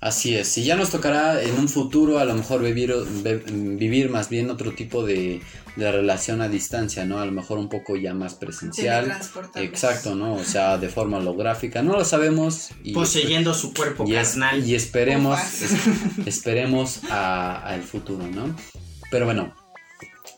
[0.00, 2.94] Así es, y ya nos tocará en un futuro a lo mejor vivir,
[3.50, 5.40] vivir más bien otro tipo de,
[5.74, 7.18] de, relación a distancia, ¿no?
[7.18, 9.12] A lo mejor un poco ya más presencial.
[9.56, 10.34] Exacto, ¿no?
[10.34, 12.68] O sea, de forma holográfica, no lo sabemos.
[12.84, 14.64] Y Poseyendo su cuerpo y, carnal.
[14.64, 15.40] y esperemos,
[16.26, 18.54] esperemos al futuro, ¿no?
[19.10, 19.52] Pero bueno,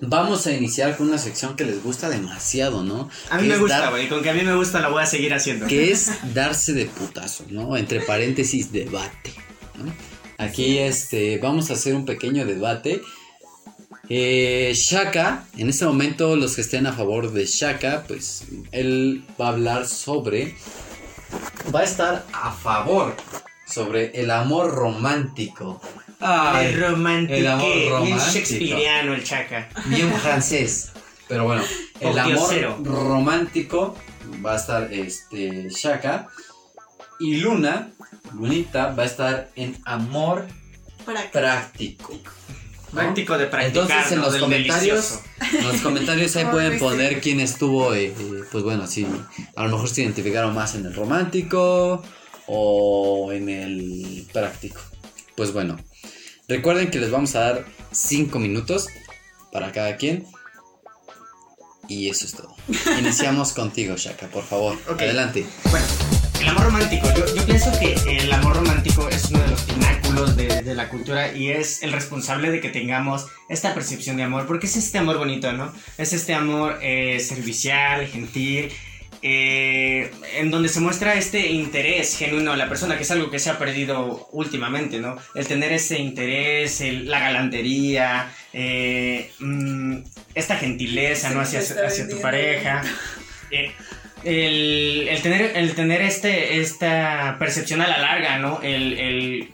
[0.03, 3.11] Vamos a iniciar con una sección que les gusta demasiado, ¿no?
[3.29, 4.09] A mí me gusta, güey.
[4.09, 5.67] Con que a mí me gusta la voy a seguir haciendo.
[5.67, 7.77] Que es darse de putazo, ¿no?
[7.77, 9.35] Entre paréntesis, debate.
[10.39, 13.03] Aquí este, vamos a hacer un pequeño debate.
[14.09, 19.47] Eh, Shaka, en este momento los que estén a favor de Shaka, pues él va
[19.47, 20.57] a hablar sobre...
[21.73, 23.15] Va a estar a favor
[23.67, 25.81] sobre el amor romántico.
[26.21, 27.39] el romántico.
[27.39, 28.77] El amor romántico.
[28.77, 29.69] Bien el Shaka.
[29.87, 30.91] Bien francés.
[31.29, 31.63] Pero bueno,
[32.01, 33.95] el amor romántico
[34.45, 36.29] va a estar este Shaka.
[37.21, 37.91] Y Luna
[38.35, 40.47] Lunita va a estar en amor
[41.33, 42.19] práctico.
[42.93, 43.85] Práctico de practicar.
[43.85, 45.21] Entonces en los comentarios,
[45.53, 48.15] en los comentarios ahí pueden poner quién estuvo, eh, eh,
[48.51, 49.07] pues bueno, si
[49.55, 52.03] a lo mejor se identificaron más en el romántico
[52.47, 54.81] o en el práctico.
[55.37, 55.79] Pues bueno,
[56.49, 58.89] recuerden que les vamos a dar 5 minutos
[59.53, 60.27] para cada quien.
[61.89, 62.55] Y eso es todo.
[62.99, 64.79] Iniciamos contigo, Shaka, por favor.
[64.89, 65.45] Adelante.
[65.71, 66.20] Bueno.
[66.41, 67.07] El amor romántico.
[67.15, 71.51] Yo, pienso que el amor romántico es uno de los pináculos de, la cultura y
[71.51, 75.53] es el responsable de que tengamos esta percepción de amor, porque es este amor bonito,
[75.53, 75.73] ¿no?
[75.99, 78.71] Es este amor eh, servicial, gentil,
[79.21, 83.39] eh, en donde se muestra este interés genuino a la persona, que es algo que
[83.39, 85.19] se ha perdido últimamente, ¿no?
[85.35, 89.99] El tener ese interés, la galantería, eh, mm,
[90.35, 91.41] esta gentileza, ¿no?
[91.41, 92.83] Hacia, hacia tu pareja
[94.25, 98.61] el, el, tener, el tener este, esta percepción a la larga, ¿no?
[98.63, 99.51] El, el,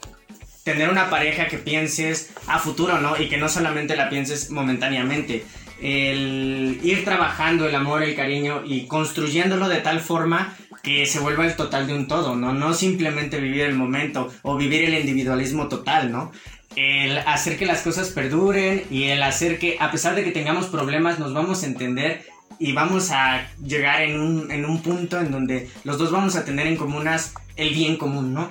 [0.66, 3.16] tener una pareja que pienses a futuro, ¿no?
[3.16, 5.44] Y que no solamente la pienses momentáneamente.
[5.80, 11.46] El ir trabajando el amor, el cariño y construyéndolo de tal forma que se vuelva
[11.46, 12.52] el total de un todo, ¿no?
[12.52, 16.32] No simplemente vivir el momento o vivir el individualismo total, ¿no?
[16.74, 20.66] El hacer que las cosas perduren y el hacer que, a pesar de que tengamos
[20.66, 22.24] problemas, nos vamos a entender
[22.58, 26.44] y vamos a llegar en un, en un punto en donde los dos vamos a
[26.44, 28.48] tener en comunas el bien común, ¿no?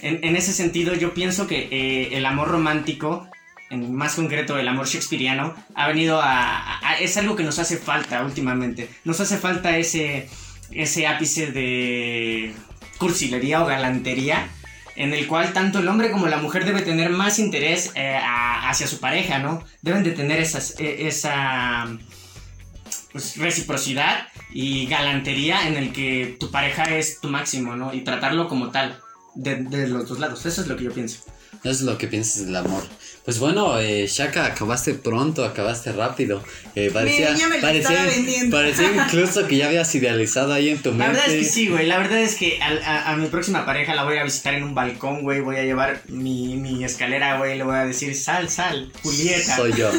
[0.00, 3.28] En, en ese sentido yo pienso que eh, el amor romántico,
[3.70, 8.24] en más concreto el amor shakespeariano, ha venido a, es algo que nos hace falta
[8.24, 8.88] últimamente.
[9.04, 10.28] Nos hace falta ese,
[10.70, 12.54] ese ápice de
[12.98, 14.48] cursilería o galantería
[14.98, 18.88] en el cual tanto el hombre como la mujer debe tener más interés eh, hacia
[18.88, 19.62] su pareja, ¿no?
[19.80, 21.86] Deben de tener esas, e, esa
[23.12, 27.92] pues, reciprocidad y galantería en el que tu pareja es tu máximo, ¿no?
[27.94, 28.98] Y tratarlo como tal,
[29.34, 30.44] de, los dos lados.
[30.46, 31.20] Eso es lo que yo pienso.
[31.60, 32.84] Eso es lo que piensas del amor.
[33.24, 36.42] Pues bueno, eh, Shaka, acabaste pronto, acabaste rápido.
[36.74, 38.56] Eh, parecía, ya me lo parecía, estaba vendiendo.
[38.56, 41.04] parecía incluso que ya habías idealizado ahí en tu mente.
[41.06, 41.86] La verdad es que sí, güey.
[41.86, 44.62] La verdad es que a, a- a mi próxima pareja la voy a visitar en
[44.62, 45.40] un balcón, güey.
[45.40, 47.58] Voy a llevar mi, mi escalera, güey.
[47.58, 49.56] Le voy a decir, sal, sal, Julieta.
[49.56, 49.90] Soy yo.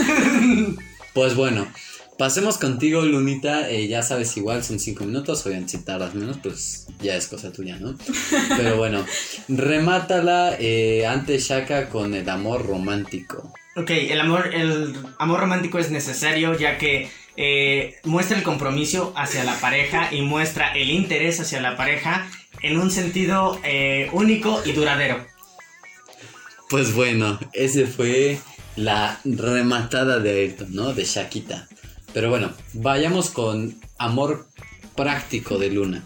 [1.13, 1.67] pues bueno,
[2.19, 3.71] pasemos contigo, Lunita.
[3.71, 5.43] Eh, ya sabes, igual son cinco minutos.
[5.45, 7.95] Obviamente, si tardas menos, pues ya es cosa tuya, ¿no?
[8.57, 9.05] Pero bueno,
[9.47, 13.51] remátala eh, ante Shaka con el amor romántico.
[13.75, 19.45] Ok, el amor, el amor romántico es necesario ya que eh, muestra el compromiso hacia
[19.45, 22.29] la pareja y muestra el interés hacia la pareja
[22.61, 25.25] en un sentido eh, único y duradero.
[26.69, 28.39] Pues bueno, ese fue
[28.75, 30.93] la rematada de Ayrton, ¿no?
[30.93, 31.69] De Shakita.
[32.13, 34.47] Pero bueno, vayamos con amor
[34.95, 36.03] práctico de Luna.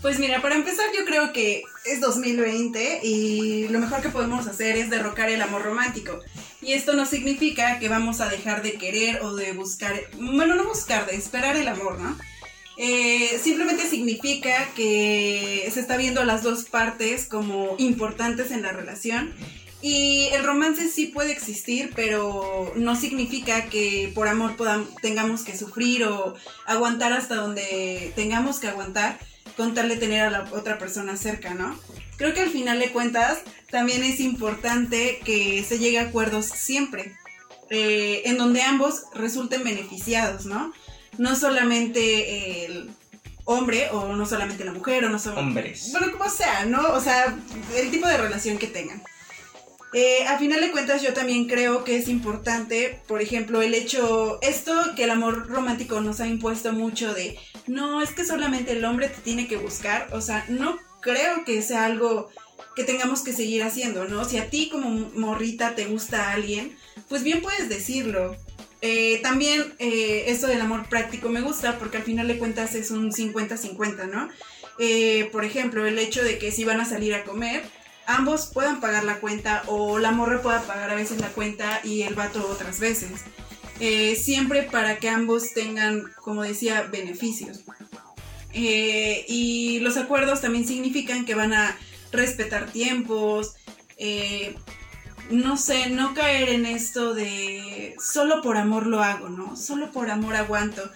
[0.00, 4.76] Pues mira, para empezar yo creo que es 2020 y lo mejor que podemos hacer
[4.76, 6.20] es derrocar el amor romántico.
[6.60, 10.64] Y esto no significa que vamos a dejar de querer o de buscar, bueno, no
[10.64, 12.18] buscar, de esperar el amor, ¿no?
[12.76, 19.32] Eh, simplemente significa que se está viendo las dos partes como importantes en la relación.
[19.86, 25.58] Y el romance sí puede existir, pero no significa que por amor podam- tengamos que
[25.58, 26.34] sufrir o
[26.64, 29.18] aguantar hasta donde tengamos que aguantar
[29.58, 31.78] con tal de tener a la otra persona cerca, ¿no?
[32.16, 33.40] Creo que al final de cuentas
[33.70, 37.14] también es importante que se llegue a acuerdos siempre,
[37.68, 40.72] eh, en donde ambos resulten beneficiados, ¿no?
[41.18, 42.90] No solamente el
[43.44, 45.40] hombre o no solamente la mujer o no solo...
[45.40, 45.90] Hombres.
[45.92, 46.80] Bueno, como sea, ¿no?
[46.94, 47.36] O sea,
[47.76, 49.02] el tipo de relación que tengan.
[49.96, 54.40] Eh, a final de cuentas yo también creo que es importante, por ejemplo, el hecho,
[54.42, 57.38] esto que el amor romántico nos ha impuesto mucho de,
[57.68, 61.62] no, es que solamente el hombre te tiene que buscar, o sea, no creo que
[61.62, 62.28] sea algo
[62.74, 64.24] que tengamos que seguir haciendo, ¿no?
[64.24, 66.76] Si a ti como morrita te gusta alguien,
[67.08, 68.36] pues bien puedes decirlo.
[68.80, 72.90] Eh, también eh, esto del amor práctico me gusta porque al final de cuentas es
[72.90, 74.28] un 50-50, ¿no?
[75.30, 77.62] Por ejemplo, el hecho de que si van a salir a comer,
[78.06, 82.02] ambos puedan pagar la cuenta o la morra pueda pagar a veces la cuenta y
[82.02, 83.10] el vato otras veces.
[83.80, 87.60] Eh, siempre para que ambos tengan, como decía, beneficios.
[88.52, 91.76] Eh, y los acuerdos también significan que van a
[92.12, 93.54] respetar tiempos,
[93.96, 94.54] eh,
[95.30, 99.56] no sé, no caer en esto de solo por amor lo hago, ¿no?
[99.56, 100.88] Solo por amor aguanto.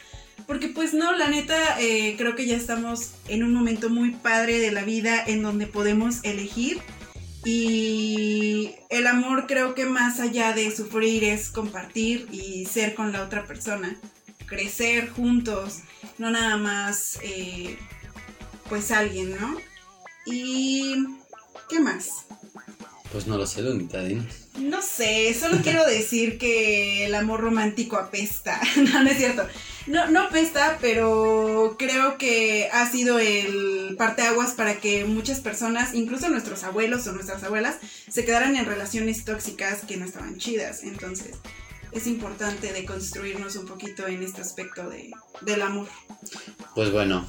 [0.46, 1.56] Porque pues no, la neta,
[2.16, 6.20] creo que ya estamos en un momento muy padre de la vida en donde podemos
[6.22, 6.80] elegir.
[7.44, 13.22] Y el amor creo que más allá de sufrir es compartir y ser con la
[13.22, 13.96] otra persona.
[14.46, 15.80] Crecer juntos,
[16.18, 17.78] no nada más eh,
[18.68, 19.56] pues alguien, ¿no?
[20.26, 21.06] Y...
[21.68, 22.24] ¿Qué más?
[23.12, 24.47] Pues no lo sé, Lunita, dinos.
[24.60, 28.60] No sé, solo quiero decir que el amor romántico apesta.
[28.76, 29.46] No, no es cierto.
[29.86, 36.28] No, no apesta, pero creo que ha sido el parteaguas para que muchas personas, incluso
[36.28, 37.78] nuestros abuelos o nuestras abuelas,
[38.08, 40.82] se quedaran en relaciones tóxicas que no estaban chidas.
[40.82, 41.36] Entonces,
[41.92, 45.10] es importante de construirnos un poquito en este aspecto de,
[45.40, 45.88] del amor.
[46.74, 47.28] Pues bueno,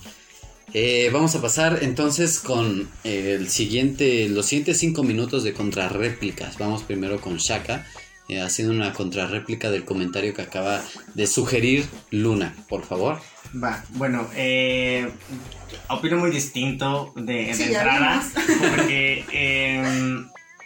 [0.74, 6.58] eh, vamos a pasar entonces con el siguiente, los siguientes cinco minutos de contrarréplicas.
[6.58, 7.86] Vamos primero con Shaka,
[8.28, 10.84] eh, haciendo una contrarréplica del comentario que acaba
[11.16, 13.20] de sugerir Luna, por favor.
[13.62, 15.10] Va, bueno, eh,
[15.88, 18.24] opino muy distinto de, de Sí, entrada,
[18.60, 19.84] porque eh,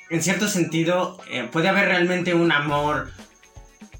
[0.10, 3.12] en cierto sentido eh, puede haber realmente un amor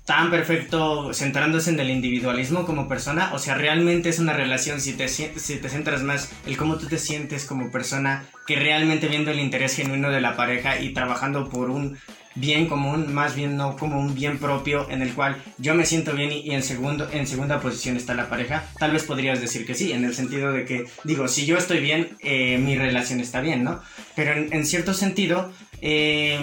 [0.06, 4.94] tan perfecto centrándose en el individualismo como persona, o sea, realmente es una relación si
[4.94, 9.32] te, si te centras más en cómo tú te sientes como persona que realmente viendo
[9.32, 11.98] el interés genuino de la pareja y trabajando por un
[12.36, 16.14] bien común, más bien no como un bien propio en el cual yo me siento
[16.14, 19.66] bien y, y en, segundo, en segunda posición está la pareja, tal vez podrías decir
[19.66, 23.20] que sí, en el sentido de que, digo, si yo estoy bien, eh, mi relación
[23.20, 23.82] está bien, ¿no?
[24.16, 25.52] Pero en, en cierto sentido,
[25.82, 26.40] eh,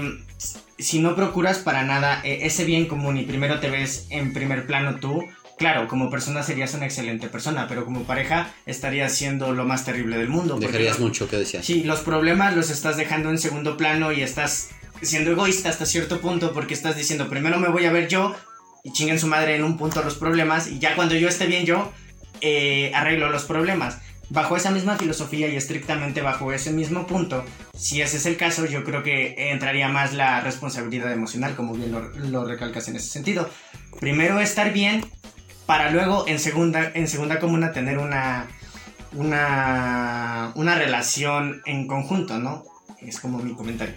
[0.79, 4.67] si no procuras para nada eh, ese bien común y primero te ves en primer
[4.67, 5.25] plano tú,
[5.59, 10.17] claro, como persona serías una excelente persona, pero como pareja estarías siendo lo más terrible
[10.17, 10.55] del mundo.
[10.55, 11.67] porque Dejarías no- mucho que decías.
[11.67, 14.71] Sí, los problemas los estás dejando en segundo plano y estás
[15.02, 18.35] siendo egoísta hasta cierto punto porque estás diciendo primero me voy a ver yo
[18.82, 21.66] y chinguen su madre en un punto los problemas y ya cuando yo esté bien
[21.66, 21.93] yo
[22.40, 23.98] eh, arreglo los problemas.
[24.31, 27.44] Bajo esa misma filosofía y estrictamente bajo ese mismo punto,
[27.77, 31.90] si ese es el caso, yo creo que entraría más la responsabilidad emocional, como bien
[31.90, 33.51] lo, lo recalcas en ese sentido.
[33.98, 35.05] Primero estar bien
[35.66, 38.47] para luego en segunda, en segunda comuna tener una,
[39.14, 42.62] una, una relación en conjunto, ¿no?
[43.01, 43.97] Es como mi comentario.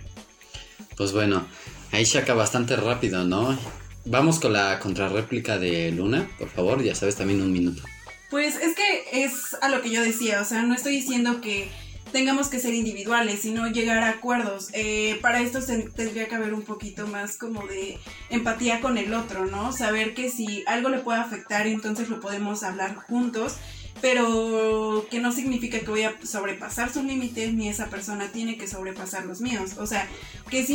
[0.97, 1.45] Pues bueno,
[1.91, 3.57] ahí saca bastante rápido, ¿no?
[4.05, 7.81] Vamos con la contrarréplica de Luna, por favor, ya sabes, también un minuto.
[8.29, 11.69] Pues es que es a lo que yo decía, o sea, no estoy diciendo que
[12.11, 14.69] tengamos que ser individuales, sino llegar a acuerdos.
[14.73, 15.59] Eh, para esto
[15.95, 17.97] tendría que haber un poquito más como de
[18.29, 19.71] empatía con el otro, ¿no?
[19.71, 23.55] Saber que si algo le puede afectar, entonces lo podemos hablar juntos,
[24.03, 28.67] pero que no significa que voy a sobrepasar sus límites ni esa persona tiene que
[28.67, 29.75] sobrepasar los míos.
[29.79, 30.09] O sea,
[30.49, 30.69] que es,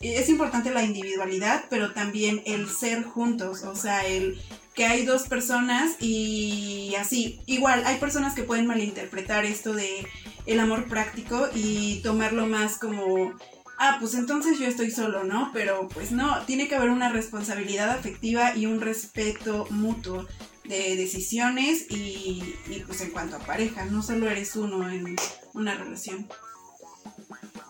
[0.00, 4.38] es importante la individualidad, pero también el ser juntos, o sea, el
[4.74, 7.40] que hay dos personas y así.
[7.46, 10.06] Igual, hay personas que pueden malinterpretar esto de
[10.44, 13.32] el amor práctico y tomarlo más como,
[13.78, 15.52] ah, pues entonces yo estoy solo, ¿no?
[15.54, 20.26] Pero pues no, tiene que haber una responsabilidad afectiva y un respeto mutuo
[20.68, 22.54] de decisiones y,
[22.86, 25.16] pues en cuanto a pareja, no solo eres uno en
[25.54, 26.28] una relación.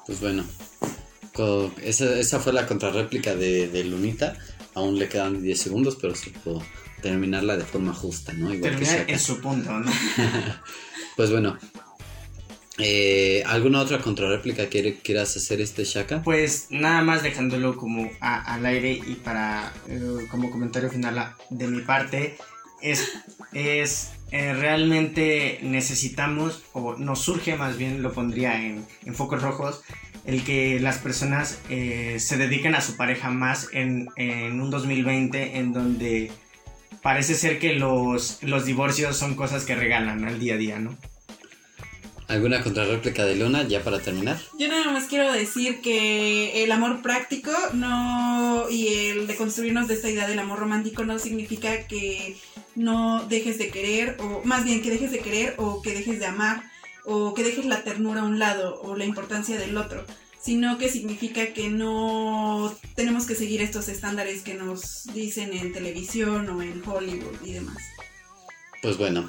[0.06, 0.44] Pues bueno,
[1.82, 4.36] esa, esa fue la contrarréplica de, de Lunita.
[4.74, 6.62] Aún le quedan 10 segundos, pero sí puedo
[7.00, 8.52] terminarla de forma justa, ¿no?
[8.52, 9.90] Igual Terminar en su punto, ¿no?
[11.16, 11.58] pues bueno.
[12.80, 16.22] Eh, ¿Alguna otra contrarréplica que quieras hacer este Shaka?
[16.22, 21.80] Pues nada más dejándolo como al aire y para eh, como comentario final de mi
[21.80, 22.36] parte
[22.82, 23.12] es,
[23.52, 29.82] es eh, realmente necesitamos o nos surge más bien lo pondría en, en focos rojos
[30.26, 35.72] el que las personas se dediquen a su pareja más en, en un 2020 en
[35.72, 36.30] donde
[37.02, 40.96] parece ser que los, los divorcios son cosas que regalan al día a día, ¿no?
[42.26, 44.38] ¿Alguna contrarréplica de Luna ya para terminar?
[44.58, 49.94] Yo nada más quiero decir que el amor práctico no y el de construirnos de
[49.94, 52.36] esta idea del amor romántico no significa que
[52.78, 56.26] no dejes de querer o más bien que dejes de querer o que dejes de
[56.26, 56.62] amar
[57.04, 60.04] o que dejes la ternura a un lado o la importancia del otro
[60.40, 66.48] sino que significa que no tenemos que seguir estos estándares que nos dicen en televisión
[66.48, 67.76] o en Hollywood y demás.
[68.80, 69.28] Pues bueno,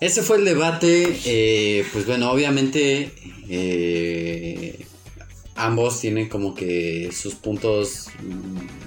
[0.00, 1.18] ese fue el debate.
[1.24, 3.12] Eh, pues bueno, obviamente
[3.48, 4.86] eh,
[5.56, 8.08] ambos tienen como que sus puntos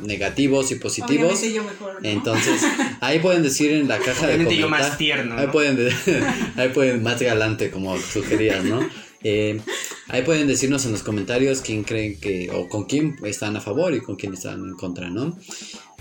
[0.03, 1.41] negativos y positivos.
[1.41, 2.61] Yo mejor, Entonces,
[3.01, 4.69] ahí pueden decir en la caja de comentarios.
[4.69, 5.37] más tierno.
[5.37, 5.77] Ahí, pueden,
[6.55, 8.87] ahí pueden, más galante, como sugerías, ¿no?
[9.23, 9.59] Eh,
[10.07, 13.93] ahí pueden decirnos en los comentarios quién creen que, o con quién están a favor
[13.93, 15.37] y con quién están en contra, ¿no?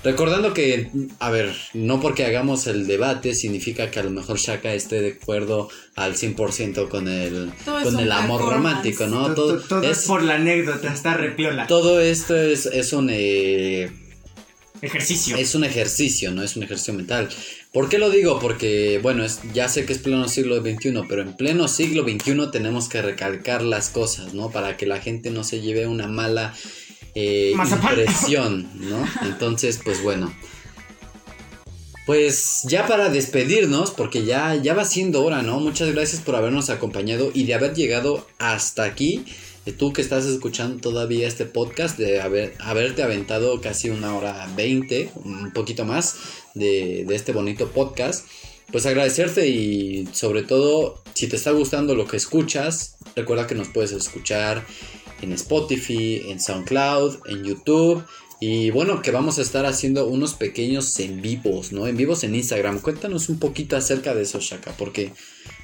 [0.04, 4.72] Recordando que, a ver, no porque hagamos el debate significa que a lo mejor Shaka
[4.72, 9.34] esté de acuerdo al 100% con el, con el amor romántico, ¿no?
[9.34, 11.66] Todo, es por la anécdota, está repiola.
[11.66, 13.08] Todo esto es, es un...
[13.10, 13.90] Eh,
[14.82, 15.36] ejercicio.
[15.36, 17.28] Es un ejercicio, no es un ejercicio mental.
[17.72, 18.38] ¿Por qué lo digo?
[18.38, 22.50] Porque, bueno, es, ya sé que es pleno siglo XXI, pero en pleno siglo XXI
[22.52, 24.50] tenemos que recalcar las cosas, ¿no?
[24.50, 26.54] Para que la gente no se lleve una mala
[27.18, 29.06] eh, impresión, ¿no?
[29.22, 30.32] Entonces, pues bueno.
[32.06, 35.60] Pues ya para despedirnos, porque ya, ya va siendo hora, ¿no?
[35.60, 39.26] Muchas gracias por habernos acompañado y de haber llegado hasta aquí
[39.72, 45.10] tú que estás escuchando todavía este podcast, de haber, haberte aventado casi una hora veinte,
[45.24, 46.16] un poquito más
[46.54, 48.26] de, este bonito podcast,
[48.70, 53.68] pues agradecerte y sobre todo, si te está gustando lo que escuchas, recuerda que nos
[53.68, 54.64] puedes escuchar
[55.22, 58.04] en Spotify, en SoundCloud, en YouTube.
[58.40, 61.86] Y bueno, que vamos a estar haciendo unos pequeños en vivos, ¿no?
[61.86, 62.80] En vivos en Instagram.
[62.80, 65.12] Cuéntanos un poquito acerca de eso, Shaka, porque,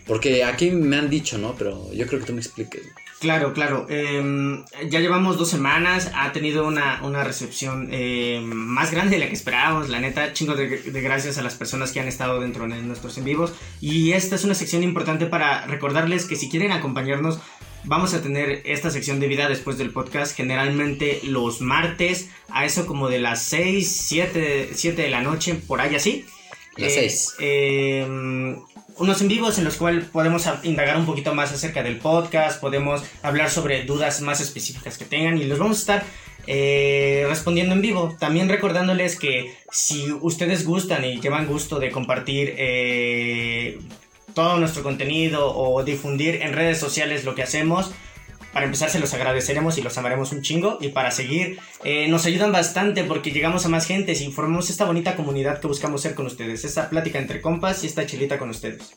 [0.06, 1.54] porque aquí me han dicho, ¿no?
[1.56, 2.82] Pero yo creo que tú me expliques.
[3.20, 3.86] Claro, claro.
[3.88, 9.34] Em, ya llevamos dos semanas, ha tenido una, recepción em, más grande de la que
[9.34, 10.66] esperábamos, la neta, chingo de,
[11.00, 13.54] gracias a las personas que han estado dentro de nuestros en vivos.
[13.80, 17.38] Y esta es una sección importante para recordarles que si quieren acompañarnos,
[17.84, 22.86] vamos a tener esta sección de vida después del podcast, generalmente los martes, a eso
[22.86, 26.24] como de las 6, 7, 7 de la noche, por ahí así.
[26.76, 27.36] Las 6.
[27.40, 28.56] Eh,
[28.96, 33.02] unos en vivos en los cuales podemos indagar un poquito más acerca del podcast, podemos
[33.22, 36.04] hablar sobre dudas más específicas que tengan y los vamos a estar
[36.46, 38.16] eh, respondiendo en vivo.
[38.18, 43.78] También recordándoles que si ustedes gustan y llevan gusto de compartir eh,
[44.34, 47.92] todo nuestro contenido o difundir en redes sociales lo que hacemos,
[48.54, 50.78] para empezar, se los agradeceremos y los amaremos un chingo.
[50.80, 54.84] Y para seguir, eh, nos ayudan bastante porque llegamos a más gente y formamos esta
[54.84, 56.64] bonita comunidad que buscamos ser con ustedes.
[56.64, 58.94] Esta plática entre compas y esta chilita con ustedes.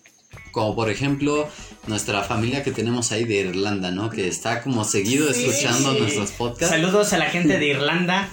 [0.52, 1.50] Como por ejemplo,
[1.88, 4.12] nuestra familia que tenemos ahí de Irlanda, ¿no?
[4.12, 6.70] Que está como seguido escuchando nuestros podcasts.
[6.70, 8.30] Saludos a la gente de Irlanda.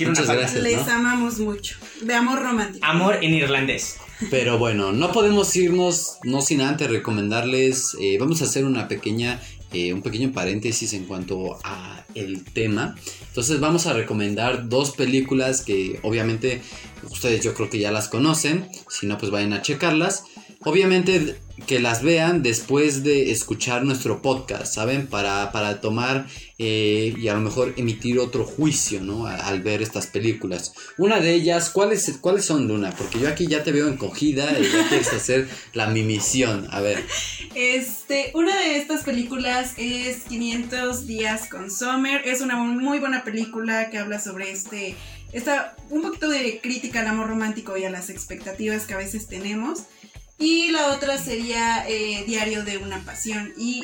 [0.00, 0.62] Muchas gracias.
[0.64, 1.76] Les amamos mucho.
[2.02, 2.84] De amor romántico.
[2.84, 3.98] Amor en irlandés.
[4.30, 7.96] Pero bueno, no podemos irnos no sin antes recomendarles.
[8.00, 9.40] Eh, vamos a hacer una pequeña
[9.72, 12.94] eh, un pequeño paréntesis en cuanto a el tema.
[13.28, 16.62] Entonces vamos a recomendar dos películas que obviamente
[17.10, 18.68] ustedes yo creo que ya las conocen.
[18.88, 20.24] Si no, pues vayan a checarlas.
[20.64, 25.06] Obviamente que las vean después de escuchar nuestro podcast, ¿saben?
[25.06, 26.26] Para, para tomar
[26.58, 29.26] eh, y a lo mejor emitir otro juicio, ¿no?
[29.26, 30.74] al ver estas películas.
[30.98, 32.94] Una de ellas, ¿cuáles, ¿cuáles son, Luna?
[32.96, 36.66] Porque yo aquí ya te veo encogida y ya quieres hacer la mimisión.
[36.70, 37.04] A ver.
[37.54, 42.20] Este, una de estas películas es 500 días con Summer.
[42.26, 44.94] Es una muy buena película que habla sobre este...
[45.32, 49.26] Está un poquito de crítica al amor romántico y a las expectativas que a veces
[49.26, 49.82] tenemos.
[50.38, 53.52] Y la otra sería eh, Diario de una Pasión.
[53.56, 53.82] Y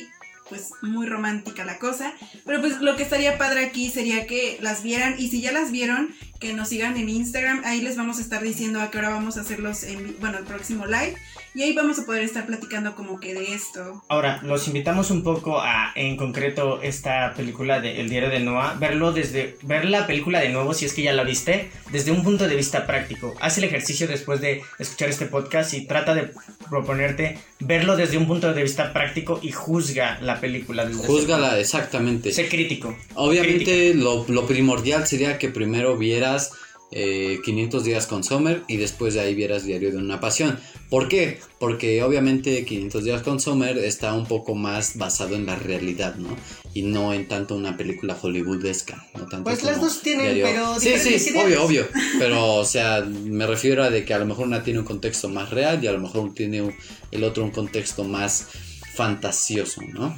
[0.52, 2.12] pues muy romántica la cosa.
[2.44, 5.14] Pero pues lo que estaría padre aquí sería que las vieran.
[5.18, 7.62] Y si ya las vieron, que nos sigan en Instagram.
[7.64, 10.44] Ahí les vamos a estar diciendo a qué hora vamos a hacerlos en, bueno, el
[10.44, 11.14] próximo live.
[11.54, 14.02] Y ahí vamos a poder estar platicando como que de esto.
[14.08, 18.74] Ahora, los invitamos un poco a, en concreto, esta película de El diario de Noah,
[18.74, 22.22] verlo desde, ver la película de nuevo, si es que ya la viste, desde un
[22.22, 23.34] punto de vista práctico.
[23.40, 26.32] Haz el ejercicio después de escuchar este podcast y trata de
[26.72, 30.90] proponerte verlo desde un punto de vista práctico y juzga la película.
[30.90, 32.32] Júzgala, exactamente.
[32.32, 32.96] Sé crítico.
[33.14, 36.52] Obviamente lo, lo primordial sería que primero vieras
[36.90, 40.58] 500 eh, días con Summer y después de ahí vieras Diario de una Pasión.
[40.88, 41.40] ¿Por qué?
[41.58, 46.36] Porque obviamente 500 días con Summer está un poco más basado en la realidad, ¿no?
[46.74, 49.06] Y no en tanto una película hollywoodesca.
[49.14, 50.80] No tanto pues las dos tienen, pero...
[50.80, 51.86] Sí, sí, obvio, obvio.
[52.18, 55.28] Pero, o sea, me refiero a de que a lo mejor una tiene un contexto
[55.28, 56.76] más real y a lo mejor tiene
[57.10, 58.48] el otro un contexto más
[58.94, 60.16] fantasioso, ¿no?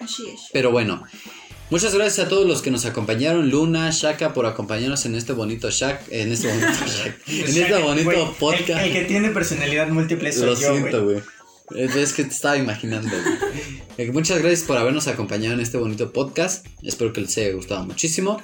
[0.00, 0.40] Así es.
[0.52, 1.04] Pero bueno,
[1.70, 5.68] Muchas gracias a todos los que nos acompañaron, Luna, Shaka, por acompañarnos en este bonito
[5.68, 6.66] Shak, en este bonito
[7.26, 8.86] en este bonito podcast.
[8.86, 11.18] El, que tiene personalidad múltiple soy Lo siento, güey.
[11.74, 13.10] Es que te estaba imaginando.
[13.96, 16.64] Eh, muchas gracias por habernos acompañado en este bonito podcast.
[16.84, 18.40] Espero que les haya gustado muchísimo.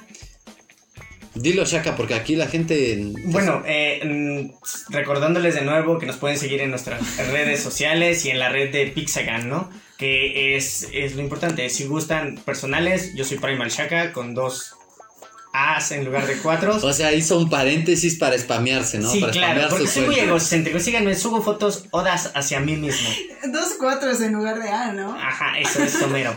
[1.33, 3.13] Dilo, Shaka, porque aquí la gente.
[3.27, 4.51] Bueno, eh,
[4.89, 8.71] recordándoles de nuevo que nos pueden seguir en nuestras redes sociales y en la red
[8.71, 9.69] de Pixagan, ¿no?
[9.97, 11.69] que es, lo importante.
[11.69, 14.75] Si gustan personales, yo soy Primal Shaka con dos
[15.55, 16.75] A's en lugar de cuatro.
[16.83, 19.11] O sea, hizo un paréntesis para spamearse, ¿no?
[19.11, 20.79] Sí, para claro, porque soy muy egocéntrico.
[20.79, 23.09] Síganme, subo fotos odas hacia mí mismo.
[23.51, 25.13] Dos cuatros en lugar de A, ¿no?
[25.13, 26.35] Ajá, eso es somero.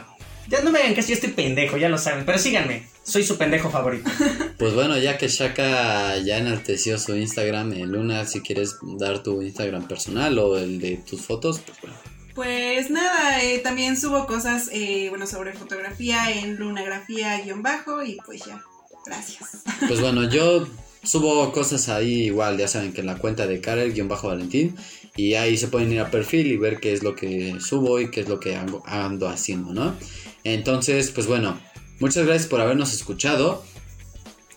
[0.49, 2.24] Ya no me hagan caso, yo estoy pendejo, ya lo saben.
[2.24, 4.11] Pero síganme, soy su pendejo favorito.
[4.59, 9.40] Pues bueno, ya que Shaka ya enalteció su Instagram, en Luna, si quieres dar tu
[9.40, 11.97] Instagram personal o el de tus fotos, pues bueno.
[12.35, 18.61] Pues nada, eh, también subo cosas, eh, bueno, sobre fotografía en lunagrafía-bajo y pues ya,
[19.06, 19.62] gracias.
[19.86, 20.66] Pues bueno, yo
[21.02, 24.76] subo cosas ahí igual, ya saben que en la cuenta de Karel-Valentín
[25.16, 28.10] y ahí se pueden ir a perfil y ver qué es lo que subo y
[28.10, 29.96] qué es lo que ando, haciendo, ¿no?
[30.44, 31.60] Entonces, pues bueno,
[31.98, 33.64] muchas gracias por habernos escuchado.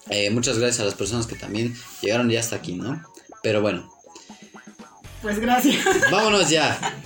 [0.09, 3.01] Eh, muchas gracias a las personas que también llegaron ya hasta aquí, ¿no?
[3.41, 3.91] Pero bueno.
[5.21, 5.83] Pues gracias.
[6.11, 6.99] Vámonos ya.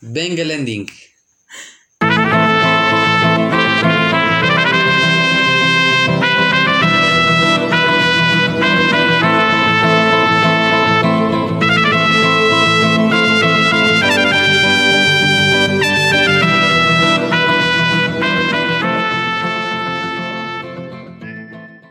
[0.00, 0.86] Venga el ending.